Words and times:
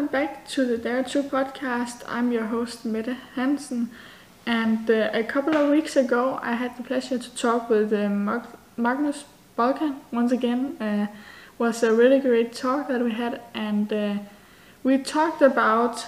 welcome 0.00 0.12
back 0.12 0.48
to 0.48 0.64
the 0.64 0.78
Dare 0.78 1.02
to 1.02 1.22
podcast. 1.22 2.02
I'm 2.08 2.32
your 2.32 2.46
host, 2.46 2.86
Mette 2.86 3.18
Hansen. 3.34 3.90
And 4.46 4.90
uh, 4.90 5.10
a 5.12 5.22
couple 5.22 5.54
of 5.54 5.70
weeks 5.70 5.94
ago, 5.94 6.40
I 6.42 6.54
had 6.54 6.74
the 6.78 6.82
pleasure 6.82 7.18
to 7.18 7.36
talk 7.36 7.68
with 7.68 7.92
uh, 7.92 8.08
Mag- 8.08 8.46
Magnus 8.78 9.24
Bulkan 9.58 9.96
once 10.10 10.32
again. 10.32 10.78
Uh, 10.80 11.08
was 11.58 11.82
a 11.82 11.92
really 11.94 12.18
great 12.18 12.54
talk 12.54 12.88
that 12.88 13.02
we 13.02 13.10
had, 13.10 13.42
and 13.52 13.92
uh, 13.92 14.14
we 14.82 14.96
talked 14.96 15.42
about 15.42 16.06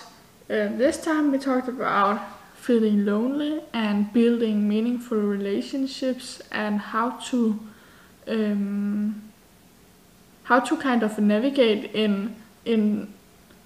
uh, 0.48 0.72
this 0.78 0.96
time 1.04 1.30
we 1.30 1.36
talked 1.36 1.68
about 1.68 2.18
feeling 2.54 3.04
lonely 3.04 3.60
and 3.74 4.10
building 4.14 4.66
meaningful 4.66 5.18
relationships 5.18 6.40
and 6.50 6.80
how 6.80 7.10
to 7.28 7.60
um, 8.26 9.22
how 10.44 10.60
to 10.60 10.78
kind 10.78 11.02
of 11.02 11.18
navigate 11.18 11.94
in 11.94 12.34
in 12.64 13.12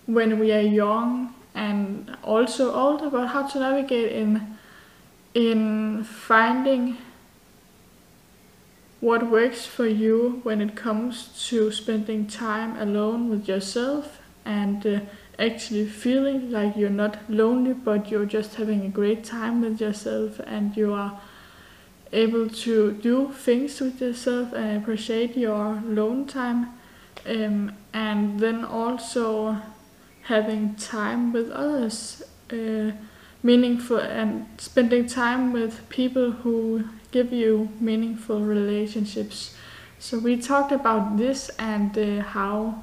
when 0.06 0.38
we 0.38 0.52
are 0.52 0.60
young 0.60 1.34
and 1.54 2.16
also 2.22 2.72
older, 2.74 3.10
but 3.10 3.28
how 3.28 3.46
to 3.46 3.58
navigate 3.58 4.12
in 4.12 4.56
in 5.34 6.02
finding 6.02 6.96
what 9.00 9.30
works 9.30 9.66
for 9.66 9.86
you 9.86 10.40
when 10.42 10.60
it 10.60 10.74
comes 10.74 11.46
to 11.48 11.70
spending 11.70 12.26
time 12.26 12.74
alone 12.80 13.28
with 13.28 13.46
yourself 13.46 14.20
and 14.46 14.86
uh, 14.86 15.00
actually 15.38 15.84
feeling 15.86 16.50
like 16.50 16.74
you're 16.76 16.88
not 16.88 17.18
lonely 17.28 17.74
but 17.74 18.10
you're 18.10 18.24
just 18.24 18.54
having 18.54 18.86
a 18.86 18.88
great 18.88 19.22
time 19.22 19.60
with 19.60 19.78
yourself 19.80 20.40
and 20.46 20.74
you 20.76 20.92
are 20.94 21.20
able 22.12 22.48
to 22.48 22.92
do 22.92 23.30
things 23.32 23.78
with 23.80 24.00
yourself 24.00 24.52
and 24.54 24.82
appreciate 24.82 25.36
your 25.36 25.76
alone 25.76 26.26
time 26.26 26.68
um, 27.26 27.70
and 27.92 28.40
then 28.40 28.64
also 28.64 29.60
having 30.26 30.74
time 30.74 31.32
with 31.32 31.50
others 31.50 32.22
uh, 32.52 32.90
meaningful 33.42 33.98
and 33.98 34.46
spending 34.58 35.06
time 35.06 35.52
with 35.52 35.88
people 35.88 36.30
who 36.30 36.84
give 37.10 37.32
you 37.32 37.68
meaningful 37.80 38.40
relationships 38.40 39.54
so 39.98 40.18
we 40.18 40.36
talked 40.36 40.72
about 40.72 41.16
this 41.16 41.50
and 41.58 41.96
uh, 41.96 42.22
how 42.22 42.82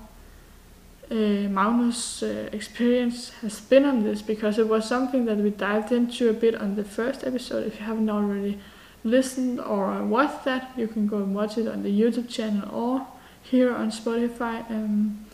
uh, 1.11 1.15
Magnus' 1.15 2.23
uh, 2.23 2.49
experience 2.51 3.29
has 3.41 3.59
been 3.61 3.85
on 3.85 4.03
this 4.03 4.21
because 4.21 4.57
it 4.57 4.67
was 4.67 4.87
something 4.87 5.25
that 5.25 5.37
we 5.37 5.51
dived 5.51 5.91
into 5.91 6.29
a 6.29 6.33
bit 6.33 6.55
on 6.55 6.75
the 6.75 6.83
first 6.83 7.23
episode. 7.23 7.67
If 7.67 7.79
you 7.79 7.85
haven't 7.85 8.09
already 8.09 8.59
listened 9.03 9.59
or 9.59 10.03
watched 10.03 10.43
that, 10.45 10.71
you 10.75 10.87
can 10.87 11.07
go 11.07 11.17
and 11.17 11.35
watch 11.35 11.57
it 11.57 11.67
on 11.67 11.83
the 11.83 11.91
YouTube 11.91 12.29
channel 12.29 12.69
or 12.73 13.07
here 13.43 13.73
on 13.73 13.91
Spotify. 13.91 14.69
Um, 14.71 15.25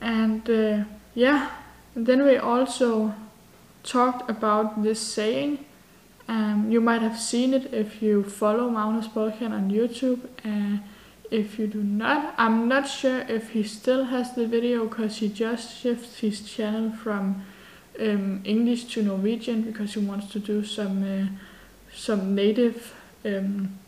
and 0.00 0.50
uh, 0.50 0.84
yeah, 1.14 1.50
and 1.94 2.06
then 2.06 2.24
we 2.24 2.36
also 2.36 3.14
talked 3.82 4.28
about 4.30 4.82
this 4.82 5.00
saying. 5.00 5.64
Um, 6.28 6.70
you 6.70 6.80
might 6.80 7.02
have 7.02 7.18
seen 7.18 7.52
it 7.52 7.74
if 7.74 8.00
you 8.00 8.22
follow 8.22 8.70
Magnus 8.70 9.08
Bulkan 9.08 9.52
on 9.52 9.70
YouTube. 9.70 10.20
Uh, 10.44 10.78
if 11.30 11.58
you 11.58 11.66
do 11.66 11.82
not, 11.82 12.34
I'm 12.38 12.68
not 12.68 12.88
sure 12.88 13.20
if 13.20 13.50
he 13.50 13.62
still 13.62 14.04
has 14.04 14.34
the 14.34 14.46
video 14.46 14.86
because 14.86 15.16
he 15.16 15.28
just 15.28 15.80
shifts 15.80 16.20
his 16.20 16.42
channel 16.42 16.92
from 16.92 17.44
um, 17.98 18.42
English 18.44 18.84
to 18.94 19.02
Norwegian 19.02 19.62
because 19.62 19.94
he 19.94 20.00
wants 20.00 20.30
to 20.32 20.38
do 20.38 20.64
some 20.64 21.02
uh, 21.02 21.26
some 21.94 22.34
native 22.34 22.94
um, 23.24 23.78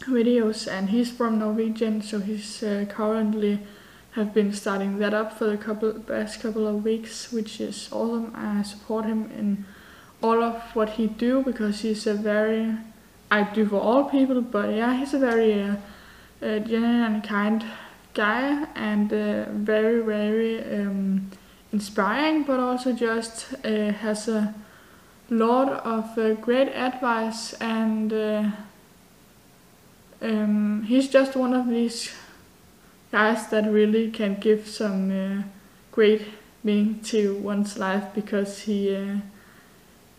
videos 0.00 0.70
and 0.70 0.90
he's 0.90 1.10
from 1.10 1.38
Norwegian 1.38 2.02
so 2.02 2.20
he's 2.20 2.62
uh, 2.62 2.84
currently 2.88 3.60
have 4.14 4.32
been 4.32 4.52
starting 4.52 4.98
that 4.98 5.12
up 5.12 5.36
for 5.36 5.46
the 5.46 5.56
couple 5.56 5.92
past 5.92 6.40
couple 6.40 6.68
of 6.68 6.84
weeks 6.84 7.32
which 7.32 7.60
is 7.60 7.88
awesome. 7.90 8.32
I 8.34 8.62
support 8.62 9.06
him 9.06 9.30
in 9.36 9.64
all 10.22 10.42
of 10.42 10.62
what 10.74 10.90
he 10.90 11.06
do 11.08 11.42
because 11.42 11.80
he's 11.80 12.06
a 12.06 12.14
very 12.14 12.76
I 13.30 13.42
do 13.42 13.66
for 13.66 13.80
all 13.80 14.04
people 14.04 14.40
but 14.40 14.72
yeah 14.74 14.96
he's 14.96 15.14
a 15.14 15.18
very 15.18 15.62
uh, 15.62 15.76
uh, 16.40 16.58
genuine 16.60 17.02
and 17.02 17.24
kind 17.24 17.64
guy 18.14 18.66
and 18.76 19.12
uh, 19.12 19.46
very 19.50 20.00
very 20.00 20.62
um, 20.62 21.30
inspiring 21.72 22.44
but 22.44 22.60
also 22.60 22.92
just 22.92 23.52
uh, 23.64 23.90
has 24.04 24.28
a 24.28 24.54
lot 25.28 25.68
of 25.68 26.16
uh, 26.16 26.34
great 26.34 26.68
advice 26.68 27.54
and 27.54 28.12
uh, 28.12 28.50
um, 30.22 30.84
he's 30.84 31.08
just 31.08 31.34
one 31.34 31.52
of 31.52 31.68
these 31.68 32.14
guys 33.14 33.46
that 33.46 33.64
really 33.70 34.10
can 34.10 34.34
give 34.40 34.66
some 34.66 35.00
uh, 35.12 35.40
great 35.92 36.22
meaning 36.64 36.98
to 36.98 37.36
one's 37.36 37.78
life 37.78 38.06
because 38.12 38.62
he 38.62 38.92
uh, 38.92 39.18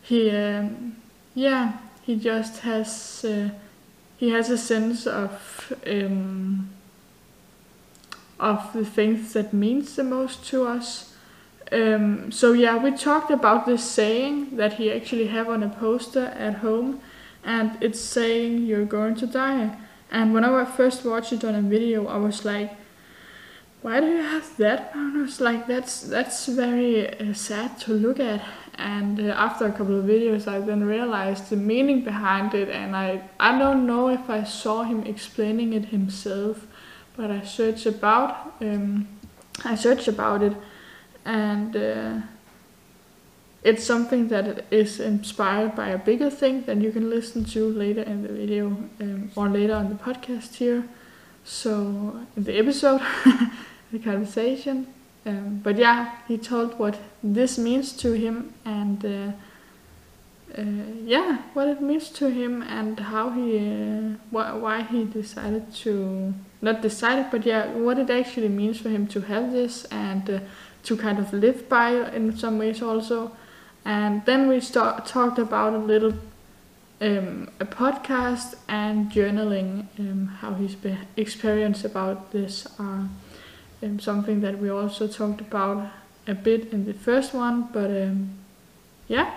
he 0.01 0.31
um, 0.31 0.95
yeah 1.33 1.73
he 2.05 2.15
just 2.15 2.61
has 2.61 3.25
uh, 3.25 3.49
he 4.15 4.29
has 4.29 4.49
a 4.49 4.57
sense 4.57 5.05
of 5.05 5.73
um, 5.85 6.69
of 8.39 8.71
the 8.71 8.85
things 8.85 9.33
that 9.33 9.51
means 9.51 9.97
the 9.97 10.03
most 10.03 10.45
to 10.45 10.65
us. 10.65 11.13
Um, 11.73 12.31
so 12.31 12.53
yeah, 12.53 12.77
we 12.77 12.91
talked 12.91 13.29
about 13.29 13.65
this 13.65 13.83
saying 13.83 14.55
that 14.55 14.73
he 14.73 14.89
actually 14.89 15.27
have 15.27 15.49
on 15.49 15.63
a 15.63 15.69
poster 15.69 16.27
at 16.27 16.55
home, 16.55 17.01
and 17.43 17.77
it's 17.81 17.99
saying 17.99 18.65
you're 18.65 18.85
going 18.85 19.15
to 19.15 19.27
die. 19.27 19.75
And 20.09 20.33
when 20.33 20.45
I 20.45 20.63
first 20.63 21.03
watched 21.03 21.33
it 21.33 21.43
on 21.43 21.55
a 21.55 21.61
video, 21.61 22.07
I 22.07 22.15
was 22.15 22.45
like, 22.45 22.71
why 23.85 23.99
do 23.99 24.07
you 24.07 24.23
have 24.23 24.57
that? 24.57 24.95
Was 24.95 25.39
like, 25.39 25.67
that's 25.67 26.01
that's 26.01 26.47
very 26.47 27.07
uh, 27.19 27.35
sad 27.35 27.79
to 27.81 27.93
look 27.93 28.19
at. 28.19 28.41
And 28.79 29.19
uh, 29.19 29.45
after 29.47 29.67
a 29.67 29.71
couple 29.71 29.99
of 29.99 30.05
videos, 30.05 30.47
I 30.47 30.59
then 30.59 30.83
realized 30.83 31.51
the 31.51 31.55
meaning 31.55 32.03
behind 32.03 32.55
it, 32.55 32.67
and 32.69 32.95
I 32.95 33.21
I 33.39 33.59
don't 33.59 33.85
know 33.85 34.09
if 34.09 34.27
I 34.27 34.43
saw 34.43 34.81
him 34.81 35.03
explaining 35.03 35.73
it 35.73 35.85
himself, 35.85 36.65
but 37.15 37.29
I 37.29 37.41
searched 37.41 37.85
about 37.85 38.55
um, 38.59 39.07
I 39.63 39.75
searched 39.75 40.07
about 40.07 40.41
it, 40.41 40.53
and. 41.23 41.75
Uh, 41.75 42.13
it's 43.63 43.83
something 43.83 44.27
that 44.27 44.65
is 44.69 44.99
inspired 44.99 45.75
by 45.75 45.87
a 45.89 45.97
bigger 45.97 46.29
thing 46.29 46.61
that 46.65 46.77
you 46.77 46.91
can 46.91 47.09
listen 47.09 47.43
to 47.45 47.67
later 47.67 48.03
in 48.03 48.21
the 48.21 48.29
video 48.29 48.67
um, 49.01 49.31
or 49.35 49.49
later 49.49 49.73
on 49.73 49.89
the 49.89 49.95
podcast 49.95 50.53
here. 50.53 50.83
So 51.43 52.19
in 52.37 52.43
the 52.43 52.59
episode, 52.59 53.01
conversation. 53.99 54.87
Um, 55.25 55.59
but 55.63 55.77
yeah, 55.77 56.17
he 56.27 56.37
told 56.37 56.77
what 56.77 56.99
this 57.23 57.57
means 57.57 57.93
to 57.93 58.13
him 58.13 58.53
and 58.63 59.03
uh, 59.03 59.31
uh, 60.57 60.63
yeah, 61.03 61.39
what 61.53 61.67
it 61.67 61.81
means 61.81 62.09
to 62.09 62.29
him 62.29 62.61
and 62.61 62.99
how 62.99 63.31
he, 63.31 63.57
uh, 63.57 64.15
wh- 64.29 64.61
why 64.61 64.83
he 64.83 65.03
decided 65.03 65.73
to 65.73 66.33
not 66.61 66.81
decided, 66.81 67.27
but 67.31 67.45
yeah, 67.45 67.67
what 67.73 67.99
it 67.99 68.09
actually 68.09 68.49
means 68.49 68.79
for 68.79 68.89
him 68.89 69.07
to 69.07 69.21
have 69.21 69.51
this 69.51 69.85
and 69.85 70.29
uh, 70.29 70.39
to 70.83 70.95
kind 70.95 71.19
of 71.19 71.33
live 71.33 71.67
by 71.67 71.91
in 72.11 72.37
some 72.37 72.57
ways 72.57 72.81
also. 72.81 73.31
And 73.83 74.25
then 74.25 74.47
we 74.47 74.59
start, 74.61 75.05
talked 75.05 75.37
about 75.37 75.73
a 75.73 75.77
little 75.77 76.13
um, 77.01 77.49
a 77.59 77.65
podcast 77.65 78.55
and 78.67 79.11
journaling, 79.11 79.87
um, 79.99 80.27
how 80.39 80.53
his 80.53 80.75
be- 80.75 80.97
experience 81.17 81.83
about 81.83 82.31
this 82.31 82.67
are 82.79 83.09
um, 83.85 83.99
something 83.99 84.41
that 84.41 84.59
we 84.59 84.69
also 84.69 85.07
talked 85.07 85.41
about 85.41 85.87
a 86.27 86.33
bit 86.33 86.73
in 86.73 86.85
the 86.85 86.93
first 86.93 87.33
one. 87.33 87.69
But 87.71 87.89
um, 87.91 88.31
yeah, 89.07 89.31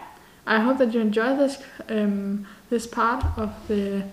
I 0.46 0.60
hope 0.60 0.78
that 0.78 0.94
you 0.94 1.00
enjoy 1.00 1.36
this 1.36 1.58
um, 1.88 2.46
this 2.70 2.86
part 2.86 3.24
of 3.36 3.52
the 3.68 4.04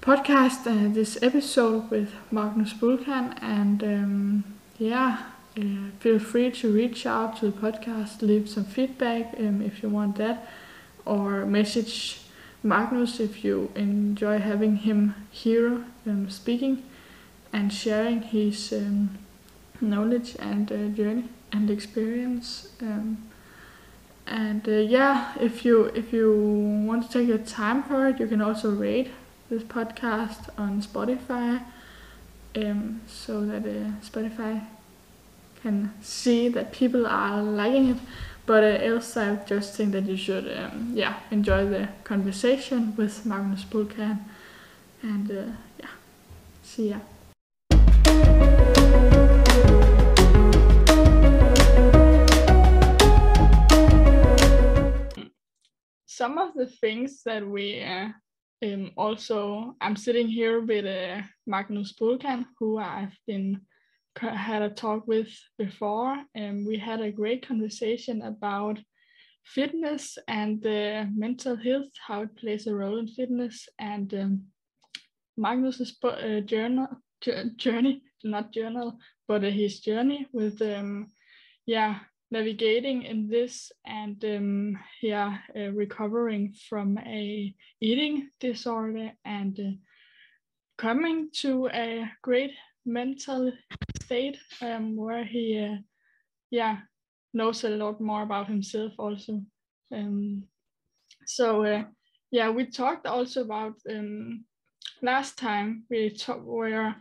podcast, 0.00 0.66
uh, 0.66 0.92
this 0.92 1.22
episode 1.22 1.90
with 1.90 2.12
Magnus 2.30 2.72
Bulkan, 2.72 3.36
and 3.42 3.82
um, 3.82 4.44
yeah. 4.78 5.18
Uh, 5.56 5.90
feel 5.98 6.20
free 6.20 6.52
to 6.52 6.72
reach 6.72 7.04
out 7.04 7.36
to 7.36 7.50
the 7.50 7.52
podcast, 7.52 8.22
leave 8.22 8.48
some 8.48 8.64
feedback 8.64 9.34
um, 9.40 9.60
if 9.60 9.82
you 9.82 9.88
want 9.88 10.14
that, 10.16 10.46
or 11.04 11.44
message 11.46 12.20
Magnus 12.62 13.18
if 13.18 13.44
you 13.44 13.72
enjoy 13.74 14.38
having 14.38 14.76
him 14.76 15.14
here 15.32 15.84
um, 16.06 16.28
speaking 16.30 16.84
and 17.52 17.72
sharing 17.72 18.22
his 18.22 18.72
um, 18.72 19.18
knowledge 19.80 20.36
and 20.38 20.70
uh, 20.70 20.88
journey 20.96 21.24
and 21.52 21.70
experience. 21.70 22.68
Um, 22.80 23.18
and 24.26 24.68
uh, 24.68 24.72
yeah, 24.72 25.32
if 25.40 25.64
you 25.64 25.86
if 25.94 26.12
you 26.12 26.84
want 26.86 27.06
to 27.06 27.18
take 27.18 27.28
your 27.28 27.38
time 27.38 27.82
for 27.82 28.08
it, 28.08 28.20
you 28.20 28.26
can 28.26 28.42
also 28.42 28.70
rate 28.70 29.10
this 29.48 29.62
podcast 29.62 30.50
on 30.58 30.82
Spotify, 30.82 31.62
um, 32.56 33.00
so 33.06 33.46
that 33.46 33.62
uh, 33.62 33.90
Spotify 34.02 34.62
can 35.62 35.92
see 36.02 36.48
that 36.48 36.72
people 36.72 37.06
are 37.06 37.42
liking 37.42 37.90
it. 37.90 37.96
But 38.46 38.64
uh, 38.64 38.84
else, 38.84 39.16
I 39.16 39.36
just 39.46 39.74
think 39.74 39.92
that 39.92 40.04
you 40.04 40.16
should, 40.16 40.46
um, 40.56 40.92
yeah, 40.94 41.16
enjoy 41.30 41.66
the 41.66 41.88
conversation 42.04 42.94
with 42.96 43.26
Magnus 43.26 43.64
Bulkan. 43.64 44.18
And 45.02 45.30
uh, 45.30 45.52
yeah, 45.78 45.90
see 46.62 46.90
ya. 46.90 48.57
Some 56.18 56.36
of 56.36 56.52
the 56.54 56.66
things 56.66 57.22
that 57.24 57.46
we 57.46 57.80
uh, 57.80 58.08
um, 58.64 58.90
also, 58.96 59.76
I'm 59.80 59.94
sitting 59.94 60.26
here 60.26 60.60
with 60.60 60.84
uh, 60.84 61.22
Magnus 61.46 61.92
Bulkan, 61.92 62.44
who 62.58 62.78
I've 62.78 63.16
been 63.28 63.60
had 64.20 64.62
a 64.62 64.70
talk 64.70 65.06
with 65.06 65.30
before, 65.58 66.16
and 66.34 66.66
we 66.66 66.76
had 66.76 67.00
a 67.00 67.12
great 67.12 67.46
conversation 67.46 68.22
about 68.22 68.80
fitness 69.44 70.18
and 70.26 70.66
uh, 70.66 71.04
mental 71.14 71.54
health, 71.54 71.92
how 72.04 72.22
it 72.22 72.36
plays 72.36 72.66
a 72.66 72.74
role 72.74 72.98
in 72.98 73.06
fitness, 73.06 73.68
and 73.78 74.12
um, 74.14 74.42
Magnus's 75.36 75.96
uh, 76.02 76.40
journal, 76.40 76.88
journey, 77.56 78.02
not 78.24 78.52
journal, 78.52 78.98
but 79.28 79.44
uh, 79.44 79.50
his 79.50 79.78
journey 79.78 80.26
with, 80.32 80.60
um, 80.62 81.06
yeah, 81.64 82.00
navigating 82.30 83.02
in 83.02 83.28
this 83.28 83.72
and 83.86 84.22
um, 84.24 84.78
yeah, 85.02 85.38
uh, 85.56 85.70
recovering 85.72 86.54
from 86.68 86.98
a 86.98 87.54
eating 87.80 88.28
disorder 88.40 89.12
and 89.24 89.58
uh, 89.58 89.72
coming 90.76 91.30
to 91.32 91.68
a 91.68 92.10
great 92.22 92.52
mental 92.84 93.52
state 94.02 94.38
um, 94.62 94.96
where 94.96 95.24
he, 95.24 95.58
uh, 95.58 95.78
yeah, 96.50 96.78
knows 97.32 97.64
a 97.64 97.70
lot 97.70 98.00
more 98.00 98.22
about 98.22 98.48
himself 98.48 98.92
also. 98.98 99.42
Um, 99.92 100.44
so 101.26 101.64
uh, 101.64 101.84
yeah, 102.30 102.50
we 102.50 102.66
talked 102.66 103.06
also 103.06 103.42
about 103.42 103.74
um, 103.90 104.44
last 105.02 105.38
time 105.38 105.84
we 105.90 106.10
talked 106.10 106.44
where 106.44 106.96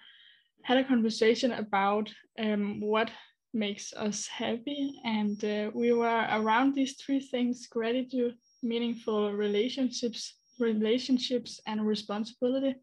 had 0.63 0.77
a 0.77 0.83
conversation 0.83 1.53
about 1.53 2.12
um, 2.39 2.79
what 2.81 3.09
makes 3.54 3.94
us 3.94 4.28
happy. 4.28 5.00
And 5.04 5.44
uh, 5.44 5.72
we 5.74 5.94
were 5.94 6.28
around 6.32 6.76
these 6.76 6.96
three 6.96 7.20
things 7.20 7.68
gratitude, 7.68 8.36
meaningful 8.64 9.34
relationships, 9.34 10.36
relationships, 10.60 11.60
and 11.68 11.86
responsibility. 11.86 12.76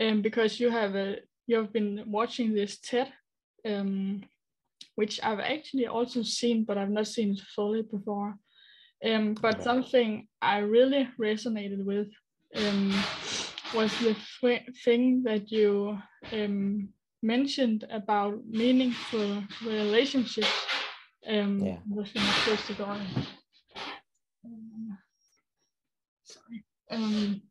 Um, 0.00 0.22
because 0.22 0.60
you 0.60 0.70
have 0.70 0.94
a, 0.94 1.16
you 1.46 1.56
have 1.56 1.72
been 1.72 2.04
watching 2.06 2.54
this 2.54 2.78
TED, 2.78 3.12
um, 3.66 4.22
which 4.94 5.20
I've 5.22 5.40
actually 5.40 5.86
also 5.86 6.22
seen, 6.22 6.64
but 6.64 6.78
I've 6.78 6.90
not 6.90 7.08
seen 7.08 7.32
it 7.32 7.40
fully 7.54 7.82
before. 7.82 8.36
Um, 9.04 9.34
but 9.34 9.62
something 9.62 10.26
I 10.42 10.58
really 10.58 11.08
resonated 11.20 11.84
with 11.84 12.08
um, 12.56 12.92
was 13.74 13.92
the 13.98 14.16
thing 14.84 15.22
that 15.24 15.50
you 15.50 15.98
um, 16.32 16.88
mentioned 17.22 17.86
about 17.90 18.44
meaningful 18.46 19.42
relationships. 19.64 20.52
Um, 21.26 21.58
yeah. 21.60 21.78
Was 21.90 22.10
close 22.12 22.66
the. 22.68 22.84
Um, 24.44 24.98
sorry. 26.24 26.64
Um, 26.90 27.42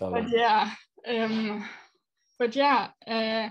but 0.00 0.28
yeah, 0.30 0.70
um, 1.08 1.68
but 2.38 2.56
yeah, 2.56 2.88
uh, 3.06 3.50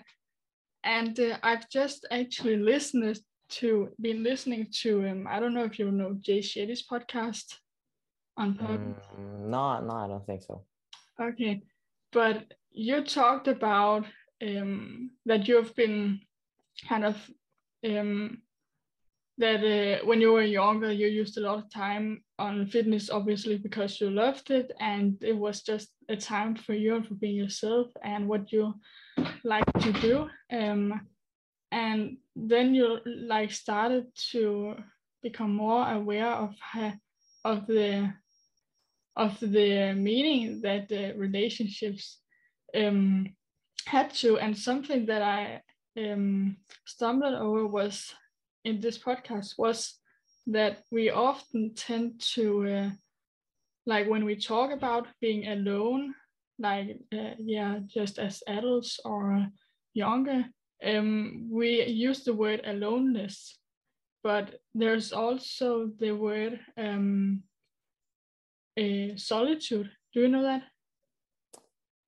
and 0.84 1.20
uh, 1.20 1.38
I've 1.44 1.70
just 1.70 2.08
actually 2.12 2.58
listened 2.58 3.20
to 3.50 3.90
been 4.00 4.24
listening 4.24 4.68
to 4.82 5.08
um, 5.08 5.28
I 5.30 5.40
don't 5.40 5.54
know 5.54 5.66
if 5.66 5.78
you 5.78 5.92
know 5.92 6.18
Jay 6.20 6.40
Shetty's 6.40 6.86
podcast 6.86 7.56
on 8.38 8.56
Purpose. 8.56 9.06
Mm, 9.20 9.50
no, 9.50 9.82
no, 9.82 9.94
I 9.94 10.08
don't 10.08 10.26
think 10.26 10.42
so. 10.42 10.66
Okay, 11.22 11.62
but 12.12 12.46
you 12.72 13.04
talked 13.04 13.48
about 13.48 14.06
um, 14.42 15.12
that 15.26 15.48
you've 15.48 15.76
been 15.76 16.20
kind 16.88 17.06
of 17.06 17.16
um, 17.86 18.42
that 19.38 19.64
uh, 19.64 20.06
when 20.06 20.22
you 20.22 20.32
were 20.32 20.44
younger 20.44 20.92
you 20.92 21.08
used 21.08 21.38
a 21.38 21.42
lot 21.42 21.58
of 21.58 21.74
time 21.74 22.24
on 22.38 22.68
fitness 22.68 23.10
obviously 23.10 23.58
because 23.58 24.00
you 24.00 24.10
loved 24.10 24.52
it 24.52 24.72
and 24.80 25.24
it 25.24 25.36
was 25.36 25.62
just 25.62 25.90
a 26.10 26.16
time 26.16 26.56
for 26.56 26.74
you 26.74 26.96
and 26.96 27.08
for 27.08 27.16
being 27.16 27.36
yourself 27.36 27.88
and 28.04 28.28
what 28.28 28.52
you 28.52 28.74
like 29.44 29.66
to 29.80 29.92
do 29.94 30.28
um, 30.52 31.02
and 31.72 32.18
then 32.36 32.76
you 32.76 33.00
like 33.06 33.52
started 33.52 34.06
to 34.32 34.76
become 35.24 35.56
more 35.56 35.90
aware 35.92 36.32
of 36.32 36.54
of 37.46 37.66
the 37.68 38.12
of 39.16 39.40
the 39.40 39.94
meaning 39.94 40.62
that 40.62 40.88
the 40.90 41.14
relationships 41.18 42.20
um, 42.76 43.28
had 43.86 44.14
to, 44.16 44.38
and 44.40 44.58
something 44.58 45.06
that 45.08 45.22
I 45.22 45.62
um, 45.98 46.58
stumbled 46.86 47.34
over 47.36 47.68
was 47.68 48.14
in 48.64 48.80
this 48.80 48.98
podcast 48.98 49.58
was 49.58 49.98
that 50.48 50.84
we 50.92 51.10
often 51.10 51.74
tend 51.76 52.22
to, 52.36 52.68
uh, 52.68 52.90
like 53.86 54.08
when 54.08 54.26
we 54.26 54.36
talk 54.36 54.72
about 54.72 55.08
being 55.20 55.48
alone, 55.48 56.14
like 56.60 56.98
uh, 57.14 57.36
yeah, 57.38 57.80
just 57.88 58.20
as 58.20 58.44
adults 58.48 59.00
or 59.04 59.48
younger, 59.94 60.46
um, 60.84 61.48
we 61.52 61.84
use 61.84 62.24
the 62.24 62.34
word 62.34 62.62
aloneness, 62.66 63.58
but 64.24 64.60
there's 64.74 65.12
also 65.12 65.92
the 66.00 66.12
word 66.12 66.60
um, 66.78 67.44
uh, 68.80 69.16
solitude. 69.16 69.90
Do 70.14 70.22
you 70.22 70.28
know 70.28 70.44
that? 70.44 70.64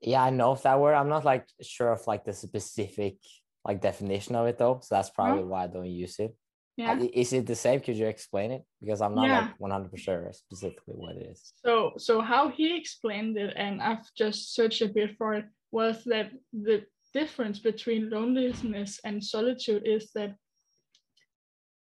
Yeah, 0.04 0.24
I 0.24 0.30
know 0.30 0.52
of 0.52 0.62
that 0.64 0.80
word. 0.80 0.96
I'm 0.96 1.10
not 1.10 1.26
like 1.26 1.48
sure 1.62 1.92
of 1.92 2.06
like 2.08 2.26
the 2.26 2.34
specific 2.34 3.18
like 3.66 3.82
definition 3.82 4.36
of 4.36 4.48
it 4.48 4.58
though. 4.58 4.80
So 4.84 4.96
that's 4.96 5.10
probably 5.10 5.44
why 5.44 5.64
I 5.64 5.68
don't 5.68 5.86
use 5.86 6.20
it. 6.20 6.36
Yeah. 6.76 7.00
Is 7.14 7.34
it 7.34 7.46
the 7.46 7.56
same? 7.56 7.80
Could 7.82 7.98
you 7.98 8.08
explain 8.08 8.52
it? 8.52 8.64
Because 8.82 9.00
I'm 9.02 9.14
not 9.14 9.28
yeah. 9.28 9.42
like 9.42 9.60
100 9.60 9.92
percent 9.92 10.04
sure 10.04 10.32
specifically 10.34 10.96
what 10.96 11.16
it 11.16 11.28
is. 11.32 11.54
So, 11.64 11.94
so 11.98 12.20
how 12.20 12.50
he 12.50 12.76
explained 12.76 13.38
it, 13.38 13.54
and 13.56 13.82
I've 13.82 14.12
just 14.18 14.56
searched 14.56 14.82
a 14.82 14.88
bit 14.88 15.16
for 15.18 15.36
it, 15.36 15.46
was 15.72 16.04
that 16.06 16.32
the 16.52 16.86
difference 17.14 17.60
between 17.60 18.10
loneliness 18.10 19.00
and 19.04 19.24
solitude 19.24 19.84
is 19.86 20.12
that 20.16 20.36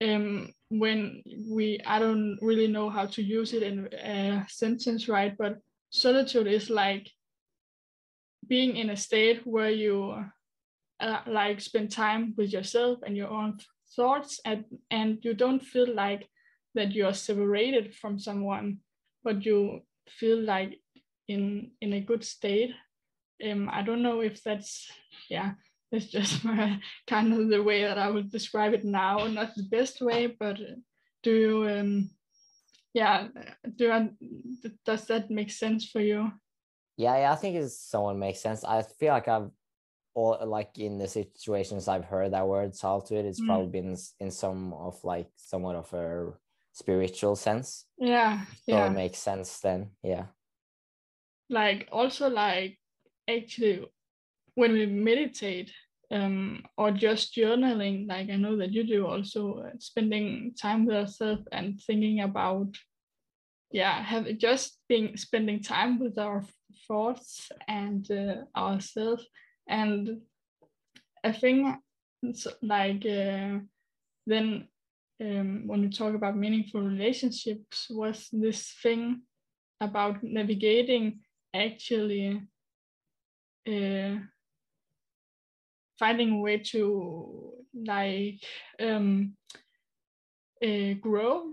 um, 0.04 0.52
when 0.68 1.22
we, 1.48 1.80
I 1.86 1.98
don't 1.98 2.38
really 2.42 2.68
know 2.68 2.90
how 2.90 3.06
to 3.06 3.22
use 3.22 3.54
it 3.54 3.62
in 3.62 3.86
a 3.94 4.44
sentence, 4.48 5.08
right? 5.08 5.34
But 5.38 5.58
solitude 5.90 6.46
is 6.46 6.68
like 6.68 7.08
being 8.48 8.76
in 8.76 8.90
a 8.90 8.96
state 8.96 9.46
where 9.46 9.70
you 9.70 10.24
uh, 11.00 11.20
like 11.26 11.60
spend 11.60 11.90
time 11.90 12.34
with 12.36 12.52
yourself 12.52 12.98
and 13.04 13.16
your 13.16 13.28
own 13.28 13.58
thoughts 13.96 14.40
and 14.44 14.64
and 14.90 15.18
you 15.22 15.34
don't 15.34 15.64
feel 15.64 15.92
like 15.94 16.28
that 16.74 16.92
you 16.92 17.06
are 17.06 17.14
separated 17.14 17.94
from 17.94 18.18
someone 18.18 18.78
but 19.24 19.44
you 19.44 19.80
feel 20.08 20.40
like 20.40 20.80
in 21.28 21.70
in 21.80 21.92
a 21.92 22.00
good 22.00 22.24
state. 22.24 22.74
Um 23.44 23.68
i 23.72 23.82
don't 23.82 24.02
know 24.02 24.20
if 24.20 24.42
that's 24.44 24.90
yeah 25.28 25.52
it's 25.92 26.06
just 26.06 26.44
my, 26.44 26.80
kind 27.06 27.32
of 27.32 27.48
the 27.48 27.62
way 27.62 27.82
that 27.82 27.98
i 27.98 28.08
would 28.08 28.30
describe 28.30 28.72
it 28.74 28.84
now 28.84 29.26
not 29.26 29.54
the 29.56 29.68
best 29.76 30.00
way 30.00 30.26
but 30.26 30.58
do 31.22 31.32
you 31.44 31.68
um 31.68 32.10
yeah 32.94 33.28
do 33.76 33.90
I, 33.90 34.10
does 34.84 35.06
that 35.06 35.30
make 35.30 35.50
sense 35.50 35.90
for 35.90 36.00
you 36.00 36.30
yeah, 36.96 37.18
yeah, 37.18 37.32
I 37.32 37.36
think 37.36 37.56
it's 37.56 37.78
someone 37.78 38.18
makes 38.18 38.40
sense. 38.40 38.64
I 38.64 38.82
feel 38.82 39.12
like 39.12 39.28
I've 39.28 39.50
all 40.14 40.38
like 40.44 40.78
in 40.78 40.98
the 40.98 41.08
situations 41.08 41.88
I've 41.88 42.04
heard 42.04 42.32
that 42.32 42.46
word 42.46 42.74
solitude, 42.74 43.24
it's 43.24 43.40
mm. 43.40 43.46
probably 43.46 43.68
been 43.68 43.96
in 44.20 44.30
some 44.30 44.72
of 44.74 45.02
like 45.04 45.28
somewhat 45.36 45.76
of 45.76 45.92
a 45.94 46.32
spiritual 46.72 47.36
sense. 47.36 47.86
Yeah. 47.98 48.40
So 48.66 48.72
yeah. 48.72 48.86
it 48.86 48.90
makes 48.90 49.18
sense 49.18 49.60
then. 49.60 49.90
Yeah. 50.02 50.26
Like 51.48 51.88
also 51.92 52.28
like 52.28 52.78
actually 53.28 53.86
when 54.54 54.72
we 54.72 54.86
meditate 54.86 55.72
um 56.10 56.62
or 56.76 56.90
just 56.90 57.34
journaling, 57.34 58.06
like 58.08 58.28
I 58.28 58.36
know 58.36 58.56
that 58.58 58.72
you 58.72 58.84
do 58.84 59.06
also 59.06 59.64
uh, 59.66 59.70
spending 59.78 60.54
time 60.60 60.84
with 60.84 60.94
yourself 60.94 61.40
and 61.52 61.80
thinking 61.80 62.20
about 62.20 62.76
yeah 63.70 64.02
have 64.02 64.26
just 64.36 64.78
being 64.86 65.16
spending 65.16 65.62
time 65.62 65.98
with 65.98 66.18
our 66.18 66.44
thoughts 66.86 67.50
and 67.68 68.10
uh, 68.10 68.44
ourselves. 68.56 69.26
And 69.68 70.22
i 71.24 71.32
think 71.32 71.76
like 72.62 73.04
uh, 73.06 73.58
then 74.26 74.68
um, 75.20 75.66
when 75.66 75.82
we 75.82 75.88
talk 75.88 76.14
about 76.14 76.36
meaningful 76.36 76.80
relationships 76.80 77.86
was 77.90 78.28
this 78.32 78.74
thing 78.82 79.22
about 79.80 80.22
navigating 80.22 81.20
actually 81.54 82.42
uh, 83.68 84.16
finding 85.98 86.32
a 86.32 86.38
way 86.38 86.58
to 86.58 87.52
like 87.74 88.42
um, 88.80 89.36
uh, 90.62 90.94
grow 91.00 91.44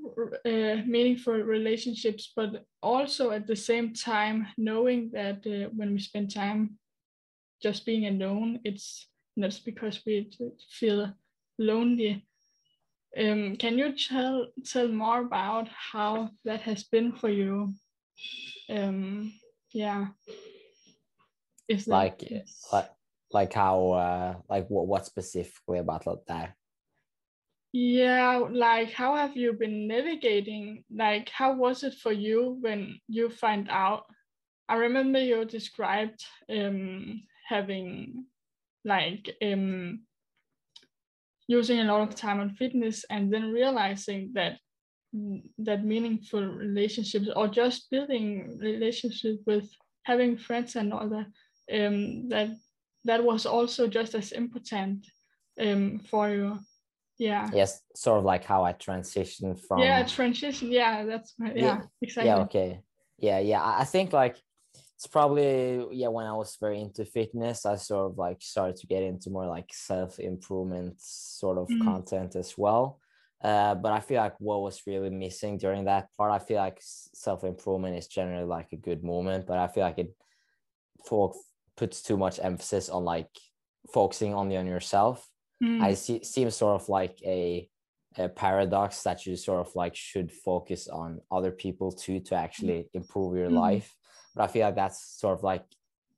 uh, 0.45 0.83
meaningful 0.85 1.33
relationships, 1.33 2.31
but 2.35 2.65
also 2.81 3.31
at 3.31 3.47
the 3.47 3.55
same 3.55 3.93
time 3.93 4.47
knowing 4.57 5.09
that 5.11 5.45
uh, 5.47 5.69
when 5.75 5.93
we 5.93 5.99
spend 5.99 6.33
time 6.33 6.77
just 7.61 7.85
being 7.85 8.07
alone, 8.07 8.59
it's 8.63 9.07
not 9.35 9.59
because 9.65 10.01
we 10.05 10.31
feel 10.71 11.13
lonely. 11.57 12.25
Um, 13.17 13.55
can 13.55 13.77
you 13.77 13.93
tell 13.95 14.47
tell 14.63 14.87
more 14.87 15.21
about 15.21 15.67
how 15.69 16.29
that 16.45 16.61
has 16.61 16.83
been 16.83 17.11
for 17.11 17.29
you? 17.29 17.73
um 18.69 19.33
yeah 19.73 20.07
is 21.67 21.87
like 21.87 22.23
like 22.71 22.89
like 23.31 23.53
how 23.53 23.91
uh 23.91 24.35
like 24.49 24.67
what 24.69 24.87
what 24.87 25.05
specifically 25.05 25.79
about 25.79 26.25
that 26.27 26.53
yeah 27.71 28.37
like 28.51 28.91
how 28.91 29.15
have 29.15 29.37
you 29.37 29.53
been 29.53 29.87
navigating? 29.87 30.83
Like 30.91 31.29
how 31.29 31.53
was 31.55 31.83
it 31.83 31.93
for 31.95 32.11
you 32.11 32.57
when 32.61 32.99
you 33.07 33.29
find 33.29 33.67
out? 33.69 34.05
I 34.67 34.75
remember 34.75 35.19
you 35.19 35.45
described 35.45 36.23
um 36.49 37.23
having 37.47 38.25
like 38.85 39.29
um 39.41 40.01
using 41.47 41.79
a 41.79 41.83
lot 41.83 42.07
of 42.07 42.15
time 42.15 42.39
on 42.39 42.51
fitness 42.51 43.05
and 43.09 43.33
then 43.33 43.51
realizing 43.51 44.31
that 44.33 44.59
that 45.57 45.83
meaningful 45.83 46.45
relationships 46.45 47.27
or 47.35 47.47
just 47.47 47.89
building 47.89 48.59
relationship 48.61 49.37
with 49.47 49.67
having 50.03 50.37
friends 50.37 50.75
and 50.75 50.93
all 50.93 51.09
that 51.09 51.25
um 51.73 52.29
that 52.29 52.49
that 53.05 53.23
was 53.23 53.47
also 53.47 53.87
just 53.87 54.13
as 54.13 54.31
important 54.31 55.07
um 55.59 55.99
for 56.09 56.29
you 56.29 56.59
yeah. 57.19 57.49
Yes 57.53 57.81
sort 57.95 58.17
of 58.19 58.25
like 58.25 58.45
how 58.45 58.63
i 58.63 58.73
transitioned 58.73 59.59
from 59.67 59.79
yeah 59.79 60.03
transition. 60.03 60.71
Yeah 60.71 61.05
that's 61.05 61.35
yeah, 61.39 61.51
yeah 61.55 61.81
exactly. 62.01 62.29
yeah 62.29 62.37
okay. 62.39 62.81
Yeah 63.19 63.39
yeah 63.39 63.61
i 63.63 63.83
think 63.83 64.13
like 64.13 64.37
it's 64.95 65.07
probably 65.07 65.85
yeah 65.91 66.07
when 66.07 66.25
i 66.25 66.33
was 66.33 66.57
very 66.59 66.79
into 66.81 67.05
fitness 67.05 67.65
i 67.65 67.75
sort 67.75 68.11
of 68.11 68.17
like 68.17 68.41
started 68.41 68.75
to 68.77 68.87
get 68.87 69.03
into 69.03 69.29
more 69.29 69.47
like 69.47 69.69
self-improvement 69.71 70.95
sort 70.99 71.57
of 71.57 71.67
mm. 71.67 71.83
content 71.83 72.35
as 72.35 72.57
well. 72.57 72.99
Uh, 73.41 73.73
but 73.75 73.93
i 73.93 74.01
feel 74.01 74.21
like 74.21 74.35
what 74.39 74.61
was 74.61 74.81
really 74.85 75.09
missing 75.09 75.57
during 75.57 75.85
that 75.85 76.09
part 76.17 76.31
i 76.31 76.39
feel 76.39 76.57
like 76.57 76.77
self-improvement 76.81 77.95
is 77.97 78.07
generally 78.07 78.43
like 78.45 78.73
a 78.73 78.75
good 78.75 79.01
moment 79.01 79.47
but 79.47 79.57
i 79.57 79.67
feel 79.67 79.83
like 79.83 79.97
it 79.97 80.13
for 81.07 81.33
puts 81.77 82.01
too 82.01 82.17
much 82.17 82.37
emphasis 82.43 82.89
on 82.89 83.05
like 83.05 83.29
focusing 83.93 84.33
only 84.33 84.57
on 84.57 84.67
yourself 84.67 85.25
mm. 85.63 85.81
i 85.81 85.93
see 85.93 86.23
seems 86.23 86.55
sort 86.55 86.81
of 86.81 86.87
like 86.89 87.17
a 87.25 87.69
a 88.17 88.27
paradox 88.27 89.03
that 89.03 89.25
you 89.25 89.35
sort 89.35 89.65
of 89.65 89.73
like 89.75 89.95
should 89.95 90.31
focus 90.31 90.87
on 90.87 91.21
other 91.31 91.51
people 91.51 91.91
too 91.91 92.19
to 92.19 92.35
actually 92.35 92.89
improve 92.93 93.37
your 93.37 93.49
mm. 93.49 93.59
life 93.59 93.95
but 94.35 94.43
I 94.43 94.47
feel 94.47 94.65
like 94.65 94.75
that's 94.75 95.19
sort 95.19 95.37
of 95.37 95.43
like 95.43 95.65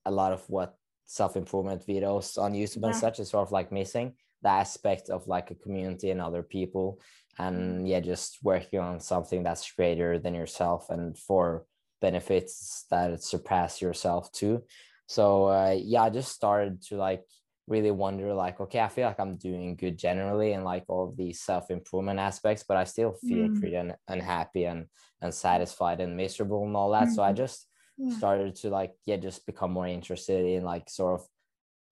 a 0.06 0.12
lot 0.12 0.32
of 0.32 0.48
what 0.50 0.76
self-improvement 1.06 1.86
videos 1.88 2.38
on 2.38 2.54
YouTube 2.54 2.82
yeah. 2.82 2.88
and 2.88 2.96
such 2.96 3.20
is 3.20 3.30
sort 3.30 3.48
of 3.48 3.52
like 3.52 3.72
missing 3.72 4.14
the 4.44 4.50
aspect 4.50 5.10
of 5.10 5.28
like 5.28 5.52
a 5.52 5.56
community 5.56 6.10
and 6.10 6.22
other 6.22 6.44
people 6.44 7.00
and 7.38 7.58
mm-hmm. 7.58 7.86
yeah 7.86 8.00
just 8.00 8.40
working 8.44 8.80
on 8.80 9.00
something 9.00 9.44
that's 9.44 9.72
greater 9.72 10.20
than 10.20 10.34
yourself 10.34 10.90
and 10.90 11.18
for 11.18 11.66
benefits 12.02 12.86
that 12.90 13.24
surpass 13.24 13.82
yourself 13.82 14.32
too 14.32 14.64
so 15.08 15.46
uh, 15.46 15.76
yeah 15.78 16.04
i 16.04 16.10
just 16.10 16.32
started 16.32 16.82
to 16.82 16.96
like 16.96 17.24
really 17.68 17.92
wonder 17.92 18.34
like 18.34 18.60
okay 18.60 18.80
i 18.80 18.88
feel 18.88 19.08
like 19.08 19.20
i'm 19.20 19.38
doing 19.38 19.76
good 19.76 19.98
generally 19.98 20.54
and 20.54 20.64
like 20.64 20.84
all 20.88 21.08
of 21.08 21.16
these 21.16 21.40
self-improvement 21.40 22.20
aspects 22.20 22.64
but 22.68 22.76
i 22.76 22.84
still 22.84 23.14
feel 23.14 23.48
mm. 23.48 23.60
pretty 23.60 23.78
un- 23.78 23.96
unhappy 24.08 24.66
and 24.66 24.88
unsatisfied 25.22 26.02
and 26.02 26.18
miserable 26.18 26.66
and 26.66 26.76
all 26.76 26.92
that 26.92 27.08
mm. 27.08 27.16
so 27.16 27.22
i 27.22 27.32
mm. 27.32 27.38
just 27.38 27.68
yeah. 27.98 28.18
started 28.18 28.56
to 28.56 28.70
like 28.70 28.94
yeah 29.06 29.16
just 29.16 29.46
become 29.46 29.72
more 29.72 29.88
interested 29.88 30.44
in 30.44 30.64
like 30.64 30.90
sort 30.90 31.20
of 31.20 31.28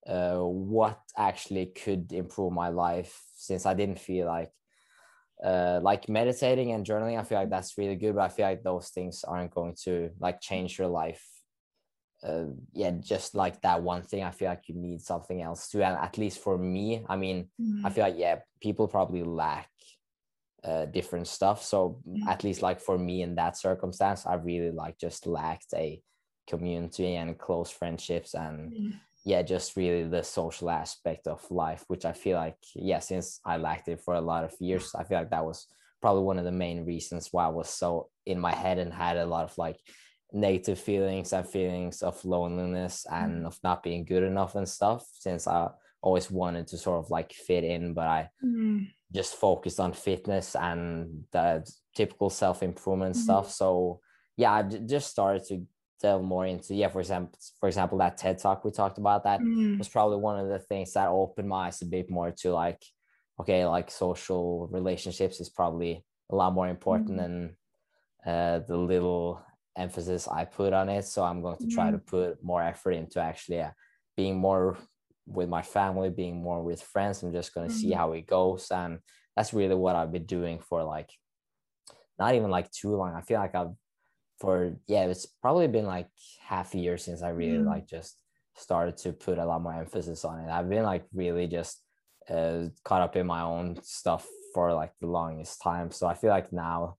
uh, 0.08 0.40
what 0.40 1.00
actually 1.18 1.68
could 1.68 2.12
improve 2.12 2.54
my 2.54 2.70
life 2.70 3.22
since 3.36 3.66
I 3.66 3.74
didn't 3.74 4.00
feel 4.00 4.26
like 4.26 4.52
uh, 5.44 5.80
like 5.82 6.10
meditating 6.10 6.72
and 6.72 6.86
journaling. 6.86 7.20
I 7.20 7.24
feel 7.24 7.40
like 7.40 7.50
that's 7.50 7.78
really 7.78 7.96
good, 7.96 8.16
but 8.16 8.24
I 8.24 8.30
feel 8.30 8.46
like 8.46 8.64
those 8.64 8.90
things 8.90 9.24
aren't 9.24 9.54
going 9.54 9.76
to 9.84 10.10
like 10.20 10.42
change 10.42 10.78
your 10.78 10.88
life. 10.88 11.26
Uh, 12.22 12.46
yeah, 12.74 12.92
just 13.00 13.34
like 13.34 13.62
that 13.62 13.82
one 13.82 14.02
thing, 14.02 14.24
I 14.24 14.32
feel 14.32 14.50
like 14.50 14.68
you 14.68 14.76
need 14.76 15.02
something 15.02 15.42
else 15.42 15.70
too. 15.70 15.82
And 15.82 15.98
at 15.98 16.18
least 16.18 16.40
for 16.40 16.58
me, 16.58 17.06
I 17.08 17.16
mean, 17.16 17.50
mm-hmm. 17.60 17.86
I 17.86 17.90
feel 17.90 18.04
like 18.04 18.18
yeah, 18.18 18.40
people 18.62 18.88
probably 18.88 19.24
lack 19.24 19.70
uh, 20.64 20.86
different 20.86 21.28
stuff. 21.28 21.64
So 21.64 22.02
mm-hmm. 22.08 22.28
at 22.28 22.44
least 22.44 22.62
like 22.62 22.82
for 22.82 22.98
me 22.98 23.22
in 23.22 23.36
that 23.36 23.58
circumstance, 23.58 24.26
I 24.26 24.36
really 24.36 24.72
like 24.72 24.98
just 25.00 25.28
lacked 25.28 25.74
a 25.74 26.02
community 26.48 27.16
and 27.16 27.38
close 27.38 27.70
friendships 27.70 28.34
and 28.34 28.72
mm-hmm. 28.72 28.90
yeah, 29.24 29.42
just 29.42 29.78
really 29.78 30.04
the 30.04 30.24
social 30.24 30.70
aspect 30.70 31.28
of 31.28 31.50
life, 31.50 31.86
which 31.88 32.06
I 32.06 32.14
feel 32.14 32.38
like 32.38 32.58
yeah, 32.76 33.00
since 33.00 33.40
I 33.46 33.58
lacked 33.58 33.88
it 33.88 34.02
for 34.02 34.16
a 34.16 34.22
lot 34.22 34.44
of 34.44 34.54
years, 34.60 34.94
I 34.96 35.04
feel 35.04 35.20
like 35.20 35.30
that 35.32 35.46
was 35.46 35.68
probably 36.02 36.24
one 36.24 36.40
of 36.40 36.46
the 36.46 36.52
main 36.52 36.86
reasons 36.86 37.30
why 37.32 37.46
I 37.46 37.50
was 37.50 37.70
so 37.70 38.10
in 38.26 38.40
my 38.40 38.54
head 38.54 38.80
and 38.80 38.94
had 38.94 39.18
a 39.18 39.26
lot 39.26 39.46
of 39.46 39.58
like 39.58 39.78
negative 40.32 40.80
feelings 40.80 41.34
and 41.34 41.48
feelings 41.48 42.02
of 42.02 42.24
loneliness 42.24 43.06
and 43.12 43.38
mm-hmm. 43.38 43.46
of 43.46 43.60
not 43.64 43.84
being 43.84 44.06
good 44.06 44.24
enough 44.24 44.56
and 44.56 44.68
stuff 44.68 45.06
since 45.14 45.48
I 45.48 45.70
always 46.02 46.30
wanted 46.32 46.68
to 46.68 46.78
sort 46.78 47.04
of 47.04 47.12
like 47.12 47.34
fit 47.34 47.64
in, 47.64 47.94
but 47.94 48.08
I 48.08 48.30
mm 48.44 48.88
just 49.12 49.36
focused 49.36 49.80
on 49.80 49.94
fitness 49.94 50.56
and 50.56 51.24
the 51.32 51.68
typical 51.96 52.30
self-improvement 52.30 53.16
mm-hmm. 53.16 53.24
stuff 53.24 53.52
so 53.52 54.00
yeah 54.38 54.54
I 54.54 54.64
just 54.64 55.10
started 55.10 55.44
to 55.48 55.66
delve 56.02 56.24
more 56.24 56.46
into 56.46 56.74
yeah 56.76 56.88
for 56.88 57.02
example 57.02 57.38
for 57.60 57.68
example 57.68 57.98
that 57.98 58.18
ted 58.18 58.38
talk 58.38 58.64
we 58.64 58.72
talked 58.72 58.98
about 58.98 59.26
that 59.26 59.42
mm. 59.42 59.78
was 59.78 59.90
probably 59.90 60.18
one 60.18 60.40
of 60.40 60.48
the 60.48 60.60
things 60.60 60.94
that 60.94 61.10
opened 61.10 61.50
my 61.50 61.68
eyes 61.68 61.82
a 61.82 61.86
bit 61.86 62.10
more 62.10 62.32
to 62.32 62.54
like 62.54 62.82
okay 63.40 63.66
like 63.66 63.92
social 63.92 64.68
relationships 64.72 65.42
is 65.42 65.50
probably 65.50 66.06
a 66.32 66.36
lot 66.36 66.54
more 66.54 66.70
important 66.70 67.12
mm. 67.12 67.18
than 67.18 67.56
uh, 68.26 68.60
the 68.60 68.78
little 68.78 69.42
emphasis 69.78 70.28
i 70.28 70.44
put 70.44 70.74
on 70.74 70.90
it 70.90 71.06
so 71.06 71.24
i'm 71.24 71.42
going 71.42 71.58
to 71.58 71.68
try 71.68 71.90
to 71.92 71.98
put 71.98 72.44
more 72.44 72.62
effort 72.62 72.92
into 72.92 73.20
actually 73.20 73.62
uh, 73.62 73.70
being 74.16 74.38
more 74.38 74.78
with 75.30 75.48
my 75.48 75.62
family, 75.62 76.10
being 76.10 76.42
more 76.42 76.62
with 76.62 76.82
friends. 76.82 77.24
I'm 77.24 77.32
just 77.32 77.54
gonna 77.54 77.68
mm-hmm. 77.68 77.76
see 77.76 77.92
how 77.92 78.14
it 78.14 78.28
goes, 78.28 78.72
and 78.72 79.00
that's 79.36 79.54
really 79.54 79.76
what 79.76 79.96
I've 79.96 80.12
been 80.12 80.26
doing 80.26 80.60
for 80.60 80.84
like 80.84 81.10
not 82.18 82.36
even 82.36 82.50
like 82.50 82.70
too 82.72 82.96
long. 82.96 83.14
I 83.14 83.22
feel 83.22 83.40
like 83.40 83.56
I've 83.56 83.72
for 84.40 84.76
yeah, 84.88 85.06
it's 85.06 85.26
probably 85.26 85.68
been 85.68 85.86
like 85.86 86.10
half 86.42 86.74
a 86.74 86.80
year 86.80 86.98
since 86.98 87.22
I 87.22 87.30
really 87.30 87.60
mm-hmm. 87.60 87.68
like 87.68 87.88
just 87.88 88.18
started 88.56 88.98
to 88.98 89.14
put 89.14 89.38
a 89.38 89.46
lot 89.46 89.62
more 89.62 89.74
emphasis 89.74 90.26
on 90.26 90.40
it. 90.40 90.50
I've 90.50 90.70
been 90.70 90.84
like 90.84 91.06
really 91.14 91.48
just 91.48 91.82
uh, 92.30 92.66
caught 92.84 93.02
up 93.02 93.16
in 93.16 93.28
my 93.28 93.42
own 93.42 93.80
stuff 93.84 94.28
for 94.54 94.74
like 94.74 94.92
the 95.00 95.08
longest 95.08 95.62
time. 95.62 95.92
So 95.92 96.08
I 96.08 96.16
feel 96.16 96.30
like 96.30 96.52
now 96.52 96.98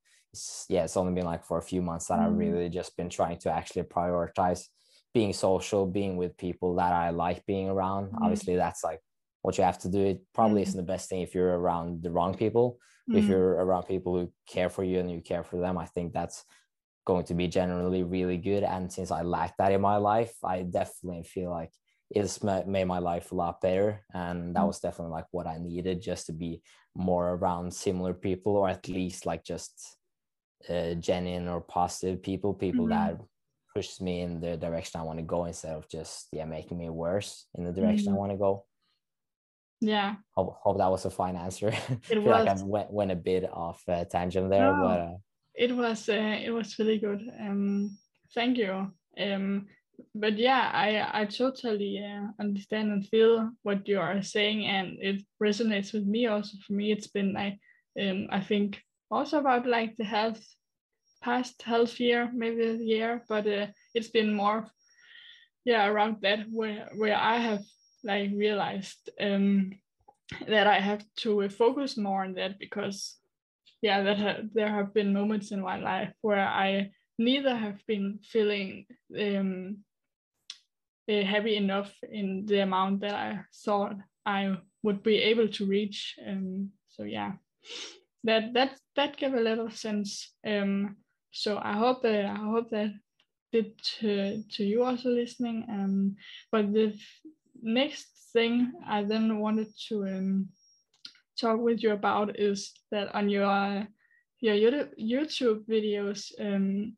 yeah, 0.68 0.84
it's 0.84 0.96
only 0.96 1.12
been 1.12 1.24
like 1.24 1.44
for 1.44 1.58
a 1.58 1.62
few 1.62 1.82
months 1.82 2.06
that 2.06 2.18
mm-hmm. 2.18 2.26
I've 2.26 2.38
really 2.38 2.68
just 2.68 2.96
been 2.96 3.10
trying 3.10 3.38
to 3.40 3.50
actually 3.50 3.82
prioritize 3.82 4.64
being 5.12 5.32
social, 5.32 5.86
being 5.86 6.16
with 6.16 6.36
people 6.36 6.76
that 6.76 6.92
I 6.92 7.10
like 7.10 7.44
being 7.46 7.68
around. 7.68 8.06
Mm-hmm. 8.06 8.22
Obviously, 8.22 8.56
that's 8.56 8.84
like 8.84 9.00
what 9.42 9.58
you 9.58 9.64
have 9.64 9.78
to 9.80 9.88
do. 9.88 10.00
It 10.00 10.22
probably 10.34 10.62
isn't 10.62 10.76
the 10.76 10.82
best 10.82 11.08
thing 11.08 11.22
if 11.22 11.34
you're 11.34 11.58
around 11.58 12.02
the 12.02 12.10
wrong 12.10 12.34
people. 12.34 12.78
If 13.12 13.24
you're 13.24 13.54
around 13.54 13.88
people 13.88 14.14
who 14.14 14.32
care 14.48 14.68
for 14.68 14.84
you 14.84 15.00
and 15.00 15.10
you 15.10 15.20
care 15.20 15.42
for 15.42 15.56
them, 15.56 15.76
I 15.76 15.86
think 15.86 16.12
that's 16.12 16.44
going 17.04 17.24
to 17.24 17.34
be 17.34 17.48
generally 17.48 18.04
really 18.04 18.36
good. 18.36 18.62
And 18.62 18.92
since 18.92 19.10
I 19.10 19.22
lack 19.22 19.56
that 19.56 19.72
in 19.72 19.80
my 19.80 19.96
life, 19.96 20.32
I 20.44 20.62
definitely 20.62 21.24
feel 21.24 21.50
like 21.50 21.72
it's 22.08 22.40
made 22.44 22.84
my 22.84 23.00
life 23.00 23.32
a 23.32 23.34
lot 23.34 23.60
better. 23.60 24.04
And 24.14 24.54
that 24.54 24.60
mm-hmm. 24.60 24.66
was 24.68 24.78
definitely 24.78 25.10
like 25.10 25.26
what 25.32 25.48
I 25.48 25.58
needed 25.58 26.00
just 26.00 26.26
to 26.26 26.32
be 26.32 26.62
more 26.94 27.34
around 27.34 27.74
similar 27.74 28.14
people, 28.14 28.54
or 28.54 28.68
at 28.68 28.86
least 28.86 29.26
like 29.26 29.42
just 29.42 29.96
uh, 30.68 30.94
genuine 30.94 31.48
or 31.48 31.60
positive 31.60 32.22
people, 32.22 32.54
people 32.54 32.86
mm-hmm. 32.86 33.16
that 33.16 33.20
pushes 33.74 34.00
me 34.00 34.20
in 34.22 34.40
the 34.40 34.56
direction 34.56 35.00
I 35.00 35.04
want 35.04 35.18
to 35.18 35.24
go 35.24 35.44
instead 35.44 35.74
of 35.74 35.88
just 35.88 36.26
yeah 36.32 36.44
making 36.44 36.76
me 36.78 36.90
worse 36.90 37.46
in 37.54 37.64
the 37.64 37.72
direction 37.72 38.06
mm-hmm. 38.06 38.16
I 38.16 38.18
want 38.18 38.32
to 38.32 38.38
go. 38.38 38.64
Yeah. 39.80 40.16
Hope, 40.36 40.58
hope 40.62 40.78
that 40.78 40.90
was 40.90 41.06
a 41.06 41.10
fine 41.10 41.36
answer. 41.36 41.68
It 42.10 42.10
I 42.10 42.14
feel 42.14 42.22
was. 42.22 42.44
like 42.44 42.48
I 42.48 42.62
went, 42.62 42.92
went 42.92 43.10
a 43.12 43.16
bit 43.16 43.50
off 43.50 43.82
uh, 43.88 44.04
tangent 44.04 44.50
there, 44.50 44.76
no, 44.76 44.82
but 44.82 45.00
uh, 45.00 45.16
it 45.54 45.74
was 45.74 46.08
uh, 46.08 46.38
it 46.44 46.50
was 46.50 46.78
really 46.78 46.98
good. 46.98 47.22
Um, 47.40 47.96
thank 48.34 48.58
you. 48.58 48.92
Um, 49.18 49.66
but 50.14 50.38
yeah, 50.38 50.70
I 50.72 51.22
I 51.22 51.24
totally 51.24 52.04
uh, 52.04 52.28
understand 52.40 52.92
and 52.92 53.06
feel 53.06 53.50
what 53.62 53.88
you 53.88 53.98
are 54.00 54.22
saying, 54.22 54.66
and 54.66 54.98
it 55.00 55.22
resonates 55.42 55.92
with 55.92 56.04
me. 56.04 56.26
Also, 56.26 56.56
for 56.66 56.72
me, 56.74 56.92
it's 56.92 57.08
been 57.08 57.36
I 57.36 57.58
um, 58.00 58.28
I 58.30 58.40
think 58.40 58.82
also 59.10 59.38
about 59.38 59.66
like 59.66 59.96
the 59.96 60.04
health 60.04 60.42
past 61.22 61.62
half 61.62 62.00
year, 62.00 62.30
maybe 62.32 62.62
a 62.62 62.74
year, 62.74 63.24
but 63.28 63.46
uh, 63.46 63.66
it's 63.94 64.08
been 64.08 64.32
more, 64.34 64.66
yeah, 65.64 65.86
around 65.86 66.16
that 66.22 66.46
where 66.50 66.88
where 66.94 67.16
I 67.16 67.38
have 67.38 67.64
like 68.02 68.30
realized 68.34 69.10
um, 69.20 69.72
that 70.48 70.66
I 70.66 70.80
have 70.80 71.04
to 71.18 71.48
focus 71.48 71.96
more 71.96 72.24
on 72.24 72.34
that 72.34 72.58
because, 72.58 73.16
yeah, 73.82 74.02
that 74.02 74.18
ha- 74.18 74.42
there 74.54 74.72
have 74.72 74.94
been 74.94 75.12
moments 75.12 75.50
in 75.50 75.60
my 75.60 75.78
life 75.78 76.12
where 76.22 76.46
I 76.46 76.92
neither 77.18 77.54
have 77.54 77.84
been 77.86 78.20
feeling 78.22 78.86
um, 79.18 79.78
uh, 81.10 81.22
happy 81.22 81.56
enough 81.56 81.92
in 82.10 82.46
the 82.46 82.60
amount 82.60 83.00
that 83.00 83.14
I 83.14 83.40
thought 83.64 83.96
I 84.24 84.56
would 84.82 85.02
be 85.02 85.16
able 85.18 85.48
to 85.48 85.66
reach. 85.66 86.16
Um, 86.26 86.70
so 86.88 87.02
yeah, 87.02 87.32
that 88.24 88.52
that 88.54 88.78
that 88.96 89.16
gave 89.16 89.34
a 89.34 89.40
little 89.40 89.70
sense. 89.70 90.34
Um, 90.46 90.96
so 91.32 91.58
I 91.62 91.72
hope 91.74 92.02
that 92.02 92.26
I 92.26 92.36
hope 92.36 92.70
that 92.70 92.92
did 93.52 93.78
to 94.00 94.42
to 94.52 94.64
you 94.64 94.84
also 94.84 95.10
listening. 95.10 95.66
Um, 95.68 96.16
but 96.52 96.72
the 96.72 96.94
next 97.62 98.08
thing 98.32 98.72
I 98.86 99.02
then 99.04 99.38
wanted 99.38 99.68
to 99.88 100.04
um, 100.04 100.48
talk 101.40 101.60
with 101.60 101.82
you 101.82 101.92
about 101.92 102.38
is 102.38 102.72
that 102.90 103.14
on 103.14 103.28
your 103.28 103.86
your 104.40 104.54
YouTube 104.98 105.66
videos, 105.66 106.32
um, 106.40 106.96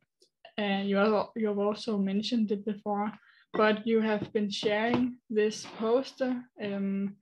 uh, 0.59 0.83
you 0.85 0.97
have, 0.97 1.27
you 1.35 1.49
have 1.49 1.59
also 1.59 1.99
mentioned 1.99 2.53
it 2.53 2.65
before, 2.65 3.13
but 3.53 3.87
you 3.87 4.01
have 4.01 4.33
been 4.33 4.49
sharing 4.49 5.17
this 5.29 5.67
poster 5.79 6.41
um, 6.63 7.17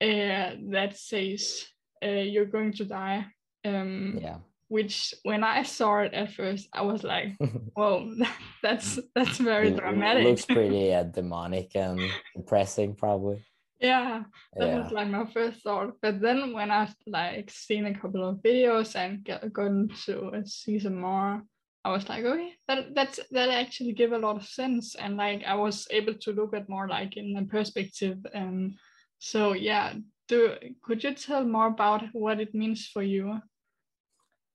uh, 0.00 0.52
that 0.70 0.92
says 0.96 1.64
uh, 2.02 2.08
you're 2.08 2.46
going 2.46 2.72
to 2.74 2.84
die. 2.84 3.26
Um, 3.64 4.18
yeah. 4.20 4.38
Which, 4.68 5.14
when 5.24 5.42
I 5.42 5.64
saw 5.64 5.98
it 5.98 6.14
at 6.14 6.32
first, 6.32 6.68
I 6.72 6.82
was 6.82 7.02
like, 7.02 7.36
"Whoa, 7.74 8.14
that's 8.62 9.00
that's 9.14 9.38
very 9.38 9.68
it, 9.68 9.76
dramatic." 9.76 10.24
It 10.24 10.28
looks 10.28 10.46
pretty 10.46 10.94
uh, 10.98 11.04
demonic 11.04 11.74
and 11.74 12.00
depressing, 12.36 12.94
probably. 12.94 13.44
Yeah, 13.80 14.24
that 14.56 14.68
yeah. 14.68 14.82
was 14.82 14.92
like 14.92 15.08
my 15.08 15.24
first 15.32 15.62
thought. 15.62 15.94
But 16.02 16.20
then 16.20 16.52
when 16.52 16.70
I've 16.70 16.94
like 17.06 17.50
seen 17.50 17.86
a 17.86 17.98
couple 17.98 18.28
of 18.28 18.36
videos 18.36 18.94
and 18.94 19.24
get, 19.24 19.52
gotten 19.52 19.88
to 20.04 20.42
see 20.44 20.78
some 20.78 21.00
more, 21.00 21.42
I 21.82 21.90
was 21.90 22.08
like, 22.08 22.24
okay, 22.24 22.52
that 22.68 22.94
that's 22.94 23.20
that 23.30 23.48
actually 23.48 23.92
give 23.92 24.12
a 24.12 24.18
lot 24.18 24.36
of 24.36 24.44
sense, 24.46 24.94
and 24.94 25.16
like 25.16 25.44
I 25.44 25.54
was 25.54 25.88
able 25.90 26.14
to 26.14 26.32
look 26.32 26.54
at 26.54 26.68
more 26.68 26.88
like 26.88 27.16
in 27.16 27.36
a 27.36 27.44
perspective. 27.44 28.18
And 28.34 28.74
so 29.18 29.54
yeah, 29.54 29.94
do 30.30 30.54
could 30.82 31.02
you 31.04 31.12
tell 31.14 31.44
more 31.44 31.66
about 31.66 32.02
what 32.12 32.40
it 32.40 32.54
means 32.54 32.86
for 32.86 33.02
you? 33.02 33.40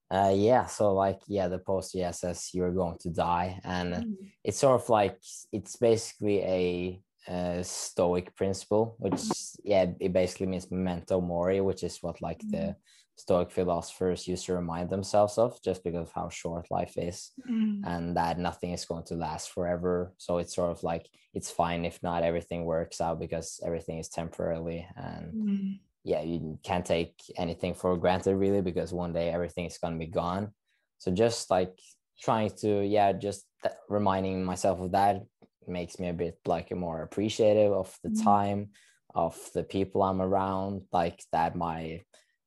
Uh, 0.10 0.34
yeah, 0.34 0.66
so 0.66 0.94
like 0.94 1.20
yeah, 1.28 1.48
the 1.48 1.60
post 1.60 1.94
yeah 1.94 2.12
says 2.12 2.50
you're 2.54 2.72
going 2.72 2.98
to 3.00 3.10
die, 3.10 3.60
and 3.64 3.94
mm. 3.94 4.14
it's 4.44 4.60
sort 4.60 4.82
of 4.82 4.88
like 4.90 5.18
it's 5.52 5.76
basically 5.76 6.38
a 6.42 7.02
uh, 7.28 7.64
Stoic 7.64 8.36
principle, 8.36 8.96
which 9.00 9.22
yeah, 9.64 9.86
it 10.00 10.14
basically 10.14 10.48
means 10.48 10.72
memento 10.72 11.20
mori, 11.20 11.60
which 11.60 11.84
is 11.84 11.98
what 12.02 12.22
like 12.22 12.40
the 12.50 12.58
mm. 12.58 12.76
Stoic 13.18 13.50
philosophers 13.50 14.28
used 14.28 14.46
to 14.46 14.54
remind 14.54 14.90
themselves 14.90 15.38
of, 15.38 15.62
just 15.62 15.84
because 15.84 16.08
of 16.08 16.12
how 16.14 16.30
short 16.30 16.70
life 16.70 16.98
is, 16.98 17.32
mm. 17.50 17.82
and 17.86 18.18
that 18.18 18.38
nothing 18.38 18.72
is 18.72 18.86
going 18.86 19.04
to 19.06 19.16
last 19.16 19.52
forever. 19.52 20.14
So 20.18 20.38
it's 20.38 20.56
sort 20.56 20.72
of 20.72 20.84
like 20.84 21.08
it's 21.34 21.50
fine 21.50 21.86
if 21.86 22.02
not 22.04 22.24
everything 22.24 22.66
works 22.66 23.00
out 23.00 23.20
because 23.20 23.60
everything 23.66 24.00
is 24.00 24.10
temporarily, 24.10 24.86
and 24.98 25.34
mm. 25.34 25.80
yeah, 26.04 26.22
you 26.22 26.60
can't 26.64 26.86
take 26.86 27.14
anything 27.38 27.74
for 27.74 27.96
granted 27.98 28.36
really 28.36 28.62
because 28.62 28.92
one 28.92 29.14
day 29.14 29.30
everything 29.30 29.66
is 29.66 29.78
going 29.78 29.94
to 29.94 30.06
be 30.06 30.12
gone. 30.12 30.52
So 30.98 31.12
just 31.12 31.50
like 31.50 31.80
trying 32.22 32.52
to 32.62 32.82
yeah, 32.86 33.14
just 33.14 33.46
th- 33.64 33.76
reminding 33.88 34.44
myself 34.44 34.82
of 34.82 34.92
that 34.92 35.24
makes 35.68 36.00
me 36.00 36.10
a 36.10 36.14
bit 36.14 36.38
like 36.46 36.76
more 36.76 37.02
appreciative 37.02 37.72
of 37.72 37.98
the 38.04 38.10
mm-hmm. 38.10 38.24
time 38.24 38.70
of 39.14 39.38
the 39.54 39.64
people 39.64 40.04
i'm 40.04 40.22
around 40.22 40.82
like 40.92 41.24
that 41.32 41.56
my 41.56 42.02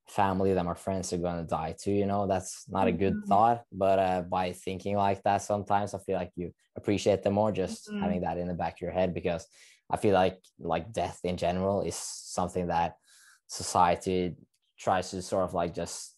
family 0.09 0.55
that 0.55 0.65
my 0.65 0.75
friends 0.75 1.13
are 1.13 1.19
going 1.19 1.37
to 1.37 1.49
die 1.49 1.75
too 1.79 1.93
you 1.93 2.07
know 2.07 2.27
that's 2.27 2.65
not 2.69 2.89
a 2.89 2.93
good 2.93 3.15
mm-hmm. 3.15 3.29
thought 3.29 3.63
but 3.73 3.99
uh, 3.99 4.23
by 4.23 4.53
thinking 4.53 4.97
like 4.97 5.23
that 5.23 5.43
sometimes 5.43 5.93
i 5.93 5.99
feel 5.99 6.17
like 6.17 6.33
you 6.35 6.53
appreciate 6.77 7.23
them 7.23 7.35
more 7.35 7.53
just 7.53 7.89
mm-hmm. 7.89 8.01
having 8.01 8.21
that 8.23 8.39
in 8.39 8.49
the 8.49 8.55
back 8.55 8.75
of 8.75 8.81
your 8.81 8.91
head 8.91 9.13
because 9.13 9.47
i 9.91 9.97
feel 9.97 10.15
like 10.15 10.39
like 10.59 10.93
death 10.93 11.21
in 11.25 11.37
general 11.37 11.83
is 11.83 11.95
something 11.95 12.69
that 12.69 12.97
society 13.49 14.35
tries 14.79 15.11
to 15.11 15.21
sort 15.21 15.45
of 15.45 15.53
like 15.53 15.75
just 15.75 16.15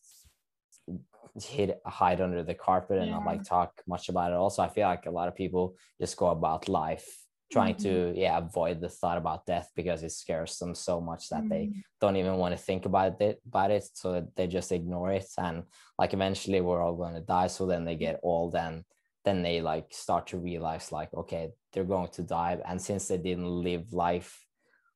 hid 1.43 1.75
hide 1.87 2.21
under 2.21 2.43
the 2.43 2.55
carpet 2.55 2.99
and 2.99 3.07
yeah. 3.07 3.15
not 3.15 3.27
like 3.27 3.45
talk 3.45 3.73
much 3.89 4.09
about 4.09 4.31
it 4.31 4.37
also 4.37 4.63
i 4.63 4.69
feel 4.69 4.87
like 4.87 5.07
a 5.07 5.11
lot 5.11 5.29
of 5.29 5.35
people 5.35 5.75
just 6.01 6.17
go 6.17 6.29
about 6.29 6.69
life 6.69 7.09
trying 7.51 7.75
mm-hmm. 7.75 8.13
to 8.13 8.21
yeah 8.21 8.39
avoid 8.39 8.81
the 8.81 8.89
thought 8.89 9.19
about 9.19 9.47
death 9.47 9.69
because 9.75 10.03
it 10.03 10.13
scares 10.13 10.57
them 10.59 10.75
so 10.75 11.01
much 11.01 11.29
that 11.29 11.41
mm-hmm. 11.41 11.49
they 11.49 11.73
don't 12.01 12.17
even 12.17 12.37
want 12.37 12.57
to 12.57 12.63
think 12.63 12.85
about 12.85 13.21
it 13.21 13.41
about 13.47 13.71
it 13.71 13.89
so 13.95 14.27
they 14.37 14.47
just 14.47 14.73
ignore 14.73 15.13
it 15.13 15.27
and 15.39 15.65
like 15.99 16.13
eventually 16.13 16.61
we're 16.61 16.83
all 16.83 16.95
going 16.95 17.15
to 17.15 17.21
die 17.21 17.47
so 17.47 17.67
then 17.67 17.85
they 17.85 17.97
get 17.97 18.21
old 18.23 18.55
and 18.55 18.85
then 19.25 19.43
they 19.43 19.61
like 19.61 19.87
start 19.91 20.27
to 20.29 20.39
realize 20.39 20.93
like 20.93 21.13
okay 21.15 21.51
they're 21.73 21.85
going 21.85 22.09
to 22.09 22.23
die 22.23 22.59
and 22.67 22.81
since 22.81 23.09
they 23.09 23.19
didn't 23.19 23.47
live 23.47 23.93
life 23.93 24.45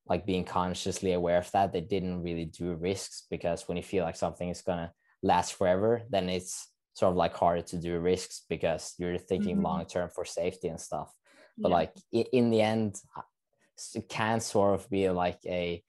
like 0.07 0.27
being 0.27 0.45
consciously 0.45 1.13
aware 1.13 1.39
of 1.39 1.51
that 1.53 1.73
they 1.73 1.81
didn't 1.81 2.23
really 2.23 2.45
do 2.45 2.75
risks 2.75 3.25
because 3.31 3.67
when 3.67 3.77
you 3.77 3.83
feel 3.83 4.05
like 4.05 4.17
something 4.17 4.49
is 4.49 4.63
going 4.63 4.79
to 4.79 4.91
last 5.25 5.55
forever, 5.55 6.03
then 6.11 6.29
it's 6.29 6.69
sort 6.93 7.11
of 7.11 7.17
like 7.17 7.35
harder 7.35 7.63
to 7.63 7.79
do 7.79 7.99
risks 7.99 8.43
because 8.49 8.95
you're 8.99 9.19
thinking 9.19 9.57
mm-hmm. 9.57 9.65
long 9.65 9.87
term 9.87 10.09
for 10.15 10.25
safety 10.25 10.69
and 10.69 10.81
stuff. 10.81 11.13
But 11.57 11.71
yeah. 11.71 11.75
like 11.75 11.95
in, 12.13 12.51
the 12.51 12.61
end, 12.61 12.97
it 13.95 14.09
can 14.09 14.41
sort 14.41 14.75
of 14.75 14.89
be 14.91 15.09
like 15.11 15.39
a, 15.47 15.83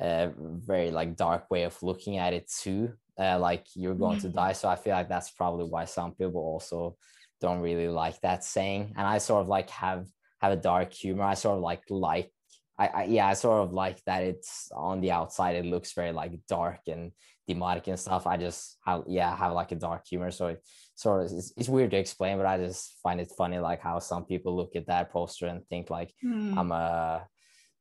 a 0.00 0.30
very 0.36 0.90
like 0.90 1.16
dark 1.16 1.50
way 1.50 1.64
of 1.64 1.82
looking 1.82 2.18
at 2.18 2.32
it 2.32 2.50
too. 2.50 2.92
Uh, 3.18 3.38
like 3.38 3.66
you're 3.74 3.94
going 3.94 4.20
to 4.20 4.28
die. 4.28 4.52
So 4.52 4.68
I 4.68 4.76
feel 4.76 4.94
like 4.94 5.08
that's 5.08 5.30
probably 5.30 5.66
why 5.66 5.84
some 5.84 6.12
people 6.14 6.40
also 6.40 6.96
don't 7.40 7.60
really 7.60 7.88
like 7.88 8.20
that 8.22 8.44
saying. 8.44 8.94
And 8.96 9.06
I 9.06 9.18
sort 9.18 9.42
of 9.42 9.48
like 9.48 9.70
have 9.70 10.06
have 10.40 10.52
a 10.52 10.56
dark 10.56 10.92
humor. 10.92 11.24
I 11.24 11.34
sort 11.34 11.56
of 11.56 11.62
like 11.62 11.82
like 11.90 12.30
I, 12.78 12.86
I, 12.86 13.04
yeah, 13.04 13.28
I 13.28 13.34
sort 13.34 13.62
of 13.62 13.72
like 13.72 14.02
that 14.06 14.22
it's 14.22 14.70
on 14.74 15.00
the 15.00 15.12
outside 15.12 15.56
it 15.56 15.66
looks 15.66 15.92
very 15.92 16.12
like 16.12 16.32
dark 16.48 16.80
and 16.86 17.12
demonic 17.46 17.86
and 17.88 17.98
stuff. 17.98 18.26
I 18.26 18.36
just 18.36 18.78
have 18.84 19.04
yeah, 19.06 19.32
I 19.32 19.36
have 19.36 19.52
like 19.52 19.72
a 19.72 19.76
dark 19.76 20.06
humor. 20.06 20.30
So 20.30 20.48
it 20.48 20.64
sort 20.94 21.24
of 21.24 21.32
it's, 21.32 21.52
it's 21.56 21.68
weird 21.68 21.90
to 21.92 21.96
explain, 21.98 22.36
but 22.36 22.46
I 22.46 22.58
just 22.58 22.96
find 23.02 23.20
it 23.20 23.32
funny 23.36 23.58
like 23.58 23.80
how 23.80 23.98
some 23.98 24.24
people 24.24 24.56
look 24.56 24.76
at 24.76 24.86
that 24.86 25.10
poster 25.10 25.46
and 25.46 25.66
think 25.66 25.90
like 25.90 26.12
mm. 26.24 26.56
I'm 26.56 26.72
a 26.72 27.26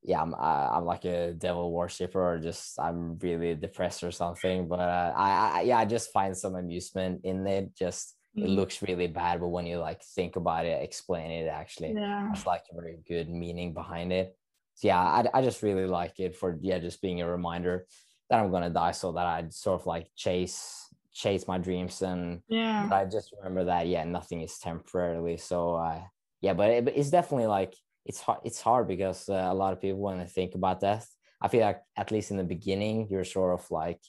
yeah, 0.04 0.22
I'm 0.22 0.34
I'm 0.36 0.86
like 0.86 1.06
a 1.06 1.34
devil 1.34 1.72
worshiper 1.72 2.34
or 2.34 2.40
just 2.40 2.80
I'm 2.80 3.18
really 3.20 3.56
depressed 3.56 4.04
or 4.04 4.12
something. 4.12 4.68
But 4.68 4.80
uh, 4.80 5.14
I, 5.16 5.52
I 5.54 5.62
yeah, 5.62 5.78
I 5.78 5.86
just 5.86 6.12
find 6.12 6.36
some 6.36 6.56
amusement 6.56 7.22
in 7.24 7.46
it. 7.46 7.76
Just 7.78 8.16
it 8.34 8.48
hmm. 8.48 8.56
looks 8.56 8.82
really 8.82 9.08
bad, 9.08 9.42
but 9.42 9.50
when 9.50 9.66
you 9.66 9.78
like 9.78 10.02
think 10.16 10.38
about 10.38 10.66
it, 10.66 10.82
explain 10.82 11.30
it 11.32 11.48
actually, 11.48 11.94
yeah. 11.94 12.32
it's 12.32 12.48
like 12.48 12.64
a 12.72 12.76
very 12.76 12.98
good 13.06 13.30
meaning 13.30 13.74
behind 13.74 14.14
it 14.14 14.38
so 14.76 14.88
yeah, 14.88 15.00
I, 15.00 15.26
I 15.34 15.42
just 15.42 15.62
really 15.62 15.86
like 15.86 16.20
it 16.20 16.36
for 16.36 16.58
yeah, 16.62 16.80
just 16.80 17.02
being 17.02 17.22
a 17.22 17.30
reminder 17.30 17.86
that 18.32 18.40
I'm 18.40 18.50
gonna 18.50 18.72
die, 18.72 18.92
so 18.92 19.12
that 19.12 19.28
I'd 19.28 19.54
sort 19.54 19.82
of 19.82 19.86
like 19.86 20.08
chase 20.16 20.88
chase 21.14 21.46
my 21.46 21.58
dreams 21.58 22.02
and 22.02 22.42
yeah, 22.48 22.88
I 22.90 23.04
just 23.04 23.34
remember 23.38 23.66
that 23.66 23.88
yeah, 23.88 24.06
nothing 24.06 24.42
is 24.42 24.58
temporarily. 24.58 25.36
So 25.38 25.76
uh, 25.76 26.02
yeah, 26.40 26.54
but, 26.54 26.70
it, 26.70 26.86
but 26.86 26.96
it's 26.96 27.10
definitely 27.10 27.48
like 27.48 27.76
it's 28.06 28.22
hard. 28.22 28.40
It's 28.46 28.62
hard 28.62 28.88
because 28.88 29.28
uh, 29.30 29.48
a 29.50 29.54
lot 29.54 29.74
of 29.74 29.82
people 29.82 30.00
when 30.00 30.20
they 30.20 30.26
think 30.26 30.56
about 30.56 30.80
death, 30.80 31.14
I 31.42 31.50
feel 31.50 31.62
like 31.62 31.82
at 31.98 32.12
least 32.12 32.32
in 32.32 32.38
the 32.38 32.44
beginning, 32.46 33.10
you're 33.12 33.26
sort 33.26 33.60
of 33.60 33.70
like 33.70 34.00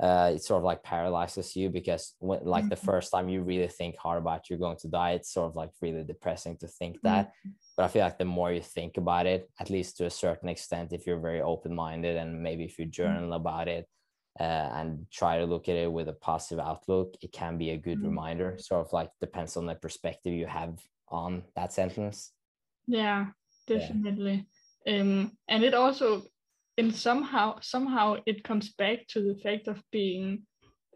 uh, 0.00 0.32
it 0.34 0.42
sort 0.42 0.58
of 0.58 0.64
like 0.64 0.82
paralyzes 0.82 1.56
you 1.56 1.70
because 1.70 2.14
when, 2.20 2.40
like 2.44 2.64
mm-hmm. 2.64 2.70
the 2.70 2.76
first 2.76 3.10
time 3.10 3.28
you 3.28 3.42
really 3.42 3.66
think 3.66 3.96
hard 3.96 4.18
about 4.18 4.48
you're 4.48 4.58
going 4.58 4.76
to 4.78 4.88
die, 4.88 5.12
it's 5.12 5.32
sort 5.32 5.50
of 5.50 5.56
like 5.56 5.70
really 5.82 6.04
depressing 6.04 6.56
to 6.58 6.68
think 6.68 7.00
that. 7.02 7.28
Mm-hmm. 7.28 7.50
But 7.76 7.84
I 7.84 7.88
feel 7.88 8.02
like 8.02 8.18
the 8.18 8.24
more 8.24 8.52
you 8.52 8.60
think 8.60 8.96
about 8.96 9.26
it, 9.26 9.50
at 9.58 9.70
least 9.70 9.96
to 9.96 10.06
a 10.06 10.10
certain 10.10 10.48
extent, 10.48 10.92
if 10.92 11.06
you're 11.06 11.18
very 11.18 11.40
open 11.40 11.74
minded 11.74 12.16
and 12.16 12.42
maybe 12.42 12.64
if 12.64 12.78
you 12.78 12.84
mm-hmm. 12.84 12.92
journal 12.92 13.22
mm-hmm. 13.24 13.32
about 13.32 13.66
it 13.66 13.88
uh, 14.38 14.42
and 14.42 15.06
try 15.12 15.38
to 15.38 15.46
look 15.46 15.68
at 15.68 15.76
it 15.76 15.90
with 15.90 16.08
a 16.08 16.12
positive 16.12 16.60
outlook, 16.60 17.16
it 17.20 17.32
can 17.32 17.58
be 17.58 17.70
a 17.70 17.76
good 17.76 17.98
mm-hmm. 17.98 18.08
reminder. 18.08 18.56
Sort 18.58 18.86
of 18.86 18.92
like 18.92 19.10
depends 19.20 19.56
on 19.56 19.66
the 19.66 19.74
perspective 19.74 20.32
you 20.32 20.46
have 20.46 20.78
on 21.08 21.42
that 21.56 21.72
sentence. 21.72 22.32
Yeah, 22.86 23.26
definitely. 23.66 24.46
Yeah. 24.86 25.00
Um, 25.00 25.32
and 25.48 25.64
it 25.64 25.74
also 25.74 26.22
and 26.78 26.94
somehow 26.94 27.58
somehow 27.60 28.16
it 28.24 28.44
comes 28.44 28.70
back 28.70 29.06
to 29.08 29.20
the 29.20 29.34
fact 29.40 29.68
of 29.68 29.82
being 29.90 30.42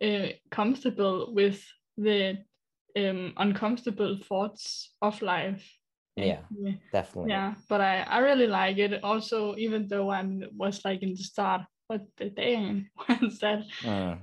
uh, 0.03 0.29
comfortable 0.51 1.33
with 1.35 1.63
the 1.97 2.39
um, 2.97 3.33
uncomfortable 3.37 4.19
thoughts 4.29 4.95
of 5.03 5.21
life. 5.23 5.65
Yeah 6.17 6.41
definitely. 6.93 7.31
Yeah 7.31 7.55
but 7.69 7.81
i 7.81 8.03
i 8.03 8.19
really 8.19 8.47
like 8.47 8.79
it. 8.79 9.03
Also 9.03 9.57
even 9.57 9.89
though 9.89 10.11
i 10.11 10.23
was 10.57 10.85
like 10.85 11.03
in 11.03 11.11
the 11.11 11.25
start 11.25 11.63
what 11.87 12.03
the 12.17 12.31
damn 12.31 12.89
what's 13.07 13.39
that 13.41 13.65
mm. 13.83 14.19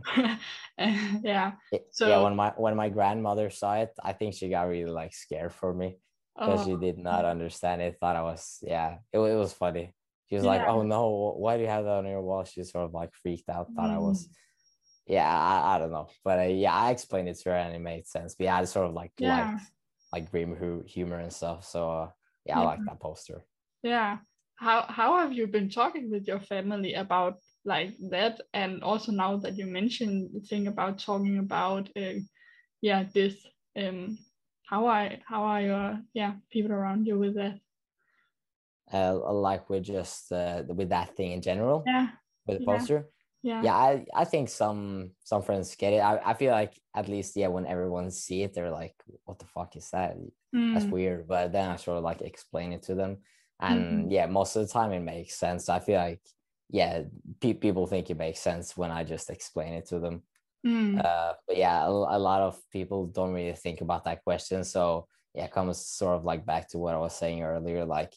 yeah 1.24 1.52
so 1.91 2.08
yeah 2.08 2.22
when 2.22 2.36
my 2.36 2.54
when 2.58 2.76
my 2.76 2.89
grandmother 2.89 3.50
saw 3.50 3.76
it 3.76 3.91
i 4.04 4.13
think 4.13 4.34
she 4.34 4.50
got 4.50 4.63
really 4.63 4.89
like 4.89 5.13
scared 5.13 5.54
for 5.54 5.74
me 5.74 5.98
because 6.38 6.62
oh. 6.62 6.65
she 6.65 6.76
did 6.78 6.98
not 6.98 7.26
understand 7.26 7.82
it 7.82 7.98
thought 8.00 8.15
i 8.15 8.22
was 8.22 8.58
yeah 8.62 8.98
it, 9.13 9.19
it 9.19 9.36
was 9.36 9.54
funny 9.54 9.93
she 10.30 10.36
was 10.36 10.46
yeah. 10.46 10.52
like, 10.52 10.68
"Oh 10.68 10.84
no, 10.84 11.34
why 11.38 11.58
do 11.58 11.63
you 11.63 11.70
have 11.70 11.86
that 11.86 11.92
on 11.92 12.06
your 12.06 12.22
wall?" 12.22 12.44
She 12.44 12.63
sort 12.63 12.86
of 12.86 12.94
like 12.94 13.13
freaked 13.13 13.50
out, 13.50 13.68
thought 13.76 13.89
mm. 13.89 13.96
I 13.96 13.98
was, 13.98 14.28
mm. 14.28 14.32
yeah, 15.08 15.28
I, 15.28 15.76
I 15.76 15.80
don't 15.80 15.92
know, 15.92 16.10
but 16.24 16.39
uh, 16.39 16.44
yeah, 16.44 16.74
I 16.74 16.92
explained 16.92 17.30
it 17.30 17.39
to 17.39 17.50
her 17.50 17.56
and 17.56 17.76
it 17.76 17.80
made 17.80 18.08
sense. 18.08 18.36
But 18.36 18.46
yeah, 18.46 18.58
I 18.58 18.65
sort 18.65 18.88
of 18.88 18.94
like 18.94 19.12
yeah. 19.18 19.52
like 19.52 19.62
like 20.13 20.32
grim 20.32 20.56
humor 20.86 21.20
and 21.20 21.34
stuff. 21.34 21.65
So 21.65 21.89
uh, 21.89 22.10
yeah, 22.46 22.58
yeah, 22.58 22.62
I 22.62 22.65
like 22.65 22.86
that 22.86 23.00
poster. 23.00 23.44
Yeah, 23.82 24.20
how 24.58 24.86
how 24.88 25.18
have 25.18 25.34
you 25.34 25.48
been 25.48 25.70
talking 25.70 26.12
with 26.12 26.28
your 26.28 26.39
family 26.39 26.94
about 26.94 27.38
like 27.65 27.96
that, 28.12 28.39
and 28.54 28.84
also 28.84 29.12
now 29.12 29.38
that 29.38 29.58
you 29.58 29.65
mentioned 29.65 30.30
the 30.34 30.42
thing 30.42 30.68
about 30.68 31.00
talking 31.00 31.39
about, 31.39 31.89
uh, 31.98 32.20
yeah, 32.82 33.04
this 33.13 33.36
um 33.76 34.18
how 34.70 34.86
are 34.86 35.10
how 35.26 35.44
are 35.44 35.62
your 35.62 36.00
yeah 36.13 36.34
people 36.52 36.72
around 36.72 37.08
you 37.08 37.18
with 37.18 37.34
that 37.36 37.60
uh 38.93 39.34
like 39.34 39.69
with 39.69 39.84
just 39.84 40.32
uh 40.32 40.63
with 40.67 40.89
that 40.89 41.15
thing 41.15 41.32
in 41.32 41.41
general 41.41 41.84
yeah. 41.86 42.08
with 42.45 42.58
the 42.58 42.63
yeah. 42.63 42.78
poster. 42.78 43.10
Yeah. 43.41 43.62
Yeah 43.63 43.75
i 43.75 44.06
i 44.13 44.25
think 44.25 44.49
some 44.49 45.12
some 45.23 45.41
friends 45.43 45.75
get 45.75 45.93
it. 45.93 45.99
I, 45.99 46.19
I 46.32 46.34
feel 46.34 46.52
like 46.52 46.73
at 46.95 47.08
least 47.08 47.36
yeah 47.36 47.47
when 47.47 47.65
everyone 47.65 48.12
see 48.12 48.43
it 48.43 48.54
they're 48.54 48.71
like 48.71 48.95
what 49.25 49.39
the 49.39 49.45
fuck 49.45 49.75
is 49.75 49.89
that? 49.91 50.17
Mm. 50.54 50.73
that's 50.73 50.86
weird 50.86 51.28
but 51.28 51.52
then 51.52 51.69
i 51.69 51.75
sort 51.75 51.99
of 51.99 52.04
like 52.04 52.21
explain 52.21 52.73
it 52.73 52.84
to 52.84 52.95
them. 52.95 53.17
And 53.60 53.82
mm-hmm. 53.82 54.12
yeah 54.12 54.25
most 54.25 54.56
of 54.56 54.65
the 54.65 54.73
time 54.73 54.91
it 54.91 55.02
makes 55.02 55.36
sense. 55.36 55.69
I 55.69 55.80
feel 55.80 55.99
like 55.99 56.21
yeah 56.69 57.04
pe- 57.41 57.54
people 57.54 57.88
think 57.88 58.10
it 58.10 58.17
makes 58.17 58.39
sense 58.39 58.78
when 58.78 58.91
i 58.91 59.04
just 59.04 59.30
explain 59.30 59.73
it 59.73 59.88
to 59.88 59.99
them. 59.99 60.23
Mm. 60.67 61.04
uh, 61.04 61.34
but 61.47 61.56
yeah 61.56 61.86
a, 61.86 61.89
a, 61.89 62.19
lot 62.19 62.41
of 62.41 62.60
people 62.69 63.06
don't 63.06 63.32
really 63.34 63.56
think 63.56 63.80
about 63.80 64.04
that 64.04 64.23
question. 64.25 64.65
So 64.65 65.08
yeah 65.34 65.47
comes 65.47 65.86
sort 65.86 66.15
of 66.15 66.25
like 66.25 66.45
back 66.45 66.69
to 66.69 66.78
what 66.78 66.95
i 66.95 66.97
was 66.97 67.15
saying 67.15 67.43
earlier 67.43 67.86
like 67.86 68.13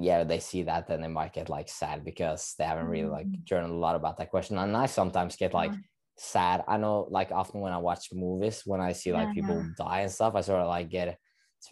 yeah 0.00 0.24
they 0.24 0.40
see 0.40 0.62
that 0.62 0.88
then 0.88 1.00
they 1.00 1.08
might 1.08 1.32
get 1.32 1.48
like 1.48 1.68
sad 1.68 2.04
because 2.04 2.54
they 2.58 2.64
haven't 2.64 2.88
really 2.88 3.08
like 3.08 3.26
mm. 3.26 3.44
journaled 3.44 3.72
a 3.72 3.76
lot 3.76 3.94
about 3.94 4.16
that 4.16 4.30
question 4.30 4.58
and 4.58 4.76
i 4.76 4.86
sometimes 4.86 5.36
get 5.36 5.54
like 5.54 5.70
sad 6.16 6.64
i 6.66 6.76
know 6.76 7.06
like 7.10 7.30
often 7.30 7.60
when 7.60 7.72
i 7.72 7.78
watch 7.78 8.08
movies 8.12 8.62
when 8.66 8.80
i 8.80 8.92
see 8.92 9.12
like 9.12 9.28
yeah, 9.28 9.32
people 9.34 9.56
yeah. 9.56 9.68
die 9.76 10.00
and 10.00 10.10
stuff 10.10 10.34
i 10.34 10.40
sort 10.40 10.60
of 10.60 10.68
like 10.68 10.88
get 10.88 11.16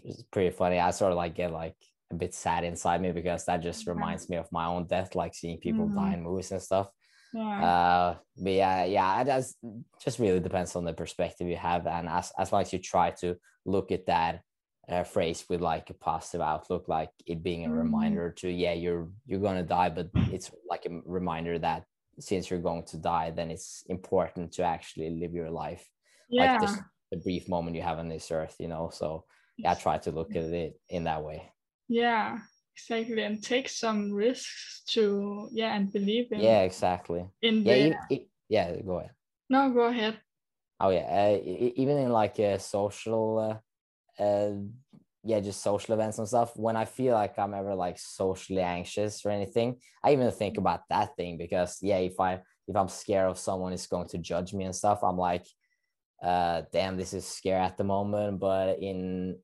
it's 0.05 0.23
pretty 0.31 0.51
funny 0.51 0.79
i 0.79 0.91
sort 0.91 1.13
of 1.13 1.17
like 1.17 1.35
get 1.35 1.53
like 1.53 1.75
a 2.11 2.15
bit 2.15 2.35
sad 2.35 2.65
inside 2.65 3.01
me 3.03 3.13
because 3.13 3.45
that 3.45 3.59
just 3.59 3.87
reminds 3.87 4.29
me 4.29 4.37
of 4.37 4.51
my 4.51 4.67
own 4.67 4.87
death, 4.87 5.15
like 5.15 5.35
seeing 5.35 5.59
people 5.59 5.87
mm-hmm. 5.87 5.99
die 5.99 6.15
in 6.15 6.23
movies 6.23 6.53
and 6.53 6.63
stuff. 6.63 6.89
Yeah. 7.35 7.65
Uh, 7.65 8.17
but 8.37 8.53
yeah, 8.53 8.85
yeah, 8.85 9.21
it 9.21 9.25
does 9.25 9.55
just 10.03 10.19
really 10.19 10.41
depends 10.41 10.75
on 10.77 10.85
the 10.85 10.95
perspective 10.95 11.47
you 11.47 11.57
have, 11.57 11.87
and 11.87 12.09
as 12.09 12.33
as 12.39 12.53
long 12.53 12.63
as 12.63 12.73
you 12.73 12.79
try 12.79 13.11
to 13.21 13.37
look 13.67 13.93
at 13.93 14.07
that 14.07 14.41
uh, 14.89 15.05
phrase 15.05 15.45
with 15.49 15.61
like 15.61 15.91
a 15.91 15.95
positive 15.95 16.41
outlook, 16.41 16.89
like 16.89 17.11
it 17.27 17.43
being 17.43 17.65
a 17.65 17.69
mm-hmm. 17.69 17.79
reminder 17.79 18.31
to 18.31 18.51
yeah, 18.51 18.73
you're 18.73 19.09
you're 19.27 19.41
gonna 19.41 19.63
die, 19.63 19.91
but 19.91 20.09
it's 20.33 20.51
like 20.69 20.87
a 20.87 21.01
reminder 21.05 21.59
that 21.59 21.85
since 22.21 22.51
you're 22.51 22.61
going 22.61 22.85
to 22.85 22.97
die, 22.97 23.31
then 23.31 23.51
it's 23.51 23.85
important 23.89 24.53
to 24.53 24.63
actually 24.63 25.11
live 25.11 25.33
your 25.33 25.51
life, 25.51 25.89
yeah. 26.29 26.53
like 26.53 26.61
just 26.63 26.81
the 27.11 27.19
brief 27.19 27.49
moment 27.49 27.77
you 27.77 27.83
have 27.83 27.99
on 27.99 28.09
this 28.09 28.31
earth, 28.31 28.57
you 28.59 28.69
know. 28.69 28.91
So 28.93 29.25
yeah, 29.57 29.73
I 29.73 29.75
try 29.75 29.99
to 29.99 30.11
look 30.11 30.35
at 30.35 30.45
it 30.45 30.81
in 30.89 31.05
that 31.05 31.23
way. 31.23 31.51
Yeah, 31.89 32.39
exactly. 32.75 33.23
And 33.23 33.43
take 33.43 33.69
some 33.69 34.13
risks 34.13 34.83
to 34.89 35.49
yeah, 35.53 35.75
and 35.75 35.93
believe 35.93 36.33
in. 36.33 36.41
Yeah, 36.41 36.63
exactly. 36.63 37.27
In 37.43 37.63
yeah, 37.65 37.75
the... 38.09 38.17
it, 38.17 38.29
yeah. 38.49 38.75
Go 38.81 38.99
ahead. 38.99 39.13
No, 39.51 39.71
go 39.71 39.85
ahead. 39.85 40.19
Oh 40.81 40.91
yeah, 40.91 41.07
uh, 41.35 41.39
even 41.45 41.99
in 41.99 42.11
like 42.11 42.39
a 42.39 42.59
social, 42.59 43.39
uh, 43.39 43.59
uh, 44.19 44.51
yeah, 45.25 45.41
just 45.41 45.63
social 45.63 45.95
events 45.95 46.19
and 46.19 46.29
stuff. 46.29 46.57
When 46.57 46.77
I 46.77 46.85
feel 46.85 47.15
like 47.15 47.39
I'm 47.39 47.55
ever 47.55 47.75
like 47.75 47.99
socially 47.99 48.61
anxious 48.63 49.25
or 49.25 49.31
anything, 49.31 49.77
I 50.03 50.13
even 50.13 50.31
think 50.31 50.55
mm. 50.55 50.59
about 50.59 50.83
that 50.91 51.17
thing 51.17 51.37
because 51.37 51.79
yeah, 51.83 51.99
if 51.99 52.19
I 52.21 52.41
if 52.67 52.77
I'm 52.77 52.89
scared 52.89 53.31
of 53.31 53.39
someone 53.39 53.73
is 53.73 53.87
going 53.87 54.09
to 54.09 54.19
judge 54.19 54.55
me 54.55 54.65
and 54.65 54.75
stuff, 54.75 55.03
I'm 55.03 55.19
like, 55.19 55.45
uh, 56.23 56.63
damn, 56.73 56.97
this 56.97 57.13
is 57.13 57.27
scary 57.27 57.61
at 57.61 57.77
the 57.77 57.85
moment. 57.85 58.41
But 58.41 58.79
in 58.81 59.39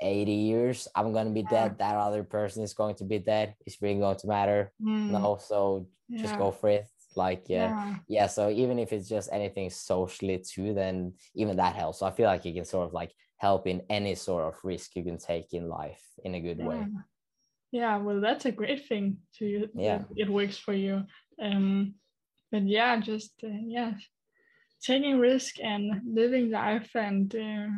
80 0.00 0.32
years 0.32 0.88
i'm 0.94 1.12
going 1.12 1.26
to 1.26 1.32
be 1.32 1.44
dead 1.44 1.78
that 1.78 1.96
other 1.96 2.22
person 2.24 2.62
is 2.62 2.74
going 2.74 2.94
to 2.96 3.04
be 3.04 3.18
dead 3.18 3.54
it's 3.64 3.80
really 3.80 4.00
going 4.00 4.16
to 4.16 4.26
matter 4.26 4.72
mm. 4.82 5.10
no 5.10 5.38
so 5.40 5.86
yeah. 6.08 6.22
just 6.22 6.36
go 6.36 6.50
for 6.50 6.68
it 6.68 6.86
like 7.16 7.44
yeah, 7.48 7.68
yeah, 7.68 7.96
yeah 8.08 8.26
so 8.26 8.50
even 8.50 8.78
if 8.78 8.92
it's 8.92 9.08
just 9.08 9.28
anything 9.32 9.70
socially 9.70 10.38
too 10.38 10.74
then 10.74 11.12
even 11.36 11.56
that 11.56 11.76
helps 11.76 12.00
so 12.00 12.06
i 12.06 12.10
feel 12.10 12.26
like 12.26 12.44
you 12.44 12.52
can 12.52 12.64
sort 12.64 12.86
of 12.86 12.92
like 12.92 13.12
help 13.46 13.66
in 13.66 13.80
any 13.98 14.14
sort 14.14 14.44
of 14.48 14.54
risk 14.64 14.96
you 14.96 15.04
can 15.08 15.18
take 15.18 15.48
in 15.58 15.68
life 15.68 16.04
in 16.24 16.34
a 16.34 16.40
good 16.46 16.58
yeah. 16.58 16.68
way 16.68 16.82
yeah 17.72 17.96
well 18.04 18.20
that's 18.20 18.46
a 18.46 18.58
great 18.60 18.82
thing 18.88 19.06
to 19.36 19.44
you 19.52 19.62
yeah 19.74 20.02
it 20.22 20.28
works 20.38 20.58
for 20.66 20.74
you 20.84 20.94
um 21.46 21.94
but 22.52 22.64
yeah 22.78 22.92
just 23.10 23.32
uh, 23.44 23.60
yeah 23.76 23.92
taking 24.88 25.18
risk 25.18 25.52
and 25.72 25.84
living 26.20 26.46
life 26.50 26.90
and 26.94 27.34
uh, 27.34 27.68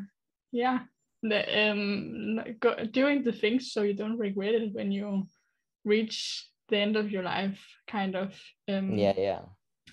yeah 0.53 0.79
the, 1.23 1.41
um, 1.63 2.41
go, 2.61 2.71
doing 3.01 3.23
the 3.23 3.33
things 3.43 3.73
so 3.73 3.83
you 3.83 3.95
don't 3.95 4.19
regret 4.19 4.55
it 4.55 4.73
when 4.73 4.93
you 4.93 5.25
reach 5.85 6.47
the 6.69 6.77
end 6.77 6.97
of 6.97 7.11
your 7.11 7.23
life, 7.23 7.59
kind 7.87 8.17
of. 8.17 8.35
Um, 8.69 8.99
yeah, 8.99 9.15
yeah. 9.17 9.41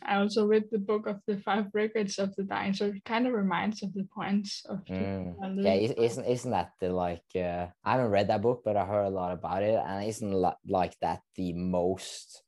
I 0.06 0.18
also 0.18 0.46
read 0.46 0.66
the 0.72 0.80
book 0.80 1.08
of 1.08 1.20
the 1.28 1.38
five 1.38 1.68
regrets 1.74 2.20
of 2.20 2.36
the 2.36 2.44
dying, 2.44 2.74
so 2.74 2.88
it 2.88 3.06
kind 3.06 3.28
of 3.28 3.34
reminds 3.34 3.84
of 3.84 3.94
the 3.94 4.08
points 4.14 4.66
of. 4.70 4.82
Mm. 4.90 5.36
Yeah, 5.64 5.74
isn't 5.74 6.26
isn't 6.26 6.52
that 6.52 6.72
the 6.80 6.90
like? 6.90 7.26
Uh, 7.36 7.68
I 7.84 7.92
haven't 7.94 8.12
read 8.12 8.28
that 8.28 8.42
book, 8.42 8.62
but 8.66 8.78
I 8.78 8.86
heard 8.86 9.06
a 9.06 9.10
lot 9.10 9.32
about 9.32 9.64
it, 9.64 9.76
and 9.76 10.08
isn't 10.08 10.34
like 10.68 10.96
that 11.02 11.22
the 11.36 11.54
most, 11.54 12.44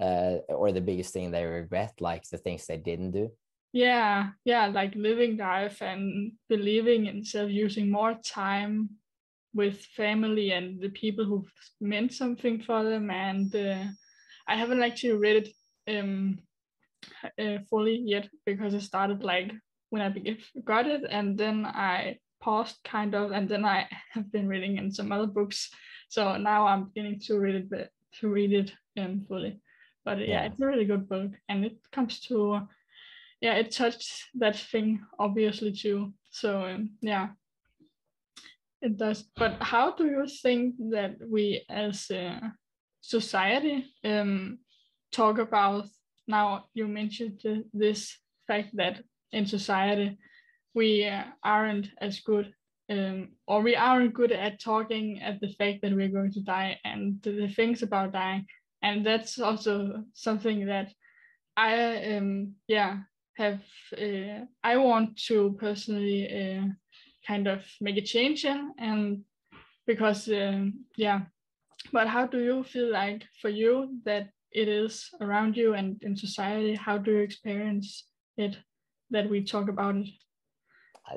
uh, 0.00 0.38
or 0.48 0.72
the 0.72 0.80
biggest 0.80 1.12
thing 1.12 1.30
they 1.30 1.44
regret, 1.44 2.00
like 2.00 2.24
the 2.28 2.38
things 2.38 2.66
they 2.66 2.76
didn't 2.76 3.12
do 3.12 3.30
yeah 3.72 4.30
yeah 4.44 4.66
like 4.66 4.94
living 4.94 5.36
life 5.36 5.82
and 5.82 6.32
believing 6.48 7.06
in 7.06 7.22
self 7.24 7.50
using 7.50 7.90
more 7.90 8.14
time 8.24 8.88
with 9.54 9.84
family 9.96 10.52
and 10.52 10.80
the 10.80 10.88
people 10.90 11.24
who 11.24 11.46
meant 11.80 12.12
something 12.12 12.60
for 12.62 12.82
them 12.84 13.10
and 13.10 13.54
uh, 13.54 13.84
i 14.46 14.56
haven't 14.56 14.82
actually 14.82 15.12
read 15.12 15.48
it 15.86 15.98
um 15.98 16.38
uh, 17.38 17.58
fully 17.68 17.96
yet 18.04 18.28
because 18.46 18.74
i 18.74 18.78
started 18.78 19.22
like 19.22 19.52
when 19.90 20.02
i 20.02 20.12
got 20.64 20.86
it 20.86 21.02
and 21.10 21.38
then 21.38 21.66
i 21.66 22.16
paused 22.40 22.76
kind 22.84 23.14
of 23.14 23.32
and 23.32 23.48
then 23.48 23.64
i 23.64 23.86
have 24.12 24.30
been 24.32 24.48
reading 24.48 24.76
in 24.76 24.90
some 24.90 25.12
other 25.12 25.26
books 25.26 25.70
so 26.08 26.36
now 26.36 26.66
i'm 26.66 26.84
beginning 26.84 27.18
to 27.18 27.38
read 27.38 27.66
it 27.72 27.90
to 28.20 28.28
read 28.28 28.52
it 28.52 28.72
um, 28.98 29.24
fully 29.28 29.60
but 30.04 30.18
yeah, 30.18 30.26
yeah 30.26 30.44
it's 30.44 30.60
a 30.60 30.66
really 30.66 30.84
good 30.84 31.08
book 31.08 31.30
and 31.48 31.64
it 31.64 31.76
comes 31.92 32.20
to 32.20 32.60
yeah, 33.40 33.54
it 33.54 33.70
touched 33.70 34.24
that 34.34 34.56
thing 34.56 35.00
obviously 35.18 35.72
too. 35.72 36.12
So 36.30 36.64
um, 36.64 36.90
yeah, 37.00 37.28
it 38.82 38.96
does. 38.96 39.24
But 39.36 39.58
how 39.60 39.94
do 39.94 40.06
you 40.06 40.26
think 40.42 40.74
that 40.90 41.16
we 41.26 41.64
as 41.68 42.10
a 42.10 42.52
society 43.00 43.86
um, 44.04 44.58
talk 45.12 45.38
about 45.38 45.86
now? 46.28 46.66
You 46.74 46.86
mentioned 46.86 47.42
this 47.72 48.16
fact 48.46 48.76
that 48.76 49.02
in 49.32 49.46
society 49.46 50.18
we 50.74 51.06
uh, 51.06 51.24
aren't 51.42 51.90
as 52.00 52.20
good 52.20 52.52
um, 52.90 53.28
or 53.46 53.60
we 53.62 53.76
aren't 53.76 54.14
good 54.14 54.32
at 54.32 54.60
talking 54.60 55.20
at 55.20 55.40
the 55.40 55.48
fact 55.58 55.82
that 55.82 55.94
we're 55.94 56.08
going 56.08 56.32
to 56.32 56.40
die 56.40 56.78
and 56.84 57.20
the, 57.22 57.48
things 57.48 57.82
about 57.82 58.12
dying 58.12 58.46
and 58.82 59.04
that's 59.04 59.38
also 59.38 60.04
something 60.14 60.66
that 60.66 60.88
i 61.56 62.16
um 62.16 62.54
yeah 62.68 62.98
have 63.38 63.60
uh, 63.96 64.44
I 64.64 64.76
want 64.76 65.16
to 65.28 65.56
personally 65.60 66.26
uh, 66.26 66.66
kind 67.26 67.46
of 67.46 67.64
make 67.80 67.96
a 67.96 68.02
change 68.02 68.44
in 68.44 68.72
and 68.78 69.22
because 69.86 70.28
um, 70.28 70.84
yeah 70.96 71.20
but 71.92 72.08
how 72.08 72.26
do 72.26 72.40
you 72.40 72.64
feel 72.64 72.90
like 72.90 73.24
for 73.40 73.48
you 73.48 74.00
that 74.04 74.28
it 74.52 74.68
is 74.68 75.10
around 75.20 75.56
you 75.56 75.74
and 75.74 75.96
in 76.02 76.16
society 76.16 76.74
how 76.74 76.96
do 76.98 77.12
you 77.12 77.18
experience 77.18 78.04
it 78.36 78.56
that 79.10 79.28
we 79.28 79.42
talk 79.42 79.68
about 79.68 79.96
it 79.96 80.08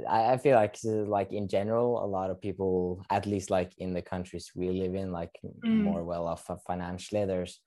I, 0.10 0.34
I 0.34 0.38
feel 0.38 0.56
like 0.56 0.78
like 0.84 1.32
in 1.34 1.48
general 1.48 2.04
a 2.04 2.08
lot 2.08 2.30
of 2.30 2.42
people 2.42 3.04
at 3.10 3.26
least 3.26 3.50
like 3.50 3.74
in 3.78 3.94
the 3.94 4.02
countries 4.02 4.52
we 4.56 4.70
live 4.70 4.96
in 4.96 5.12
like 5.12 5.32
mm. 5.66 5.84
more 5.84 6.04
well 6.04 6.28
off 6.28 6.50
financially 6.66 7.26
there's 7.26 7.60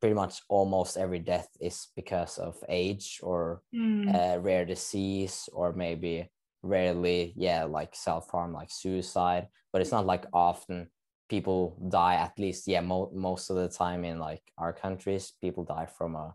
pretty 0.00 0.14
much 0.14 0.40
almost 0.48 0.96
every 0.96 1.18
death 1.18 1.48
is 1.60 1.88
because 1.96 2.38
of 2.38 2.56
age 2.68 3.20
or 3.22 3.62
mm. 3.74 4.08
uh, 4.14 4.38
rare 4.40 4.64
disease 4.64 5.48
or 5.52 5.72
maybe 5.72 6.30
rarely 6.62 7.34
yeah 7.36 7.64
like 7.64 7.94
self-harm 7.94 8.52
like 8.52 8.70
suicide 8.70 9.48
but 9.72 9.82
it's 9.82 9.92
not 9.92 10.06
like 10.06 10.24
often 10.32 10.88
people 11.28 11.76
die 11.88 12.14
at 12.14 12.38
least 12.38 12.68
yeah 12.68 12.80
mo- 12.80 13.10
most 13.14 13.50
of 13.50 13.56
the 13.56 13.68
time 13.68 14.04
in 14.04 14.18
like 14.18 14.42
our 14.58 14.72
countries 14.72 15.32
people 15.40 15.64
die 15.64 15.86
from 15.86 16.14
a 16.16 16.34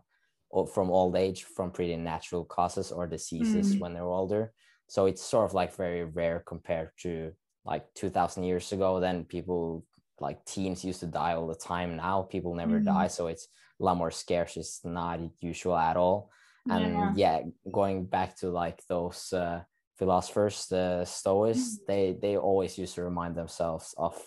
from 0.72 0.90
old 0.90 1.14
age 1.16 1.44
from 1.44 1.70
pretty 1.70 1.96
natural 1.96 2.44
causes 2.44 2.90
or 2.90 3.06
diseases 3.06 3.76
mm. 3.76 3.80
when 3.80 3.94
they're 3.94 4.02
older 4.02 4.52
so 4.88 5.06
it's 5.06 5.22
sort 5.22 5.48
of 5.48 5.54
like 5.54 5.74
very 5.76 6.04
rare 6.04 6.42
compared 6.44 6.90
to 6.98 7.32
like 7.64 7.86
2000 7.94 8.42
years 8.42 8.72
ago 8.72 8.98
then 8.98 9.24
people 9.24 9.84
like 10.18 10.44
teens 10.44 10.84
used 10.84 11.00
to 11.00 11.06
die 11.06 11.34
all 11.34 11.46
the 11.46 11.54
time 11.54 11.96
now 11.96 12.22
people 12.22 12.54
never 12.54 12.80
mm-hmm. 12.80 12.92
die 12.92 13.06
so 13.06 13.28
it's 13.28 13.46
a 13.80 13.84
lot 13.84 13.96
more 13.96 14.10
scarce 14.10 14.56
it's 14.56 14.84
not 14.84 15.20
usual 15.40 15.76
at 15.76 15.96
all 15.96 16.30
and 16.68 17.16
yeah, 17.16 17.38
yeah 17.38 17.40
going 17.72 18.04
back 18.04 18.36
to 18.36 18.50
like 18.50 18.82
those 18.88 19.32
uh, 19.32 19.60
philosophers 19.98 20.66
the 20.66 21.04
stoics 21.04 21.58
mm-hmm. 21.58 21.84
they 21.86 22.16
they 22.20 22.36
always 22.36 22.76
used 22.76 22.94
to 22.94 23.02
remind 23.02 23.34
themselves 23.34 23.94
of 23.96 24.20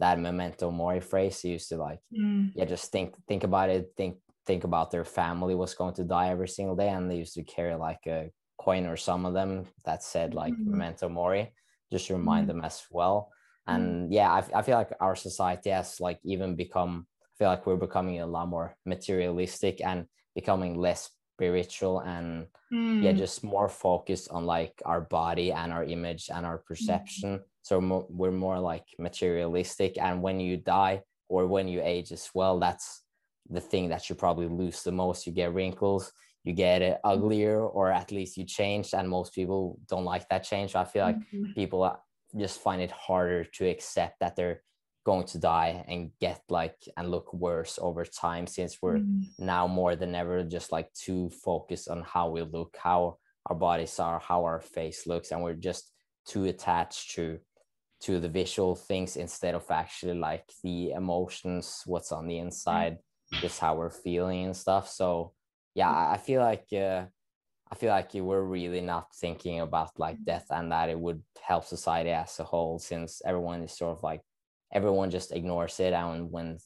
that 0.00 0.18
memento 0.18 0.70
mori 0.70 1.00
phrase 1.00 1.40
they 1.42 1.50
used 1.50 1.68
to 1.68 1.76
like 1.76 2.00
mm. 2.12 2.50
yeah 2.54 2.64
just 2.64 2.90
think 2.90 3.14
think 3.28 3.44
about 3.44 3.70
it 3.70 3.92
think 3.96 4.16
think 4.46 4.64
about 4.64 4.90
their 4.90 5.04
family 5.04 5.54
was 5.54 5.74
going 5.74 5.94
to 5.94 6.04
die 6.04 6.28
every 6.28 6.48
single 6.48 6.76
day 6.76 6.88
and 6.88 7.10
they 7.10 7.16
used 7.16 7.34
to 7.34 7.42
carry 7.42 7.74
like 7.74 8.00
a 8.06 8.30
coin 8.58 8.86
or 8.86 8.96
some 8.96 9.24
of 9.24 9.34
them 9.34 9.64
that 9.84 10.02
said 10.02 10.34
like 10.34 10.52
mm-hmm. 10.52 10.72
memento 10.72 11.08
mori 11.08 11.52
just 11.92 12.10
remind 12.10 12.48
mm-hmm. 12.48 12.58
them 12.58 12.64
as 12.64 12.84
well 12.90 13.30
mm-hmm. 13.68 13.80
and 13.80 14.12
yeah 14.12 14.30
I, 14.30 14.58
I 14.58 14.62
feel 14.62 14.76
like 14.76 14.92
our 15.00 15.16
society 15.16 15.70
has 15.70 16.00
like 16.00 16.18
even 16.24 16.56
become 16.56 17.06
I 17.22 17.32
feel 17.38 17.48
like 17.48 17.66
we're 17.66 17.76
becoming 17.76 18.20
a 18.20 18.26
lot 18.26 18.48
more 18.48 18.76
materialistic 18.86 19.84
and 19.84 20.06
becoming 20.34 20.78
less 20.78 21.10
spiritual 21.34 21.98
and 22.00 22.46
mm. 22.72 23.02
yeah 23.02 23.12
just 23.12 23.42
more 23.42 23.68
focused 23.68 24.30
on 24.30 24.46
like 24.46 24.80
our 24.84 25.00
body 25.00 25.50
and 25.50 25.72
our 25.72 25.84
image 25.84 26.30
and 26.32 26.46
our 26.46 26.58
mm. 26.58 26.64
perception 26.64 27.38
mm. 27.38 27.42
So 27.64 27.80
mo- 27.80 28.06
we're 28.10 28.30
more 28.30 28.60
like 28.60 28.84
materialistic 28.98 29.96
and 29.98 30.22
when 30.22 30.38
you 30.38 30.56
die 30.58 31.00
or 31.28 31.46
when 31.46 31.66
you 31.66 31.80
age 31.82 32.12
as 32.12 32.30
well 32.34 32.60
that's 32.60 33.02
the 33.50 33.60
thing 33.60 33.88
that 33.88 34.08
you 34.08 34.14
probably 34.14 34.46
lose 34.46 34.82
the 34.82 34.92
most 34.92 35.26
you 35.26 35.32
get 35.32 35.52
wrinkles 35.52 36.12
you 36.44 36.52
get 36.52 36.82
it 36.82 36.98
mm. 37.04 37.12
uglier 37.12 37.60
or 37.66 37.90
at 37.90 38.12
least 38.12 38.36
you 38.36 38.44
change 38.44 38.92
and 38.94 39.08
most 39.08 39.34
people 39.34 39.78
don't 39.88 40.04
like 40.04 40.28
that 40.28 40.44
change 40.44 40.72
so 40.72 40.80
i 40.80 40.84
feel 40.84 41.04
like 41.04 41.16
mm-hmm. 41.16 41.52
people 41.54 41.80
just 42.38 42.60
find 42.60 42.82
it 42.82 42.90
harder 42.90 43.44
to 43.44 43.66
accept 43.66 44.20
that 44.20 44.36
they're 44.36 44.60
going 45.04 45.26
to 45.26 45.38
die 45.38 45.84
and 45.88 46.10
get 46.20 46.40
like 46.48 46.76
and 46.96 47.10
look 47.10 47.32
worse 47.32 47.78
over 47.80 48.04
time 48.04 48.46
since 48.46 48.78
we're 48.80 48.98
mm. 48.98 49.24
now 49.38 49.66
more 49.66 49.96
than 49.96 50.14
ever 50.14 50.42
just 50.42 50.72
like 50.72 50.92
too 50.92 51.30
focused 51.30 51.88
on 51.88 52.02
how 52.02 52.28
we 52.28 52.42
look 52.42 52.74
how 52.78 53.16
our 53.46 53.56
bodies 53.56 53.98
are 53.98 54.18
how 54.18 54.44
our 54.44 54.60
face 54.60 55.06
looks 55.06 55.30
and 55.30 55.42
we're 55.42 55.54
just 55.54 55.90
too 56.26 56.44
attached 56.44 57.14
to 57.14 57.38
to 58.04 58.20
the 58.20 58.28
visual 58.28 58.74
things 58.76 59.16
instead 59.16 59.54
of 59.54 59.64
actually 59.70 60.12
like 60.12 60.44
the 60.62 60.90
emotions 60.90 61.82
what's 61.86 62.12
on 62.12 62.26
the 62.26 62.38
inside 62.38 62.98
mm. 63.32 63.40
just 63.40 63.58
how 63.58 63.74
we're 63.74 63.88
feeling 63.88 64.44
and 64.44 64.56
stuff 64.56 64.88
so 64.88 65.32
yeah 65.74 66.10
i 66.10 66.18
feel 66.18 66.42
like 66.42 66.66
uh, 66.74 67.02
i 67.72 67.74
feel 67.74 67.88
like 67.90 68.12
you 68.12 68.22
were 68.22 68.44
really 68.44 68.82
not 68.82 69.06
thinking 69.14 69.60
about 69.60 69.98
like 69.98 70.18
mm. 70.18 70.24
death 70.26 70.46
and 70.50 70.70
that 70.70 70.90
it 70.90 71.00
would 71.00 71.22
help 71.42 71.64
society 71.64 72.10
as 72.10 72.38
a 72.40 72.44
whole 72.44 72.78
since 72.78 73.22
everyone 73.24 73.62
is 73.62 73.72
sort 73.72 73.96
of 73.96 74.02
like 74.02 74.20
everyone 74.70 75.10
just 75.10 75.32
ignores 75.32 75.80
it 75.80 75.94
and 75.94 76.30
when 76.30 76.58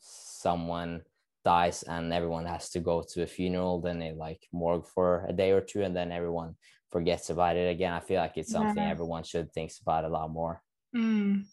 someone 0.00 1.02
dies 1.44 1.82
and 1.82 2.12
everyone 2.12 2.46
has 2.46 2.70
to 2.70 2.80
go 2.80 3.04
to 3.06 3.22
a 3.22 3.26
funeral 3.26 3.82
then 3.82 3.98
they 3.98 4.12
like 4.12 4.40
morgue 4.50 4.86
for 4.86 5.26
a 5.28 5.32
day 5.32 5.50
or 5.50 5.60
two 5.60 5.82
and 5.82 5.94
then 5.94 6.10
everyone 6.10 6.54
forgets 6.90 7.28
about 7.28 7.56
it 7.56 7.68
again 7.68 7.92
i 7.92 8.00
feel 8.00 8.20
like 8.20 8.36
it's 8.36 8.50
something 8.50 8.82
yeah. 8.82 8.90
everyone 8.90 9.22
should 9.22 9.52
think 9.52 9.70
about 9.82 10.04
a 10.04 10.08
lot 10.08 10.30
more 10.30 10.62
mm. 10.96 11.44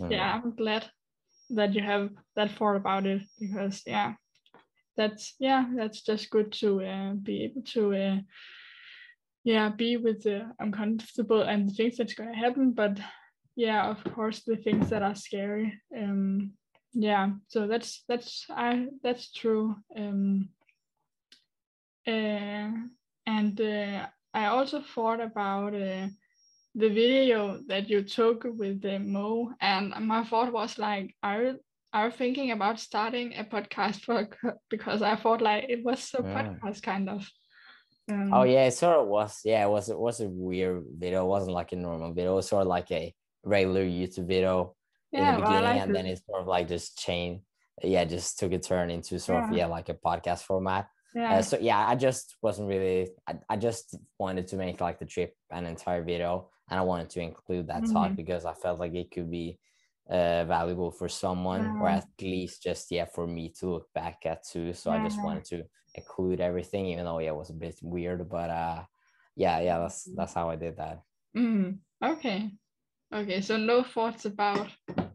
Mm. 0.00 0.10
yeah 0.10 0.34
i'm 0.34 0.54
glad 0.54 0.84
that 1.50 1.74
you 1.74 1.82
have 1.82 2.10
that 2.34 2.50
thought 2.52 2.76
about 2.76 3.06
it 3.06 3.22
because 3.38 3.82
yeah 3.86 4.14
that's 4.96 5.34
yeah 5.38 5.66
that's 5.76 6.02
just 6.02 6.30
good 6.30 6.52
to 6.52 6.82
uh, 6.82 7.12
be 7.14 7.44
able 7.44 7.62
to 7.62 7.94
uh, 7.94 8.18
yeah 9.44 9.68
be 9.68 9.96
with 9.96 10.24
the 10.24 10.50
uncomfortable 10.58 11.42
and 11.42 11.68
the 11.68 11.72
things 11.72 11.96
that's 11.96 12.14
going 12.14 12.32
to 12.32 12.38
happen 12.38 12.72
but 12.72 12.98
yeah 13.54 13.88
of 13.88 14.02
course 14.14 14.42
the 14.42 14.56
things 14.56 14.90
that 14.90 15.02
are 15.02 15.14
scary 15.14 15.80
um 15.96 16.52
yeah 16.92 17.30
so 17.48 17.66
that's 17.66 18.04
that's 18.08 18.46
i 18.50 18.86
that's 19.02 19.32
true 19.32 19.76
um 19.96 20.48
uh, 22.08 22.70
and 23.26 23.60
uh, 23.60 24.06
i 24.34 24.46
also 24.46 24.80
thought 24.80 25.20
about 25.20 25.74
uh, 25.74 26.06
the 26.76 26.88
video 26.88 27.60
that 27.66 27.88
you 27.88 28.02
took 28.02 28.44
with 28.44 28.82
the 28.82 28.98
mo 28.98 29.50
and 29.60 29.94
my 30.06 30.22
thought 30.24 30.52
was 30.52 30.78
like 30.78 31.14
are 31.22 31.54
are 31.92 32.10
thinking 32.10 32.50
about 32.50 32.78
starting 32.78 33.32
a 33.34 33.44
podcast 33.44 34.02
for 34.02 34.28
because 34.70 35.00
i 35.00 35.16
thought 35.16 35.40
like 35.40 35.64
it 35.68 35.82
was 35.82 36.14
a 36.18 36.22
yeah. 36.22 36.34
podcast 36.34 36.82
kind 36.82 37.08
of 37.08 37.26
um, 38.12 38.32
oh 38.32 38.42
yeah 38.42 38.66
it 38.66 38.74
sort 38.74 38.98
of 38.98 39.08
was 39.08 39.40
yeah 39.44 39.64
it 39.64 39.70
was 39.70 39.88
it 39.88 39.98
was 39.98 40.20
a 40.20 40.28
weird 40.28 40.84
video 40.98 41.24
it 41.24 41.28
wasn't 41.28 41.52
like 41.52 41.72
a 41.72 41.76
normal 41.76 42.12
video 42.12 42.32
it 42.32 42.36
was 42.36 42.48
sort 42.48 42.62
of 42.62 42.68
like 42.68 42.90
a 42.92 43.14
regular 43.46 43.84
YouTube 43.84 44.26
video 44.26 44.74
yeah, 45.12 45.30
in 45.30 45.34
the 45.36 45.46
beginning, 45.46 45.64
like 45.64 45.80
and 45.80 45.90
it. 45.90 45.94
then 45.94 46.06
it's 46.06 46.26
sort 46.26 46.42
of 46.42 46.46
like 46.46 46.68
just 46.68 46.98
chain. 46.98 47.42
Yeah, 47.82 48.04
just 48.04 48.38
took 48.38 48.52
a 48.52 48.58
turn 48.58 48.90
into 48.90 49.18
sort 49.18 49.44
yeah. 49.44 49.48
of 49.48 49.56
yeah 49.56 49.66
like 49.66 49.88
a 49.88 49.94
podcast 49.94 50.42
format. 50.42 50.88
Yeah. 51.14 51.36
Uh, 51.36 51.42
so 51.42 51.58
yeah, 51.58 51.78
I 51.78 51.94
just 51.94 52.36
wasn't 52.42 52.68
really. 52.68 53.08
I, 53.26 53.36
I 53.48 53.56
just 53.56 53.96
wanted 54.18 54.48
to 54.48 54.56
make 54.56 54.80
like 54.80 54.98
the 54.98 55.06
trip 55.06 55.34
an 55.50 55.66
entire 55.66 56.02
video, 56.02 56.50
and 56.68 56.78
I 56.78 56.82
wanted 56.82 57.10
to 57.10 57.20
include 57.20 57.68
that 57.68 57.82
mm-hmm. 57.82 57.92
talk 57.92 58.16
because 58.16 58.44
I 58.44 58.54
felt 58.54 58.80
like 58.80 58.94
it 58.94 59.10
could 59.10 59.30
be 59.30 59.58
uh, 60.10 60.44
valuable 60.44 60.90
for 60.90 61.08
someone, 61.08 61.62
yeah. 61.62 61.80
or 61.80 61.88
at 61.88 62.06
least 62.20 62.62
just 62.62 62.90
yeah 62.90 63.06
for 63.06 63.26
me 63.26 63.52
to 63.60 63.70
look 63.70 63.92
back 63.94 64.26
at 64.26 64.46
too. 64.46 64.72
So 64.72 64.90
I 64.90 65.02
just 65.02 65.22
wanted 65.22 65.44
to 65.46 65.64
include 65.94 66.40
everything, 66.40 66.86
even 66.86 67.04
though 67.04 67.18
yeah 67.18 67.30
it 67.30 67.36
was 67.36 67.50
a 67.50 67.54
bit 67.54 67.78
weird, 67.82 68.28
but 68.28 68.50
uh 68.50 68.82
yeah 69.34 69.60
yeah 69.60 69.78
that's 69.78 70.08
that's 70.16 70.34
how 70.34 70.50
I 70.50 70.56
did 70.56 70.76
that. 70.76 71.02
Mm, 71.36 71.78
okay, 72.02 72.50
Okay, 73.14 73.40
so 73.40 73.56
no 73.56 73.82
thoughts 73.82 74.24
about 74.24 74.68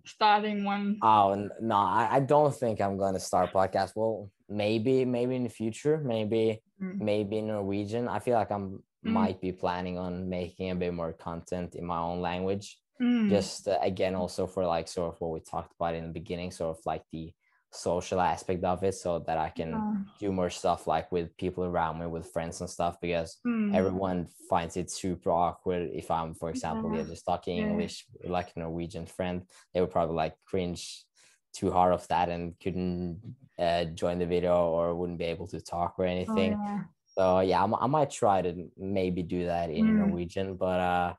starting 0.06 0.64
one. 0.64 0.98
Oh 1.02 1.50
no, 1.60 1.76
I, 1.76 2.08
I 2.14 2.20
don't 2.22 2.56
think 2.56 2.80
I'm 2.80 2.98
gonna 2.98 3.20
start 3.20 3.52
podcast. 3.52 3.92
Well, 3.96 4.32
maybe, 4.48 5.04
maybe 5.04 5.36
in 5.36 5.44
the 5.44 5.50
future, 5.50 5.98
maybe, 5.98 6.62
mm. 6.82 7.00
maybe 7.00 7.42
Norwegian. 7.42 8.08
I 8.08 8.20
feel 8.20 8.36
like 8.36 8.52
I'm 8.52 8.82
mm. 9.06 9.12
might 9.12 9.42
be 9.42 9.52
planning 9.52 9.98
on 9.98 10.30
making 10.30 10.72
a 10.72 10.76
bit 10.76 10.94
more 10.94 11.14
content 11.14 11.76
in 11.76 11.86
my 11.86 12.00
own 12.00 12.22
language. 12.22 12.78
Mm. 13.02 13.30
Just 13.30 13.68
uh, 13.68 13.78
again, 13.82 14.16
also 14.16 14.48
for 14.48 14.66
like 14.66 14.88
sort 14.88 15.14
of 15.14 15.22
what 15.22 15.32
we 15.32 15.40
talked 15.40 15.74
about 15.80 15.96
in 15.96 16.06
the 16.06 16.14
beginning, 16.14 16.52
sort 16.52 16.78
of 16.78 16.86
like 16.86 17.04
the 17.12 17.34
social 17.74 18.20
aspect 18.20 18.64
of 18.64 18.84
it 18.84 18.94
so 18.94 19.20
that 19.20 19.38
I 19.38 19.50
can 19.50 19.70
yeah. 19.70 19.94
do 20.20 20.32
more 20.32 20.50
stuff 20.50 20.88
like 20.88 21.12
with 21.12 21.36
people 21.38 21.64
around 21.64 22.00
me, 22.00 22.06
with 22.06 22.32
friends 22.32 22.60
and 22.62 22.70
stuff, 22.70 22.98
because 23.02 23.38
mm. 23.48 23.74
everyone 23.74 24.28
finds 24.50 24.78
it 24.78 24.92
super 24.92 25.32
awkward 25.32 25.90
if 25.94 26.12
I'm, 26.12 26.34
for 26.34 26.50
example, 26.50 26.96
yeah. 26.96 27.04
just 27.04 27.26
talking. 27.26 27.58
English 27.58 28.06
like 28.26 28.52
a 28.56 28.60
Norwegian 28.60 29.06
friend, 29.06 29.44
they 29.74 29.82
would 29.82 29.92
probably 29.92 30.16
like 30.16 30.36
cringe 30.46 31.06
too 31.54 31.72
hard 31.72 31.94
of 31.94 32.08
that 32.08 32.30
and 32.30 32.60
couldn't 32.60 33.20
uh, 33.60 33.86
join 33.86 34.20
the 34.20 34.26
video 34.26 34.68
or 34.68 34.96
wouldn't 34.96 35.20
be 35.20 35.26
able 35.26 35.48
to 35.48 35.62
talk 35.62 35.96
or 35.98 36.06
oh, 36.06 36.10
anything. 36.10 36.54
Oh, 36.60 36.82
so 37.18 37.40
yeah, 37.42 37.64
I, 37.64 37.84
I, 37.84 37.88
might 37.88 38.12
try 38.12 38.42
to 38.42 38.70
maybe 38.78 39.24
do 39.24 39.46
that 39.46 39.70
in 39.70 39.86
mm. 39.86 40.08
Norwegian, 40.08 40.56
but 40.56 40.80
uh, 40.80 41.14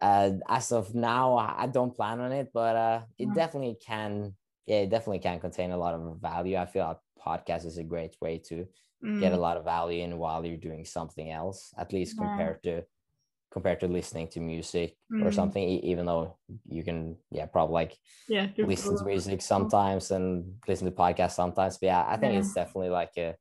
uh, 0.00 0.30
as 0.48 0.72
of 0.72 0.94
now, 0.94 1.36
I 1.36 1.66
don't 1.66 1.94
plan 1.94 2.20
on 2.20 2.32
it, 2.32 2.50
but 2.52 2.76
uh, 2.76 3.00
it 3.18 3.32
definitely 3.34 3.76
can 3.84 4.34
yeah, 4.66 4.78
it 4.78 4.90
definitely 4.90 5.20
can 5.20 5.40
contain 5.40 5.70
a 5.70 5.76
lot 5.76 5.94
of 5.94 6.20
value. 6.20 6.56
I 6.56 6.66
feel 6.66 6.86
like 6.86 6.98
podcast 7.24 7.64
is 7.66 7.78
a 7.78 7.84
great 7.84 8.16
way 8.20 8.38
to 8.48 8.66
mm. 9.04 9.20
get 9.20 9.32
a 9.32 9.36
mm. 9.36 9.40
lot 9.40 9.56
of 9.56 9.64
value 9.64 10.02
in 10.02 10.18
while 10.18 10.44
you're 10.44 10.56
doing 10.56 10.84
something 10.84 11.30
else, 11.30 11.72
at 11.78 11.92
least 11.92 12.16
yeah. 12.18 12.26
compared 12.26 12.62
to 12.64 12.82
compared 13.52 13.80
to 13.80 13.86
listening 13.86 14.28
to 14.28 14.40
music 14.40 14.96
mm. 15.10 15.24
or 15.24 15.30
something. 15.30 15.62
Even 15.62 16.06
though 16.06 16.36
you 16.68 16.82
can, 16.82 17.16
yeah, 17.30 17.46
probably 17.46 17.74
like 17.74 17.96
yeah 18.28 18.48
listen 18.58 18.98
to 18.98 19.04
music 19.04 19.40
sometimes 19.40 20.10
and 20.10 20.56
listen 20.66 20.86
to 20.86 20.92
podcasts 20.92 21.32
sometimes. 21.32 21.78
But 21.78 21.86
yeah, 21.86 22.04
I 22.06 22.16
think 22.16 22.32
yeah. 22.32 22.40
it's 22.40 22.54
definitely 22.54 22.90
like 22.90 23.12
a 23.16 23.36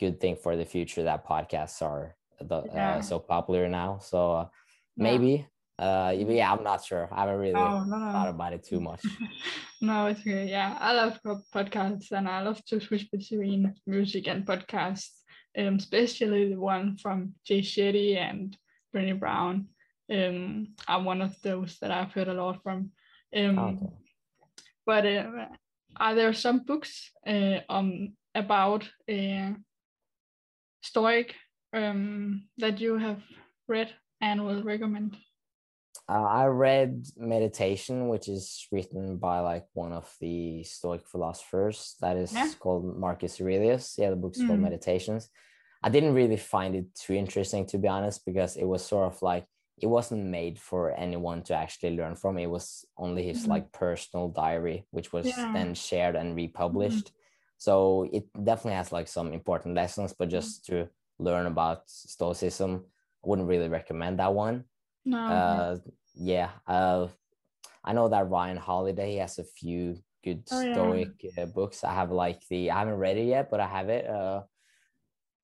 good 0.00 0.18
thing 0.18 0.36
for 0.36 0.56
the 0.56 0.64
future 0.64 1.04
that 1.04 1.26
podcasts 1.28 1.82
are 1.82 2.16
the, 2.40 2.56
uh, 2.56 2.64
yeah. 2.74 2.96
uh, 2.96 3.02
so 3.02 3.18
popular 3.18 3.68
now. 3.68 3.98
So 3.98 4.32
uh, 4.32 4.46
maybe 4.96 5.46
uh 5.80 6.14
yeah 6.14 6.52
i'm 6.52 6.62
not 6.62 6.84
sure. 6.84 7.08
I 7.10 7.20
haven't 7.20 7.40
really 7.40 7.54
oh, 7.54 7.84
no, 7.84 7.96
thought 8.12 8.28
about 8.28 8.52
it 8.52 8.64
too 8.64 8.80
much. 8.80 9.02
No 9.82 10.06
it's 10.06 10.22
good 10.22 10.46
yeah 10.46 10.76
i 10.78 10.92
love 10.92 11.18
podcasts 11.54 12.12
and 12.12 12.28
i 12.28 12.42
love 12.42 12.62
to 12.66 12.80
switch 12.80 13.10
between 13.10 13.74
music 13.86 14.28
and 14.28 14.44
podcasts 14.44 15.22
um, 15.56 15.76
especially 15.76 16.50
the 16.50 16.60
one 16.60 16.98
from 16.98 17.34
jay 17.46 17.62
shetty 17.62 18.18
and 18.18 18.58
Brené 18.94 19.18
Brown. 19.18 19.68
Um 20.12 20.74
are 20.86 21.02
one 21.02 21.22
of 21.22 21.40
those 21.40 21.78
that 21.80 21.90
i've 21.90 22.12
heard 22.12 22.28
a 22.28 22.34
lot 22.34 22.62
from. 22.62 22.90
Um 23.34 23.58
okay. 23.58 23.92
but 24.84 25.06
uh, 25.06 25.46
are 25.96 26.14
there 26.14 26.34
some 26.34 26.58
books 26.70 27.10
uh, 27.26 27.60
um 27.70 28.12
about 28.34 28.82
uh, 29.08 29.52
stoic 30.80 31.34
um 31.72 32.44
that 32.58 32.80
you 32.80 32.98
have 32.98 33.22
read 33.68 33.90
and 34.20 34.44
will 34.44 34.62
recommend 34.62 35.16
uh, 36.10 36.24
I 36.24 36.46
read 36.46 37.06
Meditation, 37.16 38.08
which 38.08 38.28
is 38.28 38.66
written 38.72 39.16
by 39.18 39.38
like 39.40 39.66
one 39.74 39.92
of 39.92 40.12
the 40.20 40.64
Stoic 40.64 41.06
philosophers. 41.06 41.94
That 42.00 42.16
is 42.16 42.32
yeah. 42.32 42.50
called 42.58 42.98
Marcus 42.98 43.40
Aurelius. 43.40 43.94
Yeah, 43.96 44.10
the 44.10 44.16
book's 44.16 44.40
mm. 44.40 44.48
called 44.48 44.58
Meditations. 44.58 45.28
I 45.84 45.88
didn't 45.88 46.14
really 46.14 46.36
find 46.36 46.74
it 46.74 46.92
too 46.96 47.14
interesting, 47.14 47.64
to 47.66 47.78
be 47.78 47.86
honest, 47.86 48.26
because 48.26 48.56
it 48.56 48.64
was 48.64 48.84
sort 48.84 49.12
of 49.12 49.22
like 49.22 49.46
it 49.80 49.86
wasn't 49.86 50.24
made 50.24 50.58
for 50.58 50.92
anyone 50.98 51.42
to 51.44 51.54
actually 51.54 51.96
learn 51.96 52.16
from. 52.16 52.38
It 52.38 52.50
was 52.50 52.84
only 52.98 53.22
his 53.22 53.44
mm. 53.44 53.48
like 53.48 53.72
personal 53.72 54.28
diary, 54.28 54.86
which 54.90 55.12
was 55.12 55.26
yeah. 55.26 55.52
then 55.52 55.74
shared 55.74 56.16
and 56.16 56.34
republished. 56.34 57.06
Mm. 57.06 57.12
So 57.60 58.08
it 58.10 58.24
definitely 58.32 58.80
has 58.80 58.90
like 58.90 59.06
some 59.06 59.34
important 59.34 59.74
lessons, 59.74 60.14
but 60.16 60.30
just 60.30 60.64
to 60.66 60.88
learn 61.18 61.44
about 61.44 61.82
Stoicism, 61.90 62.86
I 63.22 63.28
wouldn't 63.28 63.48
really 63.48 63.68
recommend 63.68 64.18
that 64.18 64.32
one. 64.32 64.64
No. 65.04 65.18
Uh, 65.18 65.76
yeah, 66.14 66.48
uh, 66.66 67.08
I 67.84 67.92
know 67.92 68.08
that 68.08 68.30
Ryan 68.30 68.56
Holiday 68.56 69.16
has 69.16 69.38
a 69.38 69.44
few 69.44 69.98
good 70.24 70.42
oh, 70.50 70.72
stoic 70.72 71.10
yeah. 71.20 71.44
uh, 71.44 71.46
books. 71.46 71.84
I 71.84 71.92
have 71.92 72.10
like 72.10 72.40
the 72.48 72.70
I 72.70 72.78
haven't 72.78 72.96
read 72.96 73.18
it 73.18 73.26
yet, 73.26 73.50
but 73.50 73.60
I 73.60 73.66
have 73.66 73.90
it. 73.90 74.08
Uh, 74.08 74.40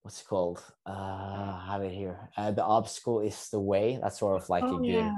what's 0.01 0.21
it 0.21 0.27
called? 0.27 0.57
Uh, 0.87 1.61
I 1.61 1.67
have 1.69 1.83
it 1.83 1.93
here. 1.93 2.31
Uh, 2.35 2.49
the 2.49 2.63
obstacle 2.63 3.19
is 3.19 3.49
the 3.51 3.59
way. 3.59 3.99
That's 4.01 4.17
sort 4.17 4.41
of 4.41 4.49
like 4.49 4.63
oh, 4.63 4.77
a 4.77 4.79
good 4.79 4.87
yeah. 4.87 5.13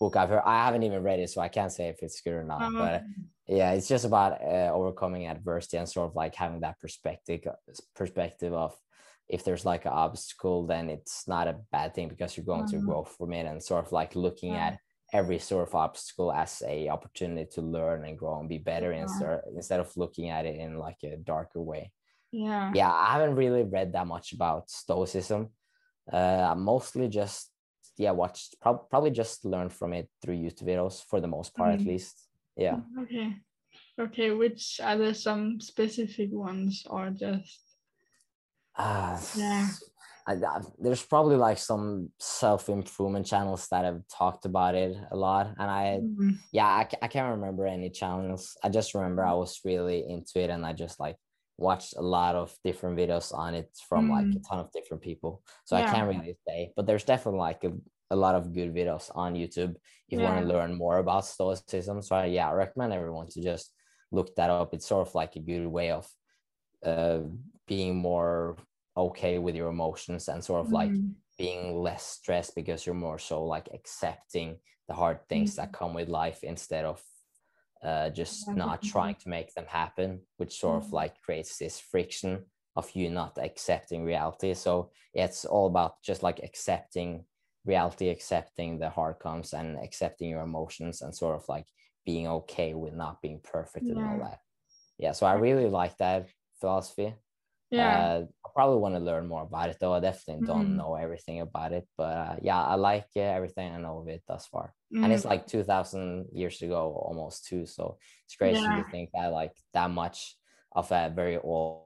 Book 0.00 0.16
I've 0.16 0.30
heard. 0.30 0.42
I 0.44 0.64
haven't 0.64 0.82
even 0.82 1.02
read 1.02 1.20
it, 1.20 1.30
so 1.30 1.40
I 1.40 1.48
can't 1.48 1.70
say 1.70 1.88
if 1.88 2.02
it's 2.02 2.22
good 2.22 2.32
or 2.32 2.42
not. 2.42 2.72
But 2.72 3.02
oh. 3.04 3.22
yeah, 3.46 3.72
it's 3.72 3.86
just 3.86 4.04
about 4.04 4.42
uh, 4.42 4.72
overcoming 4.72 5.26
adversity 5.26 5.76
and 5.76 5.88
sort 5.88 6.08
of 6.08 6.16
like 6.16 6.34
having 6.34 6.60
that 6.60 6.80
perspective 6.80 7.42
perspective 7.94 8.52
of 8.52 8.74
if 9.28 9.44
there's 9.44 9.64
like 9.64 9.84
an 9.84 9.92
obstacle, 9.92 10.66
then 10.66 10.88
it's 10.88 11.28
not 11.28 11.46
a 11.46 11.60
bad 11.70 11.94
thing 11.94 12.08
because 12.08 12.36
you're 12.36 12.46
going 12.46 12.66
to 12.66 12.76
mm-hmm. 12.76 12.86
grow 12.86 13.04
from 13.04 13.32
it 13.32 13.46
and 13.46 13.62
sort 13.62 13.84
of 13.84 13.92
like 13.92 14.16
looking 14.16 14.54
yeah. 14.54 14.66
at 14.66 14.78
every 15.12 15.38
sort 15.38 15.68
of 15.68 15.74
obstacle 15.74 16.32
as 16.32 16.62
a 16.66 16.88
opportunity 16.88 17.48
to 17.52 17.60
learn 17.60 18.04
and 18.04 18.18
grow 18.18 18.40
and 18.40 18.48
be 18.48 18.58
better 18.58 18.92
yeah. 18.92 19.02
instead 19.02 19.40
instead 19.54 19.80
of 19.80 19.96
looking 19.96 20.30
at 20.30 20.46
it 20.46 20.56
in 20.56 20.78
like 20.78 20.98
a 21.02 21.16
darker 21.16 21.60
way 21.60 21.90
yeah 22.30 22.70
yeah 22.74 22.92
i 22.92 23.14
haven't 23.14 23.34
really 23.34 23.64
read 23.64 23.92
that 23.92 24.06
much 24.06 24.32
about 24.32 24.70
stoicism 24.70 25.48
uh 26.12 26.54
mostly 26.56 27.08
just 27.08 27.50
yeah 27.96 28.10
watched 28.10 28.60
prob- 28.60 28.88
probably 28.90 29.10
just 29.10 29.44
learned 29.44 29.72
from 29.72 29.92
it 29.92 30.08
through 30.22 30.36
youtube 30.36 30.64
videos 30.64 31.04
for 31.04 31.20
the 31.20 31.28
most 31.28 31.54
part 31.54 31.72
mm-hmm. 31.72 31.80
at 31.80 31.86
least 31.86 32.28
yeah 32.56 32.78
okay 32.98 33.34
okay 33.98 34.30
which 34.30 34.80
are 34.82 34.96
there 34.96 35.14
some 35.14 35.60
specific 35.60 36.30
ones 36.32 36.86
or 36.88 37.10
just 37.10 37.60
uh 38.76 39.18
yeah 39.36 39.68
I, 40.26 40.34
I, 40.34 40.60
there's 40.78 41.02
probably 41.02 41.36
like 41.36 41.58
some 41.58 42.10
self 42.18 42.68
improvement 42.68 43.26
channels 43.26 43.66
that 43.70 43.84
have 43.84 44.02
talked 44.08 44.44
about 44.44 44.74
it 44.74 44.96
a 45.10 45.16
lot, 45.16 45.54
and 45.58 45.70
I, 45.70 46.00
mm-hmm. 46.02 46.32
yeah, 46.52 46.66
I, 46.66 46.88
I 47.02 47.08
can't 47.08 47.32
remember 47.32 47.66
any 47.66 47.90
channels. 47.90 48.56
I 48.62 48.68
just 48.68 48.94
remember 48.94 49.24
I 49.24 49.32
was 49.32 49.60
really 49.64 50.08
into 50.08 50.40
it, 50.40 50.50
and 50.50 50.64
I 50.64 50.72
just 50.72 51.00
like 51.00 51.16
watched 51.60 51.94
a 51.96 52.02
lot 52.02 52.34
of 52.34 52.56
different 52.64 52.96
videos 52.96 53.32
on 53.34 53.54
it 53.54 53.68
from 53.88 54.06
mm-hmm. 54.06 54.14
like 54.14 54.24
a 54.24 54.38
mm. 54.38 54.48
ton 54.48 54.58
of 54.58 54.72
different 54.72 55.02
people. 55.02 55.42
So 55.64 55.76
yeah. 55.76 55.84
I 55.84 55.92
can't 55.92 56.08
really 56.08 56.36
say, 56.48 56.72
but 56.74 56.86
there's 56.86 57.04
definitely 57.04 57.40
like 57.40 57.62
a, 57.64 57.72
a 58.10 58.16
lot 58.16 58.34
of 58.34 58.54
good 58.54 58.74
videos 58.74 59.10
on 59.14 59.34
YouTube 59.34 59.76
if 60.08 60.18
you 60.18 60.20
want 60.20 60.40
to 60.40 60.46
learn 60.46 60.74
more 60.74 60.98
about 60.98 61.26
stoicism. 61.26 62.02
So 62.02 62.22
yeah, 62.24 62.48
I 62.48 62.54
recommend 62.54 62.92
everyone 62.92 63.28
to 63.28 63.42
just 63.42 63.72
look 64.10 64.34
that 64.36 64.50
up. 64.50 64.74
It's 64.74 64.86
sort 64.86 65.06
of 65.06 65.14
like 65.14 65.36
a 65.36 65.40
good 65.40 65.66
way 65.66 65.90
of 65.90 66.08
uh, 66.84 67.20
being 67.68 67.96
more 67.96 68.56
okay 68.96 69.38
with 69.38 69.54
your 69.54 69.68
emotions 69.68 70.28
and 70.28 70.42
sort 70.42 70.64
of 70.64 70.72
like 70.72 70.90
mm. 70.90 71.12
being 71.38 71.76
less 71.76 72.04
stressed 72.04 72.54
because 72.56 72.84
you're 72.84 72.94
more 72.94 73.18
so 73.18 73.44
like 73.44 73.68
accepting 73.72 74.56
the 74.88 74.94
hard 74.94 75.20
things 75.28 75.52
mm. 75.52 75.56
that 75.56 75.72
come 75.72 75.94
with 75.94 76.08
life 76.08 76.42
instead 76.42 76.84
of 76.84 77.00
uh, 77.82 78.10
just 78.10 78.48
not 78.48 78.82
trying 78.82 79.14
to 79.16 79.28
make 79.28 79.54
them 79.54 79.66
happen, 79.66 80.20
which 80.36 80.58
sort 80.58 80.82
of 80.82 80.90
mm. 80.90 80.92
like 80.92 81.20
creates 81.22 81.58
this 81.58 81.80
friction 81.80 82.44
of 82.76 82.90
you 82.94 83.10
not 83.10 83.38
accepting 83.40 84.04
reality. 84.04 84.54
So 84.54 84.90
it's 85.14 85.44
all 85.44 85.66
about 85.66 86.02
just 86.02 86.22
like 86.22 86.40
accepting 86.42 87.24
reality, 87.64 88.08
accepting 88.08 88.78
the 88.78 88.90
hard 88.90 89.18
comes 89.18 89.52
and 89.52 89.78
accepting 89.78 90.30
your 90.30 90.42
emotions 90.42 91.02
and 91.02 91.14
sort 91.14 91.36
of 91.36 91.44
like 91.48 91.66
being 92.06 92.26
okay 92.28 92.74
with 92.74 92.94
not 92.94 93.20
being 93.22 93.40
perfect 93.42 93.86
yeah. 93.86 93.92
and 93.92 94.06
all 94.06 94.18
that. 94.18 94.38
Yeah. 94.98 95.12
So 95.12 95.26
I 95.26 95.34
really 95.34 95.68
like 95.68 95.96
that 95.98 96.28
philosophy 96.60 97.14
yeah 97.70 97.98
uh, 97.98 98.24
i 98.44 98.48
probably 98.54 98.78
want 98.78 98.94
to 98.94 99.00
learn 99.00 99.26
more 99.26 99.42
about 99.42 99.68
it 99.68 99.76
though 99.80 99.94
i 99.94 100.00
definitely 100.00 100.46
don't 100.46 100.66
mm-hmm. 100.66 100.76
know 100.76 100.94
everything 100.94 101.40
about 101.40 101.72
it 101.72 101.86
but 101.96 102.16
uh, 102.16 102.36
yeah 102.42 102.62
i 102.62 102.74
like 102.74 103.06
uh, 103.16 103.20
everything 103.20 103.72
i 103.72 103.78
know 103.78 103.98
of 103.98 104.08
it 104.08 104.22
thus 104.26 104.46
far 104.46 104.74
mm-hmm. 104.92 105.04
and 105.04 105.12
it's 105.12 105.24
mm. 105.24 105.30
like 105.30 105.46
2000 105.46 106.26
years 106.32 106.60
ago 106.62 106.92
almost 107.06 107.46
too 107.46 107.64
so 107.66 107.96
it's 108.24 108.36
crazy 108.36 108.60
yeah. 108.60 108.82
to 108.82 108.90
think 108.90 109.10
that 109.14 109.32
like 109.32 109.52
that 109.72 109.90
much 109.90 110.36
of 110.72 110.90
a 110.90 111.12
very 111.14 111.38
old 111.38 111.84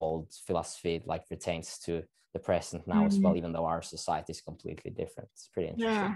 old 0.00 0.30
philosophy 0.46 1.02
like 1.06 1.26
pertains 1.28 1.78
to 1.78 2.02
the 2.34 2.38
present 2.38 2.86
now 2.86 2.96
mm-hmm. 2.96 3.06
as 3.06 3.18
well 3.18 3.32
mm-hmm. 3.32 3.38
even 3.38 3.52
though 3.52 3.64
our 3.64 3.80
society 3.80 4.32
is 4.32 4.42
completely 4.42 4.90
different 4.90 5.30
it's 5.32 5.48
pretty 5.48 5.70
interesting 5.70 5.94
yeah 5.94 6.14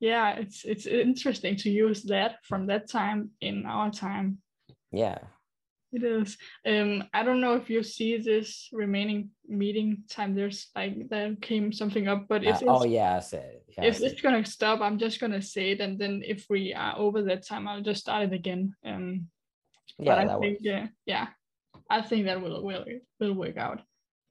yeah 0.00 0.30
it's 0.32 0.64
it's 0.64 0.86
interesting 0.86 1.54
to 1.54 1.70
use 1.70 2.02
that 2.02 2.36
from 2.42 2.66
that 2.66 2.90
time 2.90 3.30
in 3.40 3.64
our 3.66 3.90
time 3.90 4.38
yeah 4.90 5.18
it 5.92 6.04
is. 6.04 6.36
Um, 6.66 7.04
I 7.12 7.22
don't 7.22 7.40
know 7.40 7.54
if 7.54 7.68
you 7.68 7.82
see 7.82 8.18
this 8.18 8.68
remaining 8.72 9.30
meeting 9.48 10.04
time. 10.08 10.34
There's 10.34 10.68
like 10.74 11.08
there 11.08 11.34
came 11.40 11.72
something 11.72 12.06
up, 12.06 12.26
but 12.28 12.44
if 12.44 12.62
uh, 12.62 12.66
oh 12.68 12.84
yeah, 12.84 13.16
I 13.16 13.20
said 13.20 13.60
yeah, 13.76 13.84
if 13.84 14.00
it's 14.00 14.20
gonna 14.20 14.44
stop, 14.44 14.80
I'm 14.80 14.98
just 14.98 15.20
gonna 15.20 15.42
say 15.42 15.72
it, 15.72 15.80
and 15.80 15.98
then 15.98 16.22
if 16.24 16.46
we 16.48 16.72
are 16.74 16.96
over 16.96 17.22
that 17.22 17.46
time, 17.46 17.66
I'll 17.66 17.82
just 17.82 18.02
start 18.02 18.24
it 18.24 18.32
again. 18.32 18.74
Um, 18.84 19.28
yeah, 19.98 20.16
I 20.16 20.26
think 20.26 20.40
works. 20.40 20.60
yeah, 20.60 20.86
yeah, 21.06 21.26
I 21.88 22.02
think 22.02 22.26
that 22.26 22.40
will 22.40 22.62
will 22.62 22.84
will 23.18 23.34
work 23.34 23.56
out. 23.56 23.82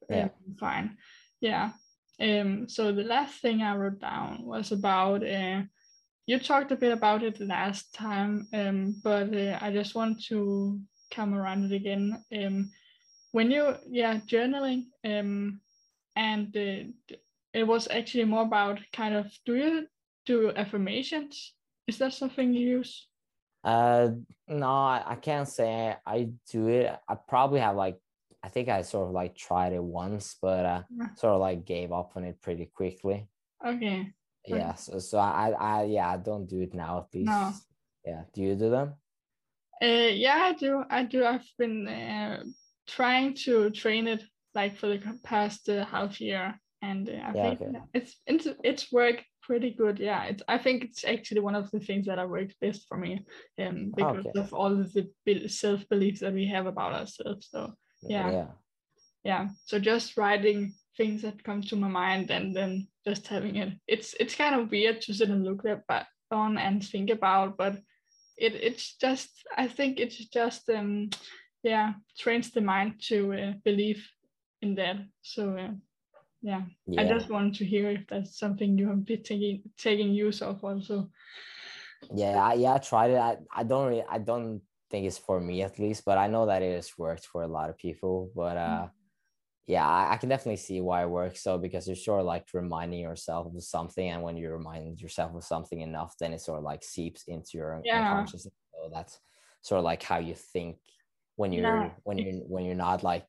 Yeah, 0.08 0.24
um, 0.24 0.56
fine. 0.58 0.96
Yeah. 1.40 1.72
Um. 2.18 2.68
So 2.68 2.92
the 2.92 3.04
last 3.04 3.40
thing 3.40 3.62
I 3.62 3.76
wrote 3.76 4.00
down 4.00 4.44
was 4.44 4.72
about 4.72 5.26
uh. 5.26 5.62
You 6.26 6.38
talked 6.38 6.70
a 6.70 6.76
bit 6.76 6.92
about 6.92 7.24
it 7.24 7.40
last 7.40 7.92
time, 7.92 8.46
um, 8.54 8.94
but 9.02 9.34
uh, 9.34 9.58
I 9.60 9.72
just 9.72 9.96
want 9.96 10.22
to 10.26 10.78
come 11.10 11.34
around 11.34 11.70
it 11.70 11.74
again. 11.74 12.24
Um, 12.32 12.70
when 13.32 13.50
you 13.50 13.74
yeah 13.88 14.18
journaling 14.26 14.86
um, 15.04 15.60
and 16.16 16.56
uh, 16.56 17.14
it 17.52 17.66
was 17.66 17.88
actually 17.90 18.24
more 18.24 18.42
about 18.42 18.80
kind 18.92 19.14
of 19.14 19.26
do 19.46 19.54
you 19.54 19.86
do 20.26 20.52
affirmations? 20.54 21.54
Is 21.86 21.98
that 21.98 22.12
something 22.12 22.52
you 22.52 22.78
use? 22.78 23.06
Uh, 23.62 24.10
no, 24.48 24.66
I 24.66 25.16
can't 25.20 25.48
say 25.48 25.96
I 26.06 26.30
do 26.50 26.68
it. 26.68 26.96
I 27.08 27.14
probably 27.14 27.60
have 27.60 27.76
like 27.76 27.98
I 28.42 28.48
think 28.48 28.68
I 28.68 28.82
sort 28.82 29.08
of 29.08 29.12
like 29.12 29.36
tried 29.36 29.72
it 29.72 29.82
once, 29.82 30.36
but 30.40 30.64
uh, 30.64 30.82
yeah. 30.90 31.14
sort 31.16 31.34
of 31.34 31.40
like 31.40 31.64
gave 31.64 31.92
up 31.92 32.12
on 32.16 32.24
it 32.24 32.40
pretty 32.40 32.66
quickly. 32.66 33.28
Okay. 33.64 34.12
Yeah. 34.46 34.74
So, 34.74 34.98
so 34.98 35.18
I, 35.18 35.50
I, 35.50 35.84
yeah, 35.84 36.10
I 36.10 36.16
don't 36.16 36.48
do 36.48 36.60
it 36.60 36.72
now 36.72 36.98
at 36.98 37.14
least. 37.14 37.28
No. 37.28 37.52
Yeah. 38.04 38.22
Do 38.32 38.40
you 38.40 38.54
do 38.54 38.70
them? 38.70 38.94
Uh, 39.82 40.10
yeah, 40.12 40.38
I 40.42 40.52
do. 40.52 40.84
I 40.90 41.04
do. 41.04 41.24
I've 41.24 41.48
been 41.58 41.88
uh, 41.88 42.42
trying 42.86 43.34
to 43.44 43.70
train 43.70 44.06
it 44.06 44.22
like 44.54 44.76
for 44.76 44.88
the 44.88 45.18
past 45.22 45.68
uh, 45.68 45.84
half 45.86 46.20
year, 46.20 46.54
and 46.82 47.08
uh, 47.08 47.12
I 47.12 47.32
yeah, 47.34 47.42
think 47.42 47.60
okay. 47.62 47.78
it's, 47.94 48.16
it's 48.26 48.48
it's 48.62 48.92
worked 48.92 49.24
pretty 49.42 49.70
good. 49.70 49.98
Yeah, 49.98 50.24
it's. 50.24 50.42
I 50.48 50.58
think 50.58 50.84
it's 50.84 51.04
actually 51.04 51.40
one 51.40 51.54
of 51.54 51.70
the 51.70 51.80
things 51.80 52.06
that 52.06 52.28
works 52.28 52.54
best 52.60 52.86
for 52.88 52.98
me, 52.98 53.24
um, 53.58 53.92
because 53.96 54.26
okay. 54.26 54.40
of 54.40 54.52
all 54.52 54.80
of 54.80 54.92
the 54.92 55.48
self 55.48 55.88
beliefs 55.88 56.20
that 56.20 56.34
we 56.34 56.46
have 56.48 56.66
about 56.66 56.92
ourselves. 56.92 57.48
So 57.50 57.74
yeah. 58.02 58.30
yeah, 58.30 58.46
yeah. 59.24 59.48
So 59.64 59.78
just 59.78 60.16
writing 60.16 60.74
things 60.96 61.22
that 61.22 61.42
come 61.42 61.62
to 61.62 61.76
my 61.76 61.88
mind 61.88 62.30
and 62.30 62.54
then 62.54 62.88
just 63.06 63.28
having 63.28 63.56
it. 63.56 63.72
It's 63.86 64.14
it's 64.20 64.34
kind 64.34 64.54
of 64.54 64.70
weird 64.70 65.00
to 65.02 65.14
sit 65.14 65.30
and 65.30 65.44
look 65.44 65.64
at 65.64 65.86
but 65.88 66.06
on 66.30 66.58
and 66.58 66.84
think 66.84 67.10
about, 67.10 67.56
but 67.56 67.76
it 68.40 68.54
it's 68.54 68.96
just 68.96 69.30
I 69.56 69.68
think 69.68 70.00
it's 70.00 70.16
just 70.16 70.68
um 70.70 71.10
yeah 71.62 71.92
trains 72.18 72.50
the 72.50 72.60
mind 72.60 72.94
to 73.08 73.32
uh, 73.32 73.52
believe 73.64 74.08
in 74.62 74.74
that. 74.76 74.96
So 75.22 75.56
uh, 75.56 75.72
yeah. 76.42 76.62
yeah, 76.86 77.02
I 77.02 77.04
just 77.04 77.28
wanted 77.28 77.54
to 77.54 77.64
hear 77.64 77.90
if 77.90 78.06
that's 78.08 78.38
something 78.38 78.78
you 78.78 78.88
have 78.88 79.04
been 79.04 79.22
taking 79.22 79.62
taking 79.76 80.10
use 80.12 80.42
of 80.42 80.64
also. 80.64 81.10
Yeah, 82.14 82.42
I, 82.42 82.54
yeah, 82.54 82.74
I 82.74 82.78
tried 82.78 83.10
it. 83.10 83.18
I, 83.18 83.36
I 83.54 83.62
don't 83.62 83.88
really, 83.88 84.04
I 84.08 84.18
don't 84.18 84.62
think 84.90 85.06
it's 85.06 85.18
for 85.18 85.38
me 85.40 85.62
at 85.62 85.78
least, 85.78 86.04
but 86.04 86.18
I 86.18 86.26
know 86.26 86.46
that 86.46 86.62
it 86.62 86.74
has 86.74 86.96
worked 86.98 87.26
for 87.26 87.42
a 87.42 87.46
lot 87.46 87.70
of 87.70 87.76
people. 87.76 88.30
But 88.34 88.56
uh, 88.56 88.86
mm 88.86 88.90
yeah, 89.70 89.86
I, 89.86 90.14
I, 90.14 90.16
can 90.16 90.28
definitely 90.28 90.56
see 90.56 90.80
why 90.80 91.02
it 91.02 91.08
works. 91.08 91.42
So 91.42 91.56
because 91.56 91.86
you're 91.86 91.94
sort 91.94 92.20
of 92.20 92.26
like 92.26 92.44
reminding 92.52 92.98
yourself 92.98 93.54
of 93.54 93.62
something, 93.62 94.10
and 94.10 94.20
when 94.20 94.36
you 94.36 94.50
remind 94.50 95.00
yourself 95.00 95.32
of 95.36 95.44
something 95.44 95.80
enough, 95.80 96.14
then 96.18 96.32
it 96.32 96.40
sort 96.40 96.58
of 96.58 96.64
like 96.64 96.82
seeps 96.82 97.22
into 97.28 97.50
your 97.54 97.80
yeah. 97.84 98.10
unconscious. 98.10 98.42
So 98.42 98.90
that's 98.92 99.20
sort 99.62 99.78
of 99.78 99.84
like 99.84 100.02
how 100.02 100.18
you 100.18 100.34
think 100.34 100.78
when 101.36 101.52
you're 101.52 101.64
yeah. 101.64 101.90
when 102.02 102.18
you're 102.18 102.32
when 102.48 102.64
you're 102.64 102.74
not 102.74 103.04
like 103.04 103.26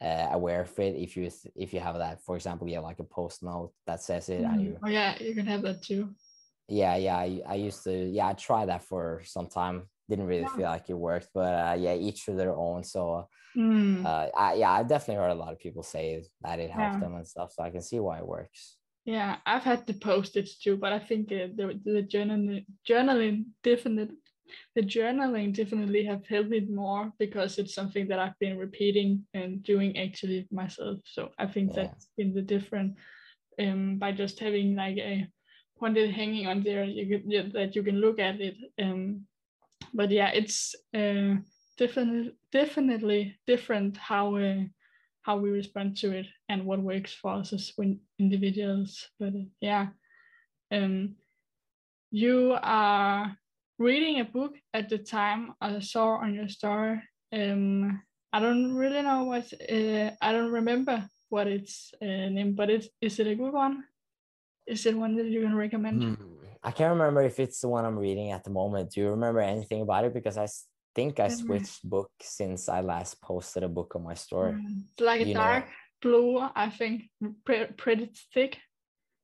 uh, 0.00 0.28
aware 0.30 0.60
of 0.60 0.78
it. 0.78 0.94
If 0.94 1.16
you 1.16 1.28
if 1.56 1.74
you 1.74 1.80
have 1.80 1.98
that, 1.98 2.22
for 2.22 2.36
example, 2.36 2.68
you 2.68 2.76
have 2.76 2.84
like 2.84 3.00
a 3.00 3.04
post 3.04 3.42
note 3.42 3.72
that 3.88 4.00
says 4.00 4.28
it, 4.28 4.42
mm. 4.42 4.52
and 4.52 4.62
you 4.62 4.78
oh 4.84 4.88
yeah, 4.88 5.20
you 5.20 5.34
can 5.34 5.46
have 5.46 5.62
that 5.62 5.82
too. 5.82 6.14
Yeah, 6.68 6.94
yeah, 6.96 7.16
I, 7.16 7.40
I 7.44 7.54
used 7.56 7.82
to 7.84 7.92
yeah 7.92 8.28
I 8.28 8.34
tried 8.34 8.68
that 8.68 8.84
for 8.84 9.22
some 9.24 9.48
time. 9.48 9.88
Didn't 10.08 10.26
really 10.26 10.42
yeah. 10.42 10.56
feel 10.56 10.66
like 10.66 10.88
it 10.88 10.94
worked, 10.94 11.28
but 11.34 11.52
uh, 11.54 11.76
yeah, 11.78 11.94
each 11.94 12.24
to 12.26 12.32
their 12.32 12.54
own. 12.54 12.84
So 12.84 13.28
Mm. 13.56 14.04
Uh, 14.04 14.28
I, 14.36 14.54
yeah, 14.54 14.70
I've 14.70 14.88
definitely 14.88 15.22
heard 15.22 15.30
a 15.30 15.34
lot 15.34 15.52
of 15.52 15.58
people 15.58 15.82
say 15.82 16.22
that 16.42 16.60
it 16.60 16.70
helped 16.70 16.94
yeah. 16.94 17.00
them 17.00 17.14
and 17.14 17.26
stuff. 17.26 17.52
So 17.52 17.62
I 17.62 17.70
can 17.70 17.80
see 17.80 17.98
why 17.98 18.18
it 18.18 18.26
works. 18.26 18.76
Yeah, 19.04 19.36
I've 19.46 19.62
had 19.62 19.86
the 19.86 19.94
post-its 19.94 20.58
too, 20.58 20.76
but 20.76 20.92
I 20.92 20.98
think 20.98 21.32
uh, 21.32 21.48
the 21.54 21.80
the 21.84 22.02
journaling 22.02 22.66
journaling 22.88 23.44
definitely 23.62 24.16
the 24.74 24.82
journaling 24.82 25.54
definitely 25.54 26.04
have 26.04 26.26
helped 26.26 26.50
me 26.50 26.60
more 26.60 27.12
because 27.18 27.58
it's 27.58 27.74
something 27.74 28.08
that 28.08 28.18
I've 28.18 28.38
been 28.40 28.58
repeating 28.58 29.24
and 29.32 29.62
doing 29.62 29.96
actually 29.96 30.46
myself. 30.50 30.98
So 31.04 31.30
I 31.38 31.46
think 31.46 31.70
yeah. 31.70 31.84
that's 31.84 32.08
been 32.16 32.34
the 32.34 32.42
different 32.42 32.96
um 33.60 33.98
by 33.98 34.10
just 34.12 34.40
having 34.40 34.74
like 34.74 34.98
a 34.98 35.28
pointed 35.78 36.10
hanging 36.12 36.46
on 36.48 36.62
there 36.62 36.84
you 36.84 37.06
can, 37.06 37.52
that 37.52 37.76
you 37.76 37.82
can 37.84 38.00
look 38.00 38.18
at 38.18 38.40
it. 38.40 38.56
Um, 38.82 39.26
but 39.94 40.10
yeah, 40.10 40.30
it's 40.34 40.74
uh 40.94 41.36
definitely 41.78 42.32
definitely 42.52 43.36
different 43.46 43.96
how 43.96 44.36
uh, 44.36 44.64
how 45.22 45.36
we 45.36 45.50
respond 45.50 45.96
to 45.96 46.12
it 46.12 46.26
and 46.48 46.64
what 46.64 46.80
works 46.80 47.12
for 47.12 47.34
us 47.34 47.52
as 47.52 47.72
individuals. 48.18 49.08
But 49.18 49.34
uh, 49.34 49.48
yeah, 49.60 49.88
um, 50.72 51.16
you 52.10 52.56
are 52.62 53.36
reading 53.78 54.20
a 54.20 54.24
book 54.24 54.54
at 54.72 54.88
the 54.88 54.98
time 54.98 55.52
I 55.60 55.80
saw 55.80 56.16
on 56.16 56.34
your 56.34 56.48
story. 56.48 57.02
Um, 57.32 58.02
I 58.32 58.40
don't 58.40 58.74
really 58.74 59.02
know 59.02 59.24
what 59.24 59.52
uh, 59.52 60.10
I 60.20 60.32
don't 60.32 60.52
remember 60.52 61.08
what 61.28 61.46
it's 61.46 61.92
uh, 62.00 62.30
named, 62.30 62.56
but 62.56 62.70
it's 62.70 62.88
is 63.00 63.18
it 63.18 63.26
a 63.26 63.34
good 63.34 63.52
one? 63.52 63.84
Is 64.66 64.86
it 64.86 64.96
one 64.96 65.16
that 65.16 65.26
you 65.26 65.42
can 65.42 65.54
recommend? 65.54 66.02
Mm, 66.02 66.16
I 66.66 66.72
can't 66.72 66.90
remember 66.90 67.22
if 67.22 67.38
it's 67.38 67.60
the 67.60 67.68
one 67.68 67.84
I'm 67.84 67.96
reading 67.96 68.32
at 68.32 68.42
the 68.42 68.50
moment. 68.50 68.90
Do 68.90 69.00
you 69.00 69.10
remember 69.10 69.38
anything 69.38 69.82
about 69.82 70.04
it? 70.04 70.12
Because 70.12 70.36
I 70.36 70.48
think 70.96 71.20
I 71.20 71.28
switched 71.28 71.88
book 71.88 72.10
since 72.20 72.68
I 72.68 72.80
last 72.80 73.22
posted 73.22 73.62
a 73.62 73.68
book 73.68 73.92
on 73.94 74.02
my 74.02 74.14
story. 74.14 74.54
Mm, 74.54 74.82
it's 74.90 75.00
like 75.00 75.20
a 75.20 75.32
dark 75.32 75.66
know? 75.66 75.72
blue, 76.02 76.48
I 76.56 76.70
think, 76.70 77.04
pretty, 77.44 77.72
pretty 77.74 78.10
thick. 78.34 78.58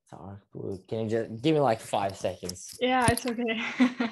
Dark 0.09 0.41
blue. 0.55 0.79
Can 0.87 1.01
you 1.01 1.09
just 1.09 1.43
give 1.43 1.55
me 1.55 1.61
like 1.61 1.81
five 1.81 2.17
seconds? 2.17 2.79
Yeah, 2.81 3.09
it's 3.11 3.27
okay. 3.27 3.61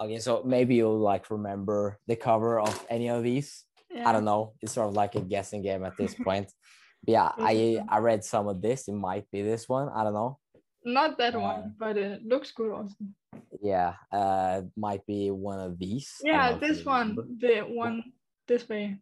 Okay, 0.00 0.18
so 0.18 0.42
maybe 0.44 0.76
you'll 0.76 0.98
like 0.98 1.30
remember 1.30 1.98
the 2.06 2.16
cover 2.16 2.58
of 2.58 2.86
any 2.88 3.08
of 3.08 3.22
these. 3.22 3.64
Yeah. 3.90 4.08
I 4.08 4.12
don't 4.12 4.24
know. 4.24 4.54
It's 4.62 4.72
sort 4.72 4.88
of 4.88 4.94
like 4.94 5.14
a 5.14 5.20
guessing 5.20 5.62
game 5.62 5.84
at 5.84 5.96
this 5.98 6.14
point. 6.24 6.50
But 7.04 7.12
yeah, 7.12 7.32
I 7.36 7.84
I 7.88 7.98
read 7.98 8.24
some 8.24 8.48
of 8.48 8.62
this. 8.62 8.88
It 8.88 8.94
might 8.94 9.30
be 9.30 9.42
this 9.42 9.68
one. 9.68 9.88
I 9.88 10.04
don't 10.04 10.14
know. 10.14 10.38
Not 10.84 11.18
that 11.18 11.34
uh, 11.34 11.40
one, 11.40 11.74
but 11.78 11.96
it 11.96 12.24
looks 12.24 12.52
good 12.52 12.72
also. 12.72 12.94
Yeah, 13.60 13.94
uh, 14.10 14.62
might 14.76 15.04
be 15.06 15.30
one 15.30 15.60
of 15.60 15.78
these. 15.78 16.16
Yeah, 16.24 16.56
this 16.56 16.84
one, 16.84 17.16
the 17.38 17.60
one 17.60 18.02
this 18.48 18.68
way. 18.68 18.96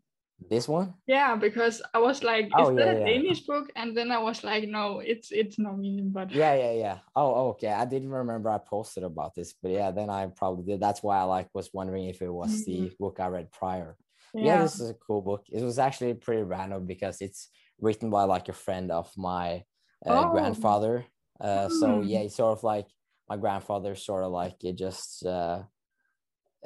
This 0.49 0.69
one? 0.69 0.95
Yeah, 1.07 1.35
because 1.35 1.83
I 1.93 1.99
was 1.99 2.23
like, 2.23 2.47
is 2.47 2.53
oh, 2.57 2.75
that 2.77 2.97
a 2.97 2.99
yeah. 3.01 3.05
Danish 3.05 3.41
book? 3.41 3.71
And 3.75 3.97
then 3.97 4.13
I 4.13 4.19
was 4.19 4.45
like, 4.45 4.69
no, 4.69 5.01
it's 5.01 5.33
it's 5.33 5.59
Norwegian, 5.59 6.11
but 6.11 6.31
yeah, 6.31 6.55
yeah, 6.55 6.73
yeah. 6.73 6.99
Oh, 7.17 7.49
okay. 7.51 7.73
I 7.73 7.85
didn't 7.85 8.11
remember 8.11 8.49
I 8.49 8.59
posted 8.59 9.03
about 9.03 9.35
this, 9.35 9.55
but 9.61 9.73
yeah, 9.73 9.91
then 9.91 10.11
I 10.11 10.27
probably 10.27 10.65
did. 10.65 10.81
That's 10.81 11.03
why 11.03 11.19
I 11.19 11.25
like 11.25 11.49
was 11.55 11.71
wondering 11.75 12.05
if 12.05 12.23
it 12.23 12.33
was 12.33 12.51
mm-hmm. 12.63 12.85
the 12.85 12.93
book 13.01 13.19
I 13.19 13.27
read 13.27 13.51
prior. 13.51 13.97
Yeah. 14.33 14.45
yeah, 14.45 14.63
this 14.63 14.79
is 14.79 14.91
a 14.91 14.95
cool 14.95 15.23
book. 15.23 15.45
It 15.51 15.63
was 15.63 15.79
actually 15.79 16.15
pretty 16.15 16.43
random 16.43 16.87
because 16.87 17.21
it's 17.21 17.49
written 17.81 18.09
by 18.11 18.25
like 18.25 18.49
a 18.49 18.53
friend 18.53 18.91
of 18.91 19.11
my 19.17 19.65
uh, 20.07 20.25
oh. 20.27 20.31
grandfather. 20.31 21.05
Uh, 21.41 21.69
so 21.69 22.01
mm. 22.01 22.09
yeah, 22.09 22.21
it's 22.21 22.37
sort 22.37 22.57
of 22.57 22.63
like 22.63 22.87
my 23.29 23.37
grandfather, 23.37 23.95
sort 23.95 24.25
of 24.25 24.33
like 24.33 24.63
it 24.63 24.77
just 24.77 25.27
uh, 25.27 25.63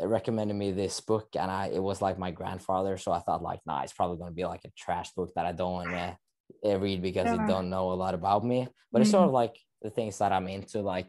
recommended 0.00 0.54
me 0.54 0.72
this 0.72 1.00
book 1.00 1.28
and 1.38 1.50
I 1.50 1.66
it 1.66 1.82
was 1.82 2.00
like 2.00 2.18
my 2.18 2.30
grandfather 2.30 2.96
so 2.96 3.12
I 3.12 3.20
thought 3.20 3.42
like 3.42 3.60
nah 3.66 3.82
it's 3.82 3.92
probably 3.92 4.16
going 4.16 4.30
to 4.30 4.34
be 4.34 4.44
like 4.44 4.64
a 4.64 4.72
trash 4.76 5.12
book 5.12 5.32
that 5.34 5.46
I 5.46 5.52
don't 5.52 5.72
want 5.72 5.90
to 5.90 6.16
uh, 6.64 6.78
read 6.78 7.02
because 7.02 7.26
yeah. 7.26 7.44
it 7.44 7.48
don't 7.48 7.70
know 7.70 7.92
a 7.92 7.94
lot 7.94 8.14
about 8.14 8.44
me 8.44 8.68
but 8.90 8.98
mm. 8.98 9.02
it's 9.02 9.10
sort 9.10 9.24
of 9.24 9.30
mm. 9.30 9.34
like 9.34 9.56
the 9.82 9.90
things 9.90 10.18
that 10.18 10.32
I'm 10.32 10.48
into 10.48 10.80
like 10.80 11.08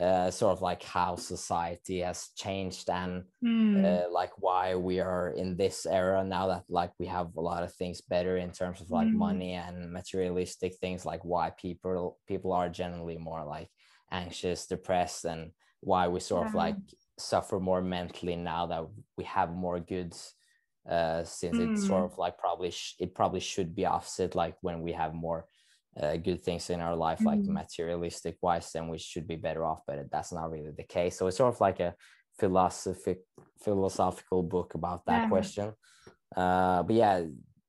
uh, 0.00 0.30
sort 0.30 0.52
of 0.52 0.62
like 0.62 0.82
how 0.82 1.16
society 1.16 1.98
has 1.98 2.30
changed 2.34 2.88
and 2.88 3.24
mm. 3.44 3.84
uh, 3.84 4.10
like 4.10 4.30
why 4.38 4.74
we 4.74 5.00
are 5.00 5.30
in 5.36 5.54
this 5.56 5.84
era 5.84 6.24
now 6.24 6.46
that 6.46 6.62
like 6.70 6.92
we 6.98 7.06
have 7.06 7.28
a 7.36 7.40
lot 7.40 7.62
of 7.62 7.74
things 7.74 8.00
better 8.00 8.38
in 8.38 8.50
terms 8.50 8.80
of 8.80 8.90
like 8.90 9.06
mm. 9.06 9.14
money 9.14 9.52
and 9.52 9.92
materialistic 9.92 10.74
things 10.76 11.04
like 11.04 11.22
why 11.24 11.50
people 11.50 12.18
people 12.26 12.52
are 12.52 12.70
generally 12.70 13.18
more 13.18 13.44
like 13.44 13.68
anxious 14.10 14.66
depressed 14.66 15.26
and 15.26 15.50
why 15.80 16.08
we 16.08 16.20
sort 16.20 16.44
yeah. 16.44 16.48
of 16.48 16.54
like 16.54 16.76
suffer 17.18 17.60
more 17.60 17.82
mentally 17.82 18.36
now 18.36 18.66
that 18.66 18.84
we 19.16 19.24
have 19.24 19.52
more 19.52 19.78
goods 19.80 20.34
uh, 20.90 21.22
since 21.24 21.56
mm. 21.56 21.72
it's 21.72 21.86
sort 21.86 22.04
of 22.04 22.18
like 22.18 22.36
probably 22.38 22.70
sh- 22.70 22.96
it 22.98 23.14
probably 23.14 23.40
should 23.40 23.74
be 23.74 23.86
offset 23.86 24.34
like 24.34 24.56
when 24.62 24.82
we 24.82 24.92
have 24.92 25.14
more 25.14 25.46
uh, 26.00 26.16
good 26.16 26.42
things 26.42 26.70
in 26.70 26.80
our 26.80 26.96
life 26.96 27.20
mm. 27.20 27.26
like 27.26 27.40
materialistic 27.40 28.36
wise 28.42 28.70
then 28.72 28.88
we 28.88 28.98
should 28.98 29.26
be 29.28 29.36
better 29.36 29.64
off 29.64 29.82
but 29.86 30.10
that's 30.10 30.32
not 30.32 30.50
really 30.50 30.72
the 30.76 30.82
case 30.82 31.16
so 31.16 31.26
it's 31.26 31.36
sort 31.36 31.54
of 31.54 31.60
like 31.60 31.80
a 31.80 31.94
philosophic 32.38 33.20
philosophical 33.62 34.42
book 34.42 34.74
about 34.74 35.04
that 35.06 35.22
yeah. 35.22 35.28
question 35.28 35.72
uh, 36.36 36.82
but 36.82 36.96
yeah 36.96 37.22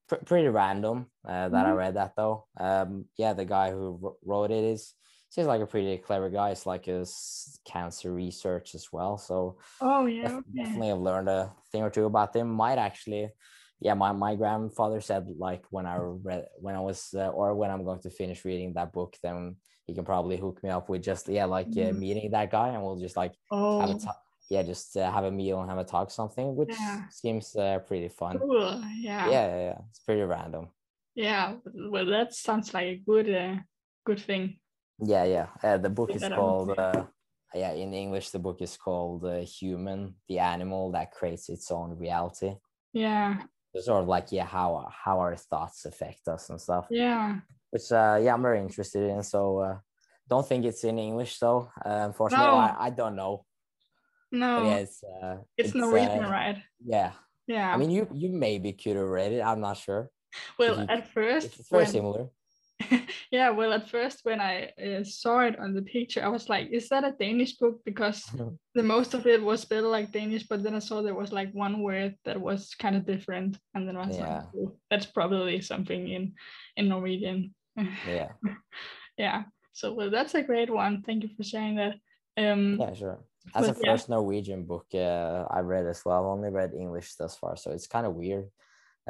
pr- 0.07 0.23
pretty 0.25 0.47
random 0.47 1.05
uh, 1.27 1.49
that 1.49 1.65
mm. 1.65 1.67
i 1.67 1.69
mm-hmm. 1.69 1.77
read 1.77 1.95
that 1.95 2.13
though 2.15 2.45
um, 2.59 3.05
yeah 3.17 3.33
the 3.33 3.45
guy 3.45 3.71
who 3.71 4.15
wrote 4.25 4.51
it 4.51 4.63
is 4.63 4.93
seems 5.33 5.47
like 5.47 5.61
a 5.61 5.65
pretty 5.65 5.97
clever 5.97 6.29
guy. 6.29 6.51
It's 6.51 6.67
like 6.67 6.85
his 6.85 7.59
cancer 7.65 8.13
research 8.13 8.75
as 8.75 8.93
well. 8.93 9.17
So 9.17 9.57
oh 9.81 10.05
yeah, 10.05 10.27
def- 10.27 10.31
okay. 10.33 10.63
definitely 10.63 10.89
have 10.89 10.99
learned 10.99 11.27
a 11.27 11.51
thing 11.71 11.81
or 11.81 11.89
two 11.89 12.05
about 12.05 12.33
them. 12.33 12.53
Might 12.53 12.77
actually, 12.77 13.31
yeah. 13.79 13.95
My 13.95 14.11
my 14.11 14.35
grandfather 14.35 15.01
said 15.01 15.25
like 15.39 15.63
when 15.71 15.87
I 15.87 15.97
read 15.97 16.45
when 16.59 16.75
I 16.75 16.81
was 16.81 17.15
uh, 17.15 17.29
or 17.29 17.55
when 17.55 17.71
I'm 17.71 17.83
going 17.83 18.01
to 18.01 18.11
finish 18.11 18.45
reading 18.45 18.73
that 18.75 18.93
book, 18.93 19.17
then 19.23 19.55
he 19.87 19.95
can 19.95 20.05
probably 20.05 20.37
hook 20.37 20.61
me 20.63 20.69
up 20.69 20.87
with 20.87 21.01
just 21.01 21.27
yeah 21.27 21.45
like 21.45 21.71
mm. 21.71 21.89
uh, 21.89 21.93
meeting 21.93 22.29
that 22.31 22.51
guy 22.51 22.69
and 22.69 22.83
we'll 22.83 22.99
just 22.99 23.17
like 23.17 23.33
oh. 23.49 23.81
have 23.81 23.89
a 23.89 23.99
yeah 24.51 24.61
just 24.61 24.95
uh, 24.97 25.11
have 25.11 25.23
a 25.23 25.31
meal 25.31 25.61
and 25.61 25.69
have 25.69 25.79
a 25.79 25.83
talk 25.83 26.11
something 26.11 26.55
which 26.55 26.69
yeah. 26.69 27.09
seems 27.09 27.55
uh, 27.55 27.79
pretty 27.79 28.07
fun. 28.07 28.37
Cool. 28.37 28.83
Yeah. 28.99 29.31
Yeah, 29.31 29.47
yeah, 29.47 29.57
yeah. 29.57 29.77
It's 29.89 29.99
pretty 29.99 30.21
random. 30.21 30.67
Yeah, 31.15 31.55
well, 31.73 32.05
that 32.07 32.33
sounds 32.33 32.73
like 32.73 32.85
a 32.85 33.01
good, 33.05 33.29
uh, 33.29 33.57
good 34.03 34.19
thing 34.19 34.57
yeah, 35.05 35.23
yeah. 35.23 35.47
Uh, 35.63 35.77
the 35.77 35.89
book 35.89 36.11
is 36.11 36.23
called. 36.23 36.77
Uh, 36.77 37.05
yeah, 37.53 37.71
in 37.73 37.93
English, 37.93 38.31
the 38.31 38.39
book 38.39 38.61
is 38.61 38.77
called 38.77 39.25
uh, 39.25 39.39
"Human: 39.39 40.15
The 40.27 40.39
Animal 40.39 40.91
That 40.91 41.11
Creates 41.11 41.49
Its 41.49 41.71
Own 41.71 41.97
Reality." 41.97 42.55
Yeah. 42.93 43.43
It's 43.73 43.85
sort 43.85 44.01
of 44.01 44.07
like 44.07 44.31
yeah, 44.31 44.45
how 44.45 44.87
how 44.91 45.19
our 45.19 45.35
thoughts 45.35 45.85
affect 45.85 46.27
us 46.27 46.49
and 46.49 46.61
stuff. 46.61 46.87
Yeah. 46.89 47.39
Which 47.71 47.91
uh, 47.91 48.19
yeah, 48.21 48.33
I'm 48.33 48.41
very 48.41 48.59
interested 48.59 49.09
in. 49.09 49.23
So 49.23 49.59
uh, 49.59 49.77
don't 50.29 50.47
think 50.47 50.65
it's 50.65 50.83
in 50.83 50.99
English 50.99 51.39
though. 51.39 51.71
Uh, 51.83 52.05
unfortunately, 52.09 52.45
no. 52.45 52.57
I, 52.57 52.75
I 52.79 52.89
don't 52.89 53.15
know. 53.15 53.45
No. 54.31 54.63
yeah, 54.65 54.75
it's, 54.77 55.03
uh, 55.03 55.37
it's, 55.57 55.69
it's 55.69 55.75
Norwegian, 55.75 56.25
uh, 56.25 56.29
right? 56.29 56.57
Yeah. 56.83 57.11
Yeah. 57.47 57.73
I 57.73 57.77
mean, 57.77 57.91
you 57.91 58.07
you 58.13 58.29
maybe 58.29 58.73
could 58.73 58.95
have 58.95 59.07
read 59.07 59.31
it. 59.31 59.41
I'm 59.41 59.59
not 59.59 59.77
sure. 59.77 60.09
Well, 60.57 60.79
you, 60.79 60.87
at 60.89 61.07
first, 61.13 61.59
it's 61.59 61.69
very 61.69 61.83
when, 61.83 61.91
similar. 61.91 62.29
yeah, 63.31 63.49
well, 63.49 63.73
at 63.73 63.89
first 63.89 64.19
when 64.23 64.39
I 64.39 64.71
uh, 64.81 65.03
saw 65.03 65.41
it 65.41 65.59
on 65.59 65.73
the 65.73 65.81
picture, 65.81 66.23
I 66.23 66.27
was 66.27 66.49
like, 66.49 66.69
"Is 66.71 66.89
that 66.89 67.03
a 67.03 67.11
Danish 67.11 67.53
book?" 67.53 67.81
Because 67.85 68.23
the 68.75 68.83
most 68.83 69.13
of 69.13 69.27
it 69.27 69.41
was 69.41 69.61
spelled 69.61 69.85
like 69.85 70.11
Danish, 70.11 70.43
but 70.43 70.63
then 70.63 70.75
I 70.75 70.79
saw 70.79 71.01
there 71.01 71.15
was 71.15 71.31
like 71.31 71.51
one 71.53 71.81
word 71.81 72.15
that 72.25 72.39
was 72.39 72.75
kind 72.75 72.95
of 72.95 73.05
different, 73.05 73.57
and 73.73 73.87
then 73.87 73.97
I 73.97 74.07
was 74.07 74.17
yeah. 74.17 74.35
like, 74.35 74.43
oh, 74.57 74.75
"That's 74.89 75.05
probably 75.05 75.61
something 75.61 76.07
in 76.07 76.33
in 76.77 76.89
Norwegian." 76.89 77.53
yeah. 78.07 78.29
yeah. 79.17 79.43
So 79.73 79.93
well, 79.93 80.09
that's 80.09 80.35
a 80.35 80.43
great 80.43 80.69
one. 80.69 81.01
Thank 81.01 81.23
you 81.23 81.29
for 81.35 81.43
sharing 81.43 81.75
that. 81.75 81.95
Um, 82.37 82.77
yeah, 82.79 82.93
sure. 82.93 83.23
As 83.53 83.67
a 83.67 83.73
first 83.73 84.07
yeah. 84.07 84.15
Norwegian 84.15 84.63
book 84.63 84.87
uh, 84.93 85.45
I 85.49 85.59
read 85.59 85.85
as 85.85 86.01
well. 86.05 86.19
I've 86.19 86.37
only 86.37 86.49
read 86.49 86.73
English 86.73 87.15
thus 87.15 87.35
far, 87.35 87.57
so 87.57 87.71
it's 87.71 87.87
kind 87.87 88.05
of 88.05 88.15
weird 88.15 88.47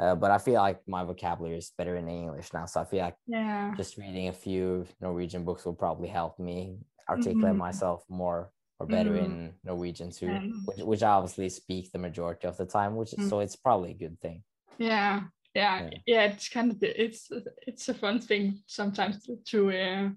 uh, 0.00 0.14
but 0.14 0.30
I 0.30 0.38
feel 0.38 0.54
like 0.54 0.80
my 0.88 1.04
vocabulary 1.04 1.58
is 1.58 1.72
better 1.76 1.96
in 1.96 2.08
English 2.08 2.52
now. 2.52 2.66
So 2.66 2.80
I 2.80 2.84
feel 2.84 3.00
like 3.00 3.16
yeah. 3.26 3.74
just 3.76 3.96
reading 3.96 4.28
a 4.28 4.32
few 4.32 4.86
Norwegian 5.00 5.44
books 5.44 5.64
will 5.64 5.74
probably 5.74 6.08
help 6.08 6.38
me 6.38 6.78
articulate 7.08 7.52
mm-hmm. 7.52 7.58
myself 7.58 8.04
more 8.08 8.50
or 8.80 8.86
better 8.86 9.10
mm-hmm. 9.10 9.24
in 9.24 9.52
Norwegian 9.62 10.10
too, 10.10 10.26
mm-hmm. 10.26 10.58
which, 10.64 10.78
which 10.78 11.02
I 11.02 11.10
obviously 11.10 11.48
speak 11.48 11.92
the 11.92 11.98
majority 11.98 12.48
of 12.48 12.56
the 12.56 12.66
time, 12.66 12.96
which 12.96 13.14
is, 13.14 13.28
so 13.28 13.38
it's 13.38 13.56
probably 13.56 13.92
a 13.92 13.94
good 13.94 14.20
thing. 14.20 14.42
Yeah. 14.78 15.22
Yeah. 15.54 15.82
Yeah. 15.82 15.90
yeah 16.06 16.22
it's 16.24 16.48
kind 16.48 16.72
of, 16.72 16.78
it's, 16.82 17.30
it's 17.66 17.88
a 17.88 17.94
fun 17.94 18.20
thing 18.20 18.62
sometimes 18.66 19.24
to, 19.26 19.36
to 19.46 19.70
uh, 19.70 20.08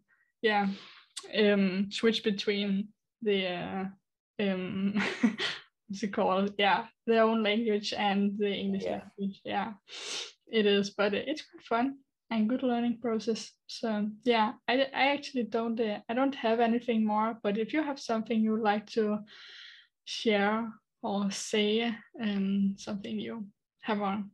yeah, 0.42 0.68
um, 1.38 1.90
switch 1.92 2.24
between 2.24 2.88
the, 3.22 3.48
uh, 3.48 3.86
um, 4.40 5.04
what's 5.88 6.04
it 6.04 6.14
called? 6.14 6.54
Yeah, 6.58 6.86
their 7.06 7.24
own 7.24 7.44
language 7.44 7.94
and 7.94 8.38
the 8.38 8.52
English 8.52 8.84
yeah. 8.84 9.02
language. 9.18 9.42
Yeah, 9.44 9.74
it 10.52 10.66
is, 10.66 10.92
but 10.92 11.14
it's 11.14 11.44
quite 11.44 11.64
fun 11.64 11.98
and 12.30 12.50
good 12.50 12.64
learning 12.64 13.00
process. 13.02 13.52
So 13.68 14.10
yeah, 14.24 14.54
I, 14.68 14.88
I 14.94 15.14
actually 15.14 15.44
don't 15.44 15.80
uh, 15.80 16.00
I 16.10 16.14
don't 16.14 16.36
have 16.36 16.60
anything 16.60 17.06
more. 17.06 17.38
But 17.42 17.58
if 17.58 17.74
you 17.74 17.84
have 17.84 18.00
something 18.00 18.40
you'd 18.40 18.62
like 18.62 18.88
to 18.92 19.20
share 20.06 20.72
or 21.02 21.32
say, 21.32 21.96
um, 22.22 22.76
something 22.78 23.20
you 23.20 23.46
have 23.82 24.02
on, 24.02 24.32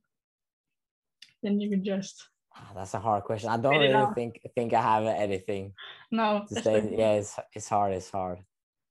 then 1.42 1.60
you 1.60 1.70
can 1.70 1.84
just. 1.84 2.30
Ah, 2.56 2.72
that's 2.76 2.94
a 2.94 3.00
hard 3.00 3.24
question. 3.24 3.50
I 3.50 3.58
don't 3.58 3.80
really 3.80 4.14
think 4.14 4.40
think 4.56 4.74
I 4.74 4.82
have 4.82 5.06
anything. 5.06 5.74
No. 6.12 6.46
To 6.50 6.62
say. 6.62 6.78
Okay. 6.78 6.96
Yeah, 6.98 7.14
it's 7.14 7.40
it's 7.54 7.70
hard. 7.70 7.94
It's 7.94 8.10
hard. 8.10 8.40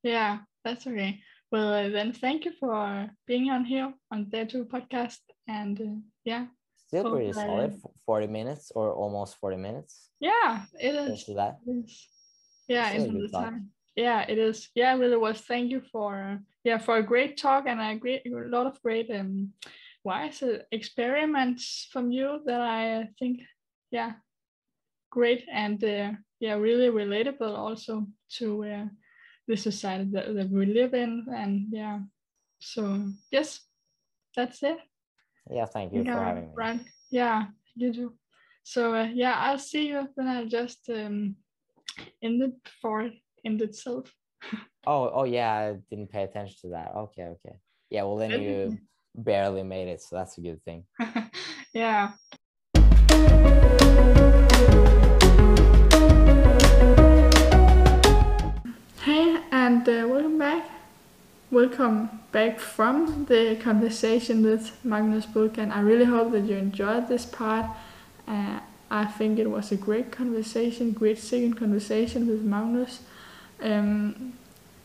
Yeah, 0.03 0.39
that's 0.65 0.87
okay. 0.87 1.21
Well, 1.53 1.91
then 1.91 2.13
thank 2.15 2.47
you 2.47 2.53
for 2.59 3.11
being 3.27 3.51
on 3.51 3.67
here 3.67 3.93
on 4.11 4.25
Dare2 4.27 4.69
podcast. 4.69 5.21
And 5.47 5.79
uh, 5.79 6.01
yeah. 6.25 6.47
Still 6.89 7.11
pretty 7.11 7.33
solid. 7.35 7.79
Forty 8.07 8.27
minutes 8.27 8.73
or 8.75 8.93
almost 8.93 9.37
forty 9.37 9.57
minutes. 9.57 10.11
Yeah, 10.21 10.65
it 10.81 10.95
is. 10.95 11.27
that. 11.37 11.59
It 11.67 11.85
is. 11.85 12.09
Yeah, 12.69 12.91
in 12.91 13.19
the 13.19 13.29
time. 13.29 13.71
Yeah, 13.97 14.25
it 14.29 14.39
is. 14.39 14.71
Yeah, 14.75 14.95
it 14.95 14.99
really 14.99 15.17
was. 15.17 15.41
Thank 15.41 15.71
you 15.71 15.83
for 15.93 16.41
yeah 16.65 16.79
for 16.79 16.97
a 16.97 17.03
great 17.03 17.37
talk 17.37 17.67
and 17.67 17.81
a 17.81 17.97
great 17.97 18.23
a 18.27 18.31
lot 18.31 18.67
of 18.67 18.81
great 18.83 19.11
um 19.11 19.53
wise 20.05 20.43
experiments 20.71 21.89
from 21.93 22.13
you 22.13 22.41
that 22.47 22.61
I 22.61 23.09
think 23.19 23.41
yeah 23.91 24.13
great 25.11 25.45
and 25.53 25.83
uh, 25.85 26.13
yeah 26.41 26.55
really 26.55 26.89
relatable 26.89 27.57
also 27.57 28.07
to 28.39 28.65
uh, 28.65 28.85
the 29.49 29.57
society 29.57 30.09
that, 30.13 30.35
that 30.35 30.51
we 30.51 30.67
live 30.67 30.95
in 30.95 31.27
and 31.35 31.67
yeah. 31.71 32.01
So 32.61 33.09
yes 33.31 33.61
that's 34.37 34.63
it. 34.63 34.79
Yeah 35.51 35.67
thank 35.67 35.93
you 35.93 36.03
yeah, 36.03 36.15
for 36.15 36.25
having 36.25 36.45
me. 36.45 36.53
Right 36.55 36.81
yeah 37.11 37.47
you 37.75 37.93
do. 37.93 38.13
So 38.65 38.95
uh, 38.95 39.09
yeah 39.13 39.35
i'll 39.39 39.59
see 39.59 39.89
you 39.89 40.09
then 40.17 40.29
i'll 40.29 40.47
just 40.47 40.89
um 40.91 41.37
end 42.23 42.43
it 42.43 42.63
before 42.65 43.03
it 43.03 43.15
end 43.45 43.63
itself. 43.63 44.13
Oh 44.85 45.11
oh 45.15 45.25
yeah 45.25 45.53
i 45.55 45.77
didn't 45.91 46.11
pay 46.11 46.25
attention 46.25 46.57
to 46.63 46.69
that. 46.71 46.93
Okay 46.97 47.23
okay. 47.25 47.57
Yeah 47.91 48.03
well 48.03 48.17
then 48.17 48.43
you 48.43 48.79
barely 49.15 49.63
made 49.63 49.87
it 49.89 50.01
so 50.01 50.17
that's 50.17 50.39
a 50.39 50.41
good 50.41 50.61
thing. 50.65 50.85
Yeah. 51.75 52.13
Hey, 59.01 59.32
and 59.63 59.89
uh, 59.89 60.09
welcome 60.09 60.39
back. 60.39 60.65
Welcome 61.53 62.11
back 62.33 62.59
from 62.59 63.27
the 63.27 63.55
conversation 63.63 64.43
with 64.43 64.77
Magnus 64.85 65.25
and 65.57 65.73
I 65.73 65.81
really 65.83 66.05
hope 66.05 66.33
that 66.33 66.47
you 66.47 66.57
enjoyed 66.57 67.07
this 67.07 67.25
part. 67.25 67.67
Uh, 68.27 68.59
I 68.91 69.05
think 69.05 69.39
it 69.39 69.49
was 69.49 69.71
a 69.71 69.77
great 69.77 70.11
conversation, 70.11 70.91
great 70.91 71.19
second 71.19 71.55
conversation 71.55 72.27
with 72.27 72.43
Magnus. 72.43 73.03
Um, 73.63 74.33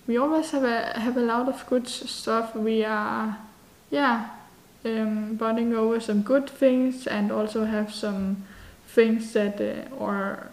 we 0.05 0.15
always 0.15 0.51
have 0.51 0.63
a 0.63 0.99
have 0.99 1.17
a 1.17 1.25
lot 1.33 1.49
of 1.49 1.65
good 1.65 1.87
stuff. 1.87 2.55
We 2.55 2.85
are, 2.85 3.35
yeah, 3.89 4.29
um, 4.85 5.37
bonding 5.37 5.73
over 5.73 5.99
some 5.99 6.21
good 6.21 6.47
things 6.47 7.07
and 7.07 7.31
also 7.31 7.65
have 7.65 7.91
some 7.91 8.45
things 8.87 9.33
that 9.33 9.59
uh, 9.59 9.95
or 9.95 10.51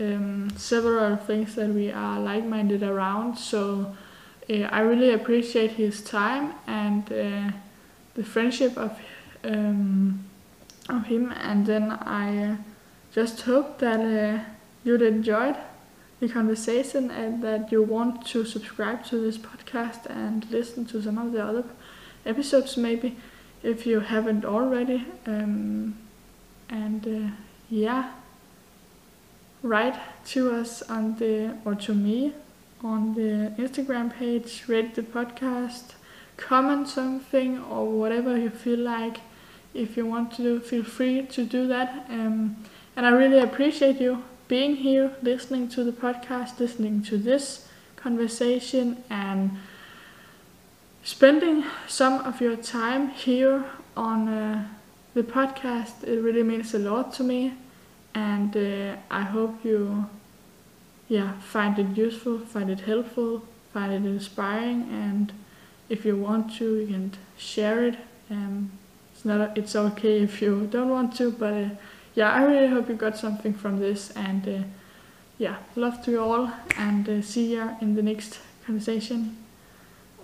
um, 0.00 0.50
several 0.56 1.16
things 1.16 1.54
that 1.54 1.70
we 1.70 1.90
are 1.90 2.20
like-minded 2.20 2.82
around. 2.82 3.36
So 3.36 3.94
uh, 4.48 4.54
I 4.54 4.80
really 4.80 5.12
appreciate 5.12 5.72
his 5.72 6.02
time 6.02 6.54
and 6.66 7.04
uh, 7.12 7.52
the 8.14 8.24
friendship 8.24 8.76
of 8.76 8.98
um, 9.44 10.24
of 10.88 11.06
him. 11.06 11.32
And 11.32 11.66
then 11.66 11.90
I 11.90 12.52
uh, 12.52 12.56
just 13.12 13.42
hope 13.42 13.78
that 13.78 14.00
uh, 14.00 14.44
you'd 14.84 15.02
enjoyed 15.02 15.56
the 16.20 16.28
conversation 16.28 17.10
and 17.10 17.42
that 17.42 17.70
you 17.70 17.82
want 17.82 18.26
to 18.26 18.44
subscribe 18.44 19.04
to 19.06 19.18
this 19.18 19.36
podcast 19.36 20.06
and 20.08 20.48
listen 20.50 20.86
to 20.86 21.02
some 21.02 21.18
of 21.18 21.32
the 21.32 21.44
other 21.44 21.64
episodes 22.24 22.76
maybe 22.76 23.16
if 23.62 23.86
you 23.86 24.00
haven't 24.00 24.44
already. 24.44 25.04
Um, 25.26 25.96
and 26.68 27.06
uh, 27.06 27.34
yeah 27.68 28.12
write 29.66 29.98
to 30.26 30.52
us 30.52 30.82
on 30.82 31.16
the 31.16 31.56
or 31.64 31.74
to 31.74 31.94
me 31.94 32.32
on 32.82 33.14
the 33.14 33.52
Instagram 33.58 34.12
page, 34.12 34.64
rate 34.68 34.94
the 34.94 35.02
podcast, 35.02 35.94
comment 36.36 36.88
something 36.88 37.62
or 37.64 37.86
whatever 37.86 38.36
you 38.36 38.50
feel 38.50 38.78
like. 38.78 39.18
If 39.74 39.96
you 39.96 40.06
want 40.06 40.36
to 40.36 40.60
feel 40.60 40.84
free 40.84 41.26
to 41.26 41.44
do 41.44 41.66
that. 41.66 42.06
Um, 42.08 42.56
and 42.96 43.04
I 43.04 43.10
really 43.10 43.40
appreciate 43.40 44.00
you 44.00 44.22
being 44.48 44.76
here, 44.76 45.12
listening 45.22 45.68
to 45.70 45.84
the 45.84 45.92
podcast, 45.92 46.58
listening 46.58 47.02
to 47.02 47.18
this 47.18 47.68
conversation, 47.96 49.02
and 49.10 49.58
spending 51.02 51.64
some 51.88 52.20
of 52.24 52.40
your 52.40 52.56
time 52.56 53.08
here 53.10 53.64
on 53.96 54.28
uh, 54.28 54.68
the 55.14 55.22
podcast. 55.22 56.04
It 56.04 56.20
really 56.20 56.42
means 56.42 56.72
a 56.74 56.78
lot 56.78 57.12
to 57.14 57.24
me 57.24 57.54
and 58.16 58.56
uh, 58.56 58.96
I 59.10 59.22
hope 59.22 59.62
you 59.62 60.06
yeah 61.08 61.32
find 61.40 61.78
it 61.78 61.96
useful 61.96 62.38
find 62.38 62.70
it 62.70 62.80
helpful 62.80 63.42
find 63.72 63.92
it 63.92 64.08
inspiring. 64.08 64.88
And 64.90 65.32
if 65.90 66.04
you 66.06 66.16
want 66.16 66.54
to 66.56 66.78
you 66.80 66.86
can 66.86 67.12
share 67.36 67.84
it. 67.84 67.96
Um, 68.30 68.72
it's 69.12 69.24
not 69.24 69.40
a, 69.40 69.52
it's 69.54 69.76
okay 69.76 70.22
if 70.22 70.42
you 70.42 70.66
don't 70.70 70.88
want 70.88 71.14
to 71.18 71.30
but 71.30 71.54
uh, 71.54 71.68
yeah 72.14 72.32
I 72.32 72.42
really 72.44 72.68
hope 72.68 72.88
you 72.88 72.94
got 72.94 73.16
something 73.18 73.52
from 73.52 73.80
this. 73.80 74.10
And 74.12 74.48
uh, 74.48 74.66
yeah 75.36 75.56
love 75.76 76.02
to 76.04 76.10
you 76.10 76.22
all. 76.22 76.50
And 76.78 77.06
uh, 77.08 77.22
see 77.22 77.52
you 77.52 77.76
in 77.82 77.96
the 77.96 78.02
next 78.02 78.40
conversation 78.64 79.36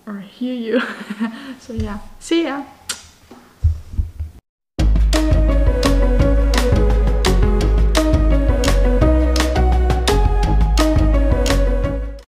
or 0.06 0.20
hear 0.20 0.54
you. 0.54 0.80
So 1.60 1.74
yeah 1.74 1.98
see 2.18 2.44
ya 2.44 2.64